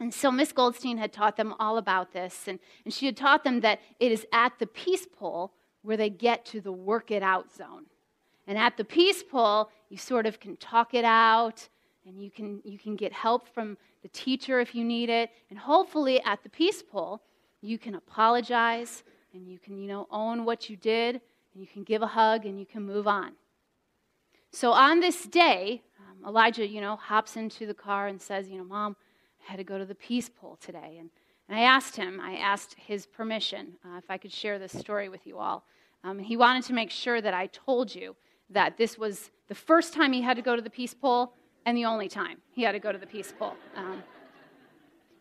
And 0.00 0.12
so 0.12 0.32
Miss 0.32 0.50
Goldstein 0.50 0.98
had 0.98 1.12
taught 1.12 1.36
them 1.36 1.54
all 1.60 1.78
about 1.78 2.12
this, 2.12 2.48
and, 2.48 2.58
and 2.84 2.92
she 2.92 3.06
had 3.06 3.16
taught 3.16 3.44
them 3.44 3.60
that 3.60 3.80
it 4.00 4.10
is 4.10 4.26
at 4.32 4.58
the 4.58 4.66
peace 4.66 5.06
pole 5.06 5.52
where 5.82 5.96
they 5.96 6.10
get 6.10 6.44
to 6.46 6.60
the 6.60 6.72
work 6.72 7.10
it 7.10 7.22
out 7.22 7.54
zone. 7.54 7.84
And 8.46 8.58
at 8.58 8.76
the 8.76 8.84
peace 8.84 9.22
pole, 9.22 9.70
you 9.88 9.96
sort 9.96 10.26
of 10.26 10.40
can 10.40 10.56
talk 10.56 10.92
it 10.92 11.04
out, 11.04 11.68
and 12.10 12.22
you 12.22 12.30
can, 12.30 12.60
you 12.64 12.78
can 12.78 12.96
get 12.96 13.12
help 13.12 13.48
from 13.48 13.76
the 14.02 14.08
teacher 14.08 14.60
if 14.60 14.74
you 14.74 14.84
need 14.84 15.08
it. 15.08 15.30
And 15.48 15.58
hopefully, 15.58 16.20
at 16.24 16.42
the 16.42 16.48
peace 16.48 16.82
pole, 16.82 17.22
you 17.60 17.78
can 17.78 17.94
apologize 17.94 19.04
and 19.32 19.46
you 19.46 19.58
can, 19.58 19.78
you 19.78 19.86
know, 19.86 20.08
own 20.10 20.44
what 20.44 20.68
you 20.68 20.76
did, 20.76 21.20
and 21.54 21.62
you 21.62 21.66
can 21.66 21.84
give 21.84 22.02
a 22.02 22.06
hug 22.06 22.46
and 22.46 22.58
you 22.58 22.66
can 22.66 22.82
move 22.82 23.06
on. 23.06 23.32
So 24.50 24.72
on 24.72 24.98
this 24.98 25.26
day, 25.26 25.82
um, 26.00 26.28
Elijah, 26.28 26.66
you 26.66 26.80
know, 26.80 26.96
hops 26.96 27.36
into 27.36 27.66
the 27.66 27.74
car 27.74 28.08
and 28.08 28.20
says, 28.20 28.48
you 28.48 28.58
know, 28.58 28.64
Mom, 28.64 28.96
I 29.46 29.52
had 29.52 29.58
to 29.58 29.64
go 29.64 29.78
to 29.78 29.84
the 29.84 29.94
peace 29.94 30.28
pole 30.28 30.58
today. 30.60 30.96
And, 30.98 31.10
and 31.48 31.56
I 31.56 31.62
asked 31.62 31.94
him, 31.94 32.20
I 32.20 32.36
asked 32.36 32.74
his 32.76 33.06
permission 33.06 33.74
uh, 33.84 33.98
if 33.98 34.10
I 34.10 34.18
could 34.18 34.32
share 34.32 34.58
this 34.58 34.76
story 34.76 35.08
with 35.08 35.26
you 35.26 35.38
all. 35.38 35.64
Um, 36.02 36.18
he 36.18 36.36
wanted 36.36 36.64
to 36.64 36.72
make 36.72 36.90
sure 36.90 37.20
that 37.20 37.34
I 37.34 37.46
told 37.46 37.94
you 37.94 38.16
that 38.48 38.76
this 38.76 38.98
was 38.98 39.30
the 39.46 39.54
first 39.54 39.94
time 39.94 40.12
he 40.12 40.22
had 40.22 40.36
to 40.36 40.42
go 40.42 40.56
to 40.56 40.62
the 40.62 40.70
peace 40.70 40.94
pool 40.94 41.34
and 41.66 41.76
the 41.76 41.84
only 41.84 42.08
time 42.08 42.38
he 42.52 42.62
had 42.62 42.72
to 42.72 42.78
go 42.78 42.92
to 42.92 42.98
the 42.98 43.06
peace 43.06 43.32
pool. 43.38 43.54
Um, 43.76 44.02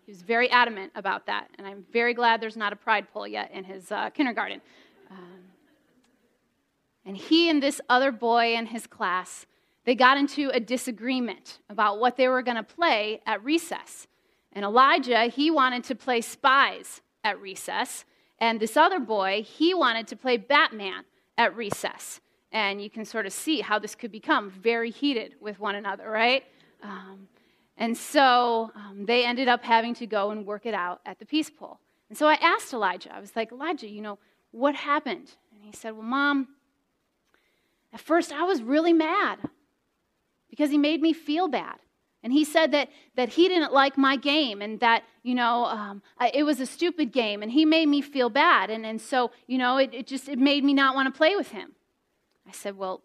he 0.05 0.11
was 0.11 0.21
very 0.21 0.49
adamant 0.49 0.91
about 0.95 1.25
that, 1.27 1.49
and 1.57 1.67
I'm 1.67 1.85
very 1.91 2.13
glad 2.13 2.41
there's 2.41 2.57
not 2.57 2.73
a 2.73 2.75
pride 2.75 3.11
pool 3.13 3.27
yet 3.27 3.51
in 3.51 3.63
his 3.63 3.91
uh, 3.91 4.09
kindergarten. 4.09 4.61
Um, 5.11 5.39
and 7.05 7.15
he 7.15 7.49
and 7.49 7.61
this 7.61 7.79
other 7.89 8.11
boy 8.11 8.55
in 8.55 8.67
his 8.67 8.87
class, 8.87 9.45
they 9.85 9.95
got 9.95 10.17
into 10.17 10.49
a 10.49 10.59
disagreement 10.59 11.59
about 11.69 11.99
what 11.99 12.17
they 12.17 12.27
were 12.27 12.41
going 12.41 12.57
to 12.57 12.63
play 12.63 13.21
at 13.25 13.43
recess. 13.43 14.07
And 14.53 14.65
Elijah, 14.65 15.25
he 15.25 15.51
wanted 15.51 15.83
to 15.85 15.95
play 15.95 16.21
spies 16.21 17.01
at 17.23 17.39
recess. 17.39 18.05
And 18.39 18.59
this 18.59 18.77
other 18.77 18.99
boy, 18.99 19.43
he 19.43 19.73
wanted 19.73 20.07
to 20.07 20.15
play 20.15 20.37
Batman 20.37 21.03
at 21.37 21.55
recess. 21.55 22.19
And 22.51 22.81
you 22.81 22.89
can 22.89 23.05
sort 23.05 23.25
of 23.25 23.33
see 23.33 23.61
how 23.61 23.77
this 23.79 23.95
could 23.95 24.11
become 24.11 24.49
very 24.49 24.89
heated 24.89 25.35
with 25.39 25.59
one 25.59 25.75
another, 25.75 26.09
right? 26.09 26.43
Um, 26.81 27.27
and 27.77 27.95
so 27.95 28.71
um, 28.75 29.05
they 29.05 29.23
ended 29.25 29.47
up 29.47 29.63
having 29.63 29.93
to 29.95 30.07
go 30.07 30.31
and 30.31 30.45
work 30.45 30.65
it 30.65 30.73
out 30.73 30.99
at 31.05 31.19
the 31.19 31.25
peace 31.25 31.49
pool. 31.49 31.79
And 32.09 32.17
so 32.17 32.27
I 32.27 32.33
asked 32.41 32.73
Elijah, 32.73 33.13
I 33.15 33.19
was 33.19 33.35
like, 33.35 33.51
Elijah, 33.51 33.87
you 33.87 34.01
know, 34.01 34.17
what 34.51 34.75
happened? 34.75 35.31
And 35.53 35.63
he 35.63 35.71
said, 35.71 35.93
Well, 35.93 36.03
Mom, 36.03 36.47
at 37.93 37.99
first 37.99 38.31
I 38.31 38.43
was 38.43 38.61
really 38.61 38.93
mad 38.93 39.39
because 40.49 40.71
he 40.71 40.77
made 40.77 41.01
me 41.01 41.13
feel 41.13 41.47
bad. 41.47 41.77
And 42.21 42.33
he 42.33 42.43
said 42.43 42.71
that, 42.71 42.89
that 43.15 43.29
he 43.29 43.47
didn't 43.47 43.71
like 43.71 43.97
my 43.97 44.17
game 44.17 44.61
and 44.61 44.79
that, 44.81 45.03
you 45.23 45.33
know, 45.33 45.65
um, 45.65 46.01
it 46.33 46.43
was 46.43 46.59
a 46.59 46.65
stupid 46.65 47.13
game 47.13 47.41
and 47.41 47.51
he 47.51 47.63
made 47.63 47.87
me 47.87 48.01
feel 48.01 48.29
bad. 48.29 48.69
And, 48.69 48.85
and 48.85 48.99
so, 48.99 49.31
you 49.47 49.57
know, 49.57 49.77
it, 49.77 49.93
it 49.93 50.07
just 50.07 50.27
it 50.27 50.37
made 50.37 50.65
me 50.65 50.73
not 50.73 50.95
want 50.95 51.13
to 51.13 51.17
play 51.17 51.37
with 51.37 51.51
him. 51.51 51.75
I 52.49 52.51
said, 52.51 52.77
Well, 52.77 53.01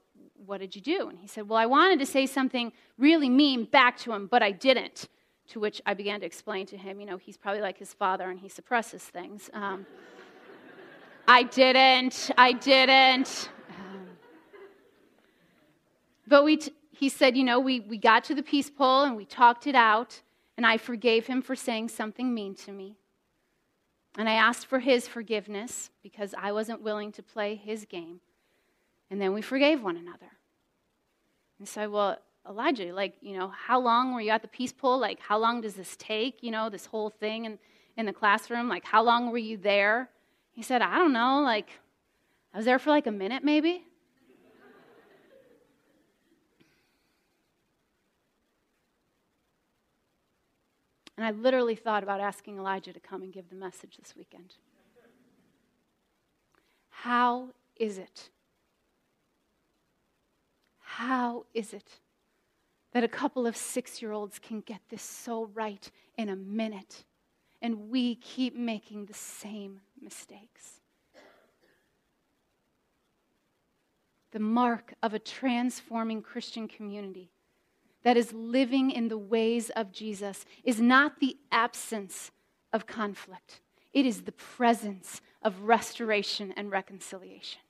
what 0.47 0.59
did 0.59 0.75
you 0.75 0.81
do? 0.81 1.09
And 1.09 1.19
he 1.19 1.27
said, 1.27 1.49
Well, 1.49 1.59
I 1.59 1.67
wanted 1.67 1.99
to 1.99 2.07
say 2.07 2.27
something 2.27 2.73
really 2.99 3.29
mean 3.29 3.65
back 3.65 3.99
to 3.99 4.13
him, 4.13 4.27
but 4.27 4.43
I 4.43 4.51
didn't. 4.51 5.09
To 5.49 5.61
which 5.61 5.83
I 5.85 5.93
began 5.93 6.21
to 6.21 6.27
explain 6.27 6.65
to 6.67 6.79
him, 6.79 6.99
you 7.01 7.07
know, 7.07 7.19
he's 7.19 7.37
probably 7.37 7.61
like 7.61 7.77
his 7.77 7.93
father 7.93 8.31
and 8.31 8.41
he 8.41 8.49
suppresses 8.49 9.03
things. 9.03 9.51
Um, 9.53 9.85
I 11.29 11.43
didn't. 11.43 12.31
I 12.39 12.53
didn't. 12.53 13.51
Um, 13.69 14.07
but 16.27 16.45
we, 16.45 16.57
t- 16.57 16.73
he 16.93 17.11
said, 17.11 17.37
you 17.37 17.45
know, 17.45 17.61
we, 17.61 17.81
we 17.81 17.99
got 17.99 18.25
to 18.25 18.35
the 18.35 18.43
peace 18.43 18.71
pole 18.71 19.03
and 19.03 19.17
we 19.17 19.27
talked 19.27 19.67
it 19.67 19.75
out, 19.75 20.23
and 20.57 20.65
I 20.65 20.79
forgave 20.79 21.27
him 21.27 21.43
for 21.43 21.55
saying 21.55 21.91
something 21.91 22.33
mean 22.33 22.55
to 22.57 22.73
me. 22.73 22.97
And 24.17 24.29
I 24.29 24.35
asked 24.35 24.67
for 24.67 24.79
his 24.79 25.07
forgiveness 25.07 25.91
because 26.03 26.35
I 26.39 26.53
wasn't 26.53 26.81
willing 26.81 27.13
to 27.13 27.23
play 27.23 27.55
his 27.55 27.85
game. 27.85 28.21
And 29.11 29.21
then 29.21 29.33
we 29.33 29.43
forgave 29.43 29.83
one 29.83 29.97
another. 29.97 30.31
And 31.59 31.69
so, 31.69 31.89
well, 31.89 32.19
Elijah, 32.49 32.93
like, 32.93 33.15
you 33.21 33.37
know, 33.37 33.49
how 33.49 33.81
long 33.81 34.15
were 34.15 34.21
you 34.21 34.31
at 34.31 34.43
the 34.43 34.49
peace 34.49 34.73
pool? 34.73 34.99
Like, 34.99 35.21
how 35.21 35.39
long 35.39 35.61
does 35.61 35.75
this 35.75 35.97
take, 35.97 36.43
you 36.43 36.51
know, 36.51 36.69
this 36.69 36.87
whole 36.87 37.11
thing 37.11 37.45
in, 37.45 37.59
in 37.97 38.07
the 38.07 38.13
classroom? 38.13 38.69
Like, 38.69 38.85
how 38.85 39.03
long 39.03 39.31
were 39.31 39.39
you 39.39 39.57
there? 39.57 40.11
He 40.53 40.63
said, 40.63 40.83
I 40.83 40.99
don't 40.99 41.13
know, 41.13 41.41
like, 41.43 41.69
I 42.53 42.59
was 42.59 42.67
there 42.67 42.79
for 42.79 42.91
like 42.91 43.07
a 43.07 43.13
minute 43.13 43.43
maybe. 43.43 43.85
And 51.17 51.25
I 51.25 51.31
literally 51.31 51.77
thought 51.77 52.03
about 52.03 52.21
asking 52.21 52.59
Elijah 52.59 52.93
to 52.93 53.01
come 53.01 53.23
and 53.23 53.33
give 53.33 53.49
the 53.49 53.55
message 53.55 53.97
this 53.97 54.15
weekend. 54.17 54.55
How 56.91 57.51
is 57.77 57.99
it 57.99 58.31
how 60.99 61.45
is 61.55 61.73
it 61.73 61.99
that 62.93 63.03
a 63.03 63.09
couple 63.09 63.49
of 63.49 63.57
six 63.57 64.01
year 64.01 64.13
olds 64.13 64.39
can 64.39 64.61
get 64.61 64.81
this 64.91 65.03
so 65.03 65.47
right 65.53 65.91
in 66.17 66.29
a 66.29 66.37
minute 66.37 67.05
and 67.61 67.91
we 67.91 68.15
keep 68.15 68.55
making 68.55 69.07
the 69.07 69.15
same 69.15 69.81
mistakes? 70.01 70.81
The 74.31 74.39
mark 74.39 74.95
of 75.03 75.15
a 75.15 75.19
transforming 75.19 76.23
Christian 76.23 76.69
community 76.69 77.33
that 78.05 78.17
is 78.17 78.33
living 78.33 78.93
in 78.93 79.09
the 79.09 79.19
ways 79.19 79.71
of 79.71 79.91
Jesus 79.91 80.45
is 80.63 80.81
not 80.81 81.19
the 81.19 81.37
absence 81.51 82.31
of 82.73 82.87
conflict, 82.87 83.63
it 83.93 84.07
is 84.07 84.23
the 84.23 84.33
presence 84.33 85.21
of 85.43 85.63
restoration 85.63 86.55
and 86.57 86.71
reconciliation 86.71 87.64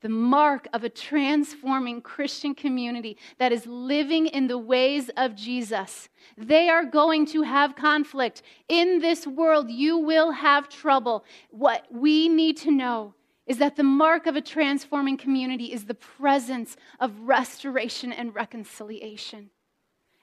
the 0.00 0.08
mark 0.08 0.68
of 0.72 0.84
a 0.84 0.88
transforming 0.88 2.00
Christian 2.00 2.54
community 2.54 3.16
that 3.38 3.52
is 3.52 3.66
living 3.66 4.26
in 4.26 4.46
the 4.46 4.58
ways 4.58 5.10
of 5.16 5.34
Jesus. 5.34 6.08
They 6.36 6.68
are 6.68 6.84
going 6.84 7.26
to 7.26 7.42
have 7.42 7.74
conflict. 7.74 8.42
In 8.68 9.00
this 9.00 9.26
world, 9.26 9.70
you 9.70 9.98
will 9.98 10.30
have 10.30 10.68
trouble. 10.68 11.24
What 11.50 11.86
we 11.90 12.28
need 12.28 12.56
to 12.58 12.70
know 12.70 13.14
is 13.46 13.58
that 13.58 13.76
the 13.76 13.82
mark 13.82 14.26
of 14.26 14.36
a 14.36 14.42
transforming 14.42 15.16
community 15.16 15.72
is 15.72 15.86
the 15.86 15.94
presence 15.94 16.76
of 17.00 17.18
restoration 17.20 18.12
and 18.12 18.34
reconciliation. 18.34 19.50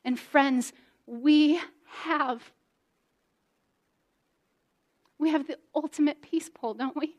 And 0.05 0.19
friends, 0.19 0.71
we 1.07 1.59
have 2.03 2.51
we 5.17 5.29
have 5.29 5.47
the 5.47 5.57
ultimate 5.73 6.21
peace 6.21 6.49
pole, 6.49 6.73
don't 6.73 6.95
we? 6.95 7.15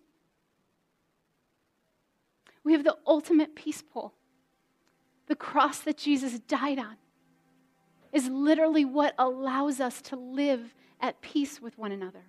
We 2.67 2.73
have 2.73 2.83
the 2.83 2.97
ultimate 3.07 3.55
peace 3.55 3.81
pool. 3.81 4.13
The 5.29 5.37
cross 5.37 5.79
that 5.83 5.97
Jesus 5.97 6.41
died 6.41 6.81
on 6.81 6.97
is 8.13 8.29
literally 8.29 8.85
what 8.85 9.15
allows 9.21 9.79
us 9.79 10.03
to 10.03 10.17
live 10.17 10.75
at 11.01 11.21
peace 11.21 11.63
with 11.63 11.79
one 11.79 11.93
another. 11.93 12.25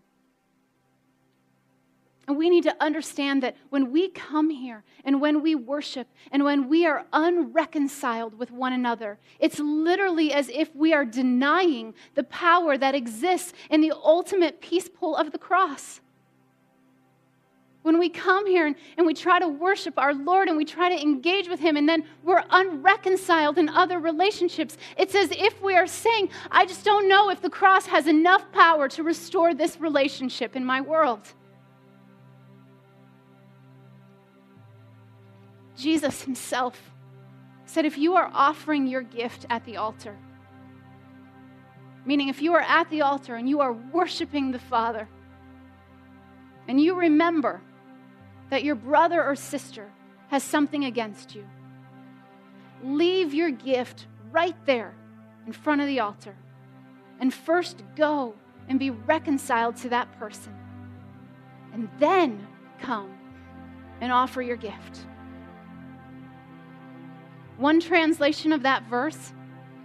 And 2.27 2.37
we 2.37 2.51
need 2.51 2.65
to 2.65 2.75
understand 2.79 3.41
that 3.41 3.55
when 3.71 3.91
we 3.91 4.09
come 4.09 4.51
here 4.51 4.83
and 5.03 5.19
when 5.19 5.41
we 5.41 5.55
worship 5.55 6.07
and 6.31 6.43
when 6.43 6.69
we 6.69 6.85
are 6.85 7.07
unreconciled 7.11 8.37
with 8.37 8.51
one 8.51 8.73
another, 8.73 9.17
it's 9.39 9.57
literally 9.57 10.33
as 10.33 10.49
if 10.49 10.75
we 10.75 10.93
are 10.93 11.05
denying 11.05 11.95
the 12.13 12.25
power 12.25 12.77
that 12.77 12.93
exists 12.93 13.53
in 13.71 13.81
the 13.81 13.91
ultimate 13.91 14.61
peace 14.61 14.87
pool 14.87 15.15
of 15.15 15.31
the 15.31 15.39
cross. 15.39 15.99
When 17.87 17.99
we 17.99 18.09
come 18.09 18.45
here 18.45 18.67
and, 18.67 18.75
and 18.97 19.07
we 19.07 19.13
try 19.13 19.39
to 19.39 19.47
worship 19.47 19.97
our 19.97 20.13
Lord 20.13 20.49
and 20.49 20.57
we 20.57 20.65
try 20.65 20.93
to 20.93 21.01
engage 21.01 21.47
with 21.47 21.61
Him 21.61 21.77
and 21.77 21.87
then 21.87 22.03
we're 22.21 22.43
unreconciled 22.49 23.57
in 23.57 23.69
other 23.69 23.97
relationships, 23.97 24.75
it's 24.97 25.15
as 25.15 25.31
if 25.31 25.61
we 25.61 25.73
are 25.73 25.87
saying, 25.87 26.29
I 26.51 26.65
just 26.65 26.83
don't 26.83 27.07
know 27.07 27.29
if 27.29 27.41
the 27.41 27.49
cross 27.49 27.85
has 27.85 28.05
enough 28.07 28.51
power 28.51 28.89
to 28.89 29.03
restore 29.03 29.53
this 29.53 29.79
relationship 29.79 30.57
in 30.57 30.65
my 30.65 30.81
world. 30.81 31.21
Jesus 35.77 36.23
Himself 36.23 36.77
said, 37.63 37.85
if 37.85 37.97
you 37.97 38.17
are 38.17 38.29
offering 38.33 38.85
your 38.85 39.01
gift 39.01 39.45
at 39.49 39.63
the 39.63 39.77
altar, 39.77 40.17
meaning 42.05 42.27
if 42.27 42.41
you 42.41 42.53
are 42.53 42.65
at 42.67 42.89
the 42.89 43.01
altar 43.01 43.35
and 43.35 43.47
you 43.47 43.61
are 43.61 43.71
worshiping 43.71 44.51
the 44.51 44.59
Father, 44.59 45.07
and 46.67 46.81
you 46.81 46.93
remember 46.93 47.61
that 48.49 48.63
your 48.63 48.75
brother 48.75 49.23
or 49.23 49.35
sister 49.35 49.91
has 50.29 50.43
something 50.43 50.85
against 50.85 51.35
you, 51.35 51.45
leave 52.83 53.33
your 53.33 53.51
gift 53.51 54.07
right 54.31 54.55
there 54.65 54.93
in 55.45 55.53
front 55.53 55.81
of 55.81 55.87
the 55.87 55.99
altar 55.99 56.35
and 57.19 57.33
first 57.33 57.83
go 57.95 58.33
and 58.69 58.79
be 58.79 58.89
reconciled 58.89 59.75
to 59.77 59.89
that 59.89 60.11
person. 60.19 60.53
And 61.73 61.89
then 61.99 62.45
come 62.79 63.17
and 64.01 64.11
offer 64.11 64.41
your 64.41 64.57
gift. 64.57 65.05
One 67.57 67.79
translation 67.79 68.53
of 68.53 68.63
that 68.63 68.83
verse 68.83 69.33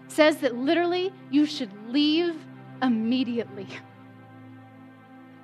says 0.08 0.38
that 0.38 0.54
literally 0.54 1.12
you 1.30 1.46
should 1.46 1.70
leave 1.88 2.34
immediately. 2.82 3.68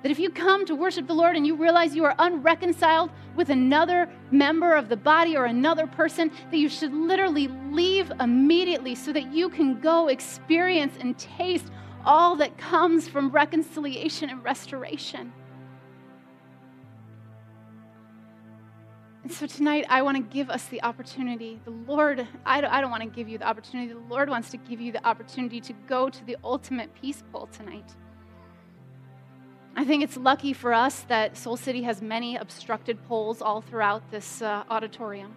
That 0.01 0.11
if 0.11 0.19
you 0.19 0.29
come 0.29 0.65
to 0.65 0.75
worship 0.75 1.07
the 1.07 1.13
Lord 1.13 1.35
and 1.35 1.45
you 1.45 1.55
realize 1.55 1.95
you 1.95 2.05
are 2.05 2.15
unreconciled 2.19 3.09
with 3.35 3.49
another 3.49 4.09
member 4.31 4.73
of 4.75 4.87
the 4.87 4.95
body 4.95 5.35
or 5.35 5.45
another 5.45 5.87
person, 5.87 6.31
that 6.51 6.57
you 6.57 6.69
should 6.69 6.93
literally 6.93 7.49
leave 7.71 8.11
immediately 8.19 8.95
so 8.95 9.11
that 9.11 9.33
you 9.33 9.49
can 9.49 9.79
go 9.79 10.07
experience 10.07 10.93
and 10.99 11.17
taste 11.17 11.69
all 12.05 12.37
that 12.37 12.57
comes 12.57 13.09
from 13.09 13.29
reconciliation 13.29 14.29
and 14.29 14.41
restoration. 14.43 15.33
And 19.23 19.31
so 19.31 19.45
tonight, 19.45 19.85
I 19.89 20.01
want 20.01 20.15
to 20.15 20.23
give 20.23 20.49
us 20.49 20.65
the 20.67 20.81
opportunity. 20.81 21.59
The 21.65 21.71
Lord, 21.71 22.25
I 22.45 22.61
don't, 22.61 22.71
I 22.71 22.79
don't 22.79 22.89
want 22.89 23.03
to 23.03 23.09
give 23.09 23.27
you 23.27 23.37
the 23.37 23.47
opportunity. 23.47 23.93
The 23.93 23.99
Lord 23.99 24.29
wants 24.29 24.49
to 24.51 24.57
give 24.57 24.79
you 24.79 24.91
the 24.93 25.05
opportunity 25.05 25.59
to 25.61 25.73
go 25.87 26.09
to 26.09 26.25
the 26.25 26.37
ultimate 26.43 26.89
peace 26.95 27.21
pole 27.31 27.47
tonight. 27.51 27.95
I 29.75 29.85
think 29.85 30.03
it's 30.03 30.17
lucky 30.17 30.53
for 30.53 30.73
us 30.73 31.01
that 31.07 31.37
Soul 31.37 31.55
City 31.55 31.83
has 31.83 32.01
many 32.01 32.35
obstructed 32.35 33.01
poles 33.07 33.41
all 33.41 33.61
throughout 33.61 34.09
this 34.11 34.41
uh, 34.41 34.63
auditorium. 34.69 35.35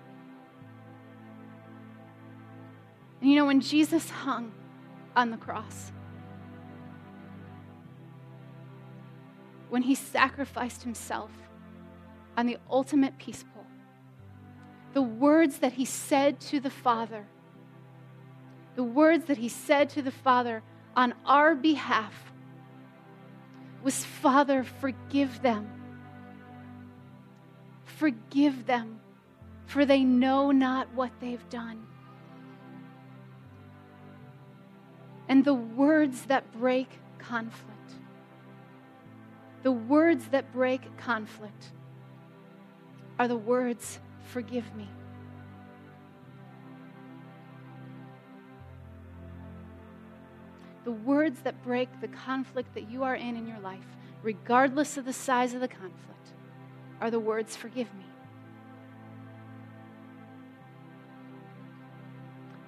And 3.20 3.30
you 3.30 3.36
know, 3.36 3.46
when 3.46 3.60
Jesus 3.60 4.10
hung 4.10 4.52
on 5.14 5.30
the 5.30 5.36
cross, 5.36 5.92
when 9.68 9.82
he 9.82 9.94
sacrificed 9.94 10.82
himself 10.82 11.30
on 12.36 12.46
the 12.46 12.58
ultimate 12.68 13.16
peace 13.18 13.44
pole, 13.54 13.66
the 14.92 15.02
words 15.02 15.58
that 15.58 15.74
he 15.74 15.84
said 15.84 16.40
to 16.40 16.58
the 16.58 16.68
Father, 16.68 17.26
the 18.74 18.82
words 18.82 19.26
that 19.26 19.38
he 19.38 19.48
said 19.48 19.88
to 19.90 20.02
the 20.02 20.10
Father 20.10 20.62
on 20.96 21.14
our 21.24 21.54
behalf 21.54 22.31
was 23.82 24.04
Father, 24.04 24.64
forgive 24.64 25.42
them. 25.42 25.68
Forgive 27.84 28.66
them, 28.66 29.00
for 29.66 29.84
they 29.84 30.04
know 30.04 30.50
not 30.50 30.92
what 30.94 31.10
they've 31.20 31.48
done. 31.48 31.86
And 35.28 35.44
the 35.44 35.54
words 35.54 36.26
that 36.26 36.50
break 36.52 36.88
conflict, 37.18 37.92
the 39.62 39.72
words 39.72 40.28
that 40.28 40.52
break 40.52 40.96
conflict 40.96 41.72
are 43.18 43.28
the 43.28 43.36
words 43.36 44.00
forgive 44.24 44.74
me. 44.74 44.88
The 50.84 50.92
words 50.92 51.40
that 51.42 51.62
break 51.62 51.88
the 52.00 52.08
conflict 52.08 52.74
that 52.74 52.90
you 52.90 53.02
are 53.04 53.14
in 53.14 53.36
in 53.36 53.46
your 53.46 53.60
life, 53.60 53.86
regardless 54.22 54.96
of 54.96 55.04
the 55.04 55.12
size 55.12 55.54
of 55.54 55.60
the 55.60 55.68
conflict, 55.68 56.32
are 57.00 57.10
the 57.10 57.20
words 57.20 57.54
forgive 57.54 57.92
me. 57.94 58.04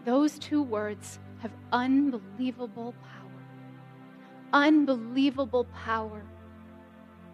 Those 0.05 0.39
two 0.39 0.63
words 0.63 1.19
have 1.39 1.53
unbelievable 1.73 2.95
power. 3.03 3.31
Unbelievable 4.53 5.67
power 5.85 6.23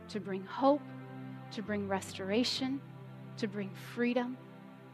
to 0.08 0.20
bring 0.20 0.44
hope, 0.44 0.82
to 1.52 1.62
bring 1.62 1.88
restoration, 1.88 2.80
to 3.36 3.46
bring 3.46 3.70
freedom 3.94 4.36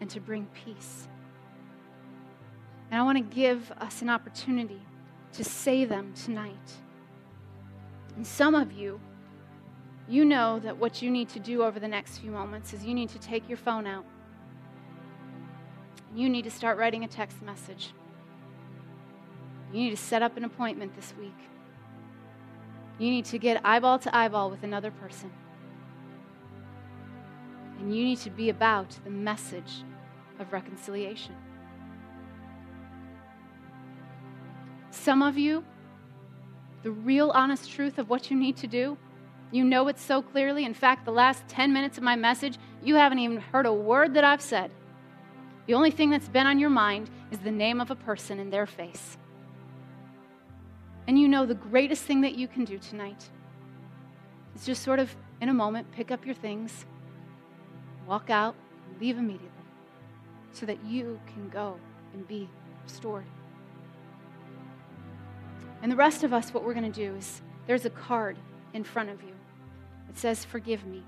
and 0.01 0.11
to 0.11 0.21
bring 0.21 0.47
peace. 0.65 1.09
And 2.91 3.01
I 3.01 3.05
want 3.05 3.19
to 3.19 3.35
give 3.35 3.73
us 3.79 4.03
an 4.03 4.09
opportunity 4.09 4.81
to 5.37 5.45
say 5.45 5.85
them 5.85 6.13
tonight. 6.15 6.73
And 8.17 8.27
some 8.27 8.55
of 8.55 8.73
you, 8.73 9.01
you 10.09 10.25
know 10.25 10.59
that 10.61 10.77
what 10.77 11.03
you 11.03 11.11
need 11.11 11.29
to 11.31 11.39
do 11.39 11.63
over 11.63 11.79
the 11.79 11.89
next 11.89 12.19
few 12.19 12.31
moments 12.31 12.73
is 12.73 12.85
you 12.85 12.95
need 12.95 13.11
to 13.11 13.19
take 13.19 13.49
your 13.49 13.59
phone 13.59 13.87
out. 13.87 14.05
You 16.15 16.29
need 16.31 16.45
to 16.45 16.51
start 16.51 16.79
writing 16.79 17.05
a 17.05 17.09
text 17.09 17.43
message. 17.43 17.93
You 19.73 19.81
need 19.81 19.91
to 19.91 19.97
set 19.97 20.23
up 20.23 20.37
an 20.37 20.45
appointment 20.45 20.95
this 20.97 21.13
week. 21.19 21.37
You 22.99 23.11
need 23.11 23.27
to 23.27 23.39
get 23.39 23.61
eyeball 23.65 23.99
to 24.01 24.17
eyeball 24.17 24.51
with 24.51 24.63
another 24.63 24.91
person. 24.91 25.31
And 27.79 27.95
you 27.95 28.05
need 28.05 28.19
to 28.21 28.31
be 28.31 28.49
about 28.49 28.97
the 29.05 29.11
message 29.11 29.85
of 30.39 30.53
reconciliation. 30.53 31.35
Some 35.07 35.23
of 35.23 35.39
you, 35.39 35.63
the 36.83 36.91
real 36.91 37.31
honest 37.31 37.71
truth 37.71 37.99
of 37.99 38.11
what 38.11 38.29
you 38.29 38.37
need 38.37 38.57
to 38.57 38.67
do, 38.67 38.99
you 39.53 39.63
know 39.63 39.87
it 39.87 40.01
so 40.01 40.21
clearly. 40.21 40.65
In 40.65 40.75
fact, 40.75 41.05
the 41.05 41.13
last 41.13 41.47
10 41.47 41.73
minutes 41.73 41.97
of 41.97 42.03
my 42.03 42.17
message, 42.17 42.59
you 42.83 42.97
haven't 42.97 43.21
even 43.21 43.37
heard 43.37 43.67
a 43.67 43.73
word 43.73 44.15
that 44.15 44.25
I've 44.25 44.41
said. 44.41 44.73
The 45.69 45.75
only 45.75 45.93
thing 45.93 46.11
that's 46.11 46.29
been 46.29 46.49
on 46.49 46.59
your 46.59 46.71
mind 46.71 47.09
is 47.31 47.39
the 47.39 47.53
name 47.53 47.81
of 47.81 47.93
a 47.93 47.95
person 47.95 48.41
and 48.41 48.53
their 48.53 48.67
face. 48.67 49.17
And 51.07 51.17
you 51.17 51.29
know 51.29 51.47
the 51.47 51.55
greatest 51.55 52.03
thing 52.03 52.23
that 52.23 52.35
you 52.35 52.49
can 52.49 52.65
do 52.65 52.77
tonight 52.77 53.31
is 54.57 54.67
just 54.67 54.83
sort 54.83 54.99
of, 54.99 55.15
in 55.41 55.49
a 55.49 55.55
moment, 55.55 55.89
pick 55.93 56.11
up 56.11 56.27
your 56.27 56.35
things 56.35 56.85
walk 58.09 58.29
out, 58.29 58.57
leave 59.01 59.19
immediately, 59.19 59.67
so 60.51 60.67
that 60.67 60.85
you 60.85 61.21
can 61.33 61.49
go 61.49 61.79
and 62.13 62.27
be 62.27 62.49
restored. 62.83 63.25
And 65.83 65.93
the 65.93 65.97
rest 65.97 66.25
of 66.25 66.33
us, 66.33 66.53
what 66.53 66.65
we're 66.65 66.75
going 66.75 66.91
to 66.91 67.01
do 67.01 67.15
is 67.17 67.43
there's 67.67 67.85
a 67.85 67.91
card 67.91 68.37
in 68.73 68.85
front 68.85 69.11
of 69.11 69.23
you. 69.23 69.35
It 70.09 70.19
says, 70.19 70.45
Forgive 70.45 70.87
me. 70.87 71.03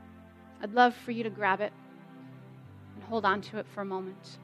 I'd 0.62 0.74
love 0.74 0.94
for 0.94 1.12
you 1.12 1.22
to 1.22 1.30
grab 1.30 1.60
it 1.60 1.72
and 2.94 3.04
hold 3.04 3.24
on 3.24 3.40
to 3.42 3.58
it 3.58 3.66
for 3.74 3.80
a 3.80 3.84
moment. 3.84 4.38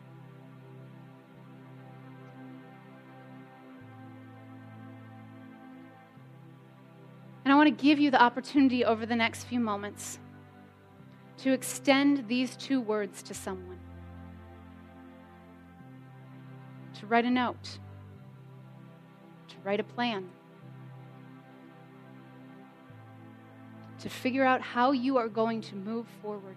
And 7.44 7.52
I 7.52 7.56
want 7.56 7.76
to 7.76 7.82
give 7.84 7.98
you 7.98 8.10
the 8.10 8.22
opportunity 8.22 8.84
over 8.84 9.04
the 9.04 9.16
next 9.16 9.44
few 9.44 9.60
moments 9.60 10.18
to 11.38 11.52
extend 11.52 12.26
these 12.26 12.56
two 12.56 12.80
words 12.80 13.22
to 13.24 13.34
someone. 13.34 13.78
To 17.00 17.06
write 17.06 17.24
a 17.26 17.30
note, 17.30 17.78
write 19.64 19.80
a 19.80 19.84
plan, 19.84 20.28
to 23.98 24.08
figure 24.08 24.44
out 24.44 24.60
how 24.60 24.92
you 24.92 25.16
are 25.16 25.28
going 25.28 25.60
to 25.62 25.74
move 25.74 26.06
forward 26.20 26.56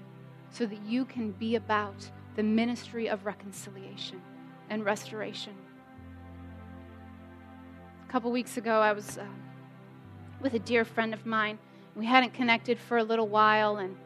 so 0.49 0.65
that 0.65 0.81
you 0.85 1.05
can 1.05 1.31
be 1.31 1.55
about 1.55 2.09
the 2.35 2.43
ministry 2.43 3.07
of 3.07 3.25
reconciliation 3.25 4.21
and 4.69 4.83
restoration. 4.85 5.53
A 8.07 8.11
couple 8.11 8.31
weeks 8.31 8.57
ago, 8.57 8.79
I 8.79 8.93
was 8.93 9.17
uh, 9.17 9.25
with 10.41 10.53
a 10.53 10.59
dear 10.59 10.85
friend 10.85 11.13
of 11.13 11.25
mine. 11.25 11.57
We 11.95 12.05
hadn't 12.05 12.33
connected 12.33 12.79
for 12.79 12.97
a 12.97 13.03
little 13.03 13.27
while, 13.27 13.77
and 13.77 13.97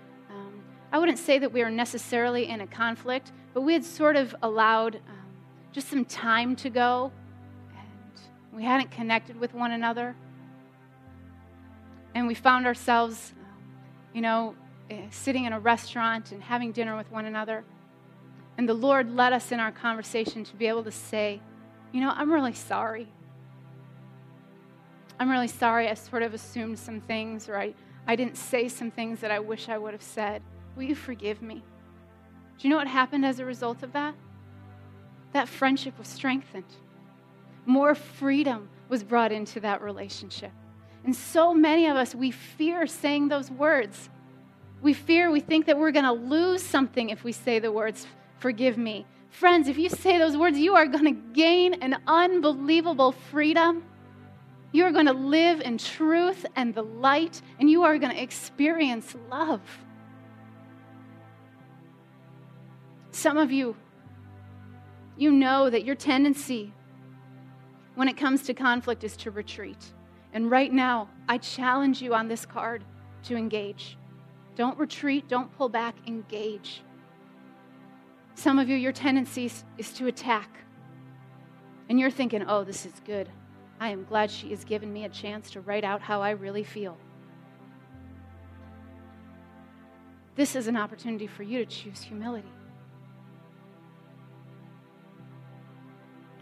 I 0.93 0.99
wouldn't 0.99 1.19
say 1.19 1.39
that 1.39 1.53
we 1.53 1.63
were 1.63 1.69
necessarily 1.69 2.49
in 2.49 2.61
a 2.61 2.67
conflict, 2.67 3.31
but 3.53 3.61
we 3.61 3.73
had 3.73 3.85
sort 3.85 4.17
of 4.17 4.35
allowed 4.43 4.97
um, 4.97 5.25
just 5.71 5.87
some 5.87 6.03
time 6.03 6.55
to 6.57 6.69
go, 6.69 7.13
we 8.53 8.63
hadn't 8.63 8.91
connected 8.91 9.39
with 9.39 9.53
one 9.53 9.71
another. 9.71 10.15
And 12.13 12.27
we 12.27 12.33
found 12.33 12.65
ourselves, 12.65 13.33
you 14.13 14.21
know, 14.21 14.55
eh, 14.89 15.05
sitting 15.09 15.45
in 15.45 15.53
a 15.53 15.59
restaurant 15.59 16.31
and 16.31 16.43
having 16.43 16.71
dinner 16.71 16.97
with 16.97 17.09
one 17.11 17.25
another. 17.25 17.63
And 18.57 18.67
the 18.67 18.73
Lord 18.73 19.15
led 19.15 19.33
us 19.33 19.51
in 19.51 19.59
our 19.59 19.71
conversation 19.71 20.43
to 20.43 20.55
be 20.55 20.67
able 20.67 20.83
to 20.83 20.91
say, 20.91 21.41
you 21.91 22.01
know, 22.01 22.11
I'm 22.13 22.31
really 22.31 22.53
sorry. 22.53 23.07
I'm 25.19 25.29
really 25.29 25.47
sorry 25.47 25.87
I 25.87 25.93
sort 25.93 26.23
of 26.23 26.33
assumed 26.33 26.79
some 26.79 26.99
things 26.99 27.47
or 27.47 27.57
I, 27.57 27.73
I 28.07 28.15
didn't 28.15 28.37
say 28.37 28.67
some 28.67 28.91
things 28.91 29.19
that 29.21 29.31
I 29.31 29.39
wish 29.39 29.69
I 29.69 29.77
would 29.77 29.93
have 29.93 30.01
said. 30.01 30.41
Will 30.75 30.83
you 30.83 30.95
forgive 30.95 31.41
me? 31.41 31.63
Do 32.57 32.67
you 32.67 32.69
know 32.69 32.77
what 32.77 32.87
happened 32.87 33.25
as 33.25 33.39
a 33.39 33.45
result 33.45 33.83
of 33.83 33.93
that? 33.93 34.15
That 35.33 35.47
friendship 35.47 35.97
was 35.97 36.07
strengthened. 36.07 36.65
More 37.65 37.95
freedom 37.95 38.69
was 38.89 39.03
brought 39.03 39.31
into 39.31 39.59
that 39.61 39.81
relationship. 39.81 40.51
And 41.03 41.15
so 41.15 41.53
many 41.53 41.87
of 41.87 41.97
us, 41.97 42.13
we 42.13 42.31
fear 42.31 42.85
saying 42.85 43.29
those 43.29 43.49
words. 43.49 44.09
We 44.81 44.93
fear, 44.93 45.31
we 45.31 45.39
think 45.39 45.65
that 45.67 45.77
we're 45.77 45.91
going 45.91 46.05
to 46.05 46.11
lose 46.11 46.63
something 46.63 47.09
if 47.09 47.23
we 47.23 47.31
say 47.31 47.59
the 47.59 47.71
words, 47.71 48.05
forgive 48.39 48.77
me. 48.77 49.05
Friends, 49.29 49.67
if 49.67 49.77
you 49.77 49.89
say 49.89 50.17
those 50.17 50.35
words, 50.35 50.59
you 50.59 50.75
are 50.75 50.87
going 50.87 51.05
to 51.05 51.33
gain 51.33 51.75
an 51.75 51.97
unbelievable 52.05 53.11
freedom. 53.11 53.83
You 54.73 54.85
are 54.85 54.91
going 54.91 55.05
to 55.05 55.13
live 55.13 55.61
in 55.61 55.77
truth 55.77 56.45
and 56.55 56.73
the 56.73 56.83
light, 56.83 57.41
and 57.59 57.69
you 57.69 57.83
are 57.83 57.97
going 57.97 58.13
to 58.13 58.21
experience 58.21 59.15
love. 59.29 59.61
Some 63.11 63.37
of 63.37 63.51
you, 63.51 63.75
you 65.17 65.31
know 65.31 65.69
that 65.69 65.85
your 65.85 65.95
tendency 65.95 66.73
when 67.95 68.07
it 68.07 68.17
comes 68.17 68.43
to 68.43 68.53
conflict 68.53 69.03
is 69.03 69.17
to 69.17 69.31
retreat. 69.31 69.93
And 70.33 70.49
right 70.49 70.71
now, 70.71 71.09
I 71.27 71.37
challenge 71.37 72.01
you 72.01 72.13
on 72.13 72.27
this 72.27 72.45
card 72.45 72.83
to 73.23 73.35
engage. 73.35 73.97
Don't 74.55 74.77
retreat, 74.77 75.27
don't 75.27 75.55
pull 75.57 75.69
back, 75.69 75.95
engage. 76.07 76.83
Some 78.35 78.59
of 78.59 78.69
you, 78.69 78.75
your 78.75 78.91
tendency 78.91 79.51
is 79.77 79.93
to 79.93 80.07
attack. 80.07 80.49
And 81.89 81.99
you're 81.99 82.11
thinking, 82.11 82.43
oh, 82.47 82.63
this 82.63 82.85
is 82.85 82.93
good. 83.05 83.29
I 83.79 83.89
am 83.89 84.05
glad 84.05 84.31
she 84.31 84.51
has 84.51 84.63
given 84.63 84.93
me 84.93 85.05
a 85.05 85.09
chance 85.09 85.51
to 85.51 85.61
write 85.61 85.83
out 85.83 86.01
how 86.01 86.21
I 86.21 86.31
really 86.31 86.63
feel. 86.63 86.97
This 90.35 90.55
is 90.55 90.67
an 90.67 90.77
opportunity 90.77 91.27
for 91.27 91.43
you 91.43 91.65
to 91.65 91.65
choose 91.65 92.01
humility. 92.01 92.47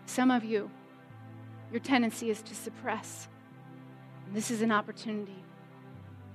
Some 0.05 0.31
of 0.31 0.43
you, 0.43 0.69
your 1.71 1.79
tendency 1.79 2.29
is 2.29 2.41
to 2.43 2.55
suppress. 2.55 3.27
And 4.25 4.35
this 4.35 4.51
is 4.51 4.61
an 4.61 4.71
opportunity 4.71 5.43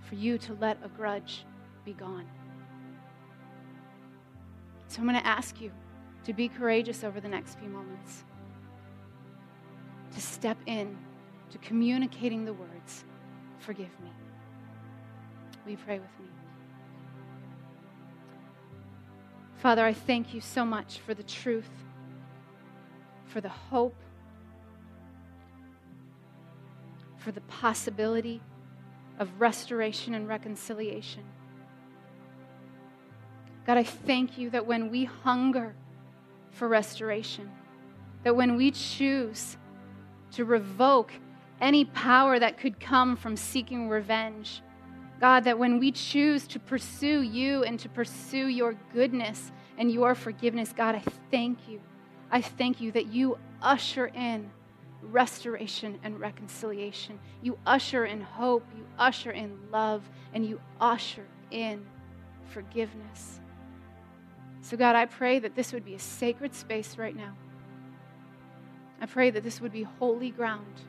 for 0.00 0.14
you 0.14 0.38
to 0.38 0.54
let 0.54 0.78
a 0.82 0.88
grudge 0.88 1.44
be 1.84 1.92
gone. 1.92 2.26
So 4.88 5.00
I'm 5.00 5.08
going 5.08 5.20
to 5.20 5.26
ask 5.26 5.60
you 5.60 5.72
to 6.24 6.32
be 6.32 6.48
courageous 6.48 7.04
over 7.04 7.20
the 7.20 7.28
next 7.28 7.58
few 7.58 7.68
moments, 7.68 8.24
to 10.14 10.20
step 10.20 10.56
in 10.66 10.96
to 11.50 11.58
communicating 11.58 12.44
the 12.44 12.52
words, 12.52 13.04
Forgive 13.64 13.88
me. 14.00 14.10
You 15.66 15.78
pray 15.78 15.98
with 15.98 16.10
me? 16.20 16.26
Father, 19.56 19.82
I 19.82 19.94
thank 19.94 20.34
you 20.34 20.42
so 20.42 20.66
much 20.66 20.98
for 20.98 21.14
the 21.14 21.22
truth, 21.22 21.70
for 23.24 23.40
the 23.40 23.48
hope, 23.48 23.96
for 27.24 27.32
the 27.32 27.40
possibility 27.42 28.42
of 29.18 29.40
restoration 29.40 30.14
and 30.14 30.28
reconciliation. 30.28 31.24
God, 33.66 33.78
I 33.78 33.84
thank 33.84 34.36
you 34.36 34.50
that 34.50 34.66
when 34.66 34.90
we 34.90 35.04
hunger 35.04 35.74
for 36.50 36.68
restoration, 36.68 37.50
that 38.24 38.36
when 38.36 38.56
we 38.56 38.70
choose 38.70 39.56
to 40.32 40.44
revoke 40.44 41.12
any 41.62 41.86
power 41.86 42.38
that 42.38 42.58
could 42.58 42.78
come 42.78 43.16
from 43.16 43.38
seeking 43.38 43.88
revenge, 43.88 44.60
God, 45.18 45.44
that 45.44 45.58
when 45.58 45.78
we 45.78 45.92
choose 45.92 46.46
to 46.48 46.58
pursue 46.58 47.22
you 47.22 47.64
and 47.64 47.80
to 47.80 47.88
pursue 47.88 48.48
your 48.48 48.74
goodness 48.92 49.50
and 49.78 49.90
your 49.90 50.14
forgiveness, 50.14 50.74
God, 50.76 50.94
I 50.94 51.02
thank 51.30 51.68
you. 51.68 51.80
I 52.30 52.42
thank 52.42 52.82
you 52.82 52.92
that 52.92 53.06
you 53.06 53.38
usher 53.62 54.08
in 54.08 54.50
restoration 55.04 55.98
and 56.02 56.18
reconciliation. 56.20 57.18
You 57.42 57.58
usher 57.66 58.04
in 58.06 58.20
hope, 58.20 58.66
you 58.76 58.86
usher 58.98 59.30
in 59.30 59.58
love, 59.70 60.08
and 60.32 60.44
you 60.44 60.60
usher 60.80 61.26
in 61.50 61.84
forgiveness. 62.46 63.40
So, 64.60 64.76
God, 64.76 64.96
I 64.96 65.06
pray 65.06 65.38
that 65.40 65.54
this 65.54 65.72
would 65.72 65.84
be 65.84 65.94
a 65.94 65.98
sacred 65.98 66.54
space 66.54 66.96
right 66.96 67.14
now. 67.14 67.34
I 69.00 69.06
pray 69.06 69.30
that 69.30 69.42
this 69.42 69.60
would 69.60 69.72
be 69.72 69.82
holy 69.82 70.30
ground. 70.30 70.80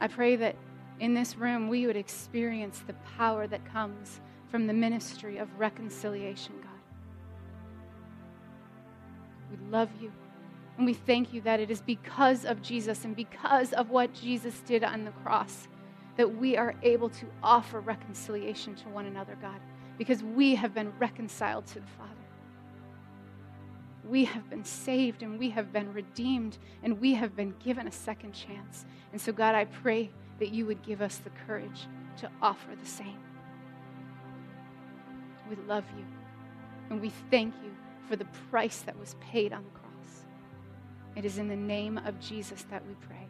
I 0.00 0.08
pray 0.08 0.36
that 0.36 0.56
in 1.00 1.14
this 1.14 1.36
room 1.36 1.68
we 1.68 1.86
would 1.86 1.96
experience 1.96 2.82
the 2.86 2.94
power 3.16 3.46
that 3.46 3.64
comes 3.72 4.20
from 4.50 4.66
the 4.66 4.72
ministry 4.72 5.38
of 5.38 5.48
reconciliation, 5.58 6.54
God. 6.62 6.70
We 9.50 9.70
love 9.70 9.90
you. 10.00 10.12
And 10.78 10.86
we 10.86 10.94
thank 10.94 11.34
you 11.34 11.42
that 11.42 11.60
it 11.60 11.70
is 11.70 11.82
because 11.82 12.46
of 12.46 12.62
Jesus 12.62 13.04
and 13.04 13.14
because 13.14 13.74
of 13.74 13.90
what 13.90 14.14
Jesus 14.14 14.60
did 14.60 14.82
on 14.82 15.04
the 15.04 15.10
cross 15.10 15.68
that 16.16 16.36
we 16.36 16.56
are 16.56 16.74
able 16.82 17.10
to 17.10 17.26
offer 17.42 17.80
reconciliation 17.80 18.74
to 18.76 18.88
one 18.88 19.06
another, 19.06 19.36
God 19.40 19.60
because 19.98 20.22
we 20.22 20.54
have 20.54 20.72
been 20.72 20.92
reconciled 20.98 21.66
to 21.66 21.80
the 21.80 21.86
Father. 21.98 22.12
We 24.04 24.24
have 24.24 24.48
been 24.48 24.64
saved 24.64 25.22
and 25.22 25.38
we 25.38 25.50
have 25.50 25.72
been 25.72 25.92
redeemed 25.92 26.56
and 26.82 26.98
we 26.98 27.12
have 27.14 27.36
been 27.36 27.54
given 27.62 27.86
a 27.86 27.92
second 27.92 28.32
chance. 28.32 28.86
And 29.12 29.20
so, 29.20 29.32
God, 29.32 29.54
I 29.54 29.66
pray 29.66 30.10
that 30.38 30.50
you 30.50 30.64
would 30.66 30.82
give 30.82 31.02
us 31.02 31.18
the 31.18 31.30
courage 31.46 31.88
to 32.18 32.30
offer 32.40 32.70
the 32.80 32.88
same. 32.88 33.18
We 35.50 35.56
love 35.66 35.84
you 35.96 36.04
and 36.90 37.00
we 37.00 37.10
thank 37.30 37.54
you 37.62 37.70
for 38.08 38.16
the 38.16 38.26
price 38.50 38.80
that 38.82 38.98
was 38.98 39.16
paid 39.20 39.52
on 39.52 39.64
the 39.64 39.70
cross. 39.70 39.77
It 41.18 41.24
is 41.24 41.38
in 41.38 41.48
the 41.48 41.56
name 41.56 41.98
of 42.06 42.20
Jesus 42.20 42.64
that 42.70 42.86
we 42.86 42.94
pray. 43.04 43.26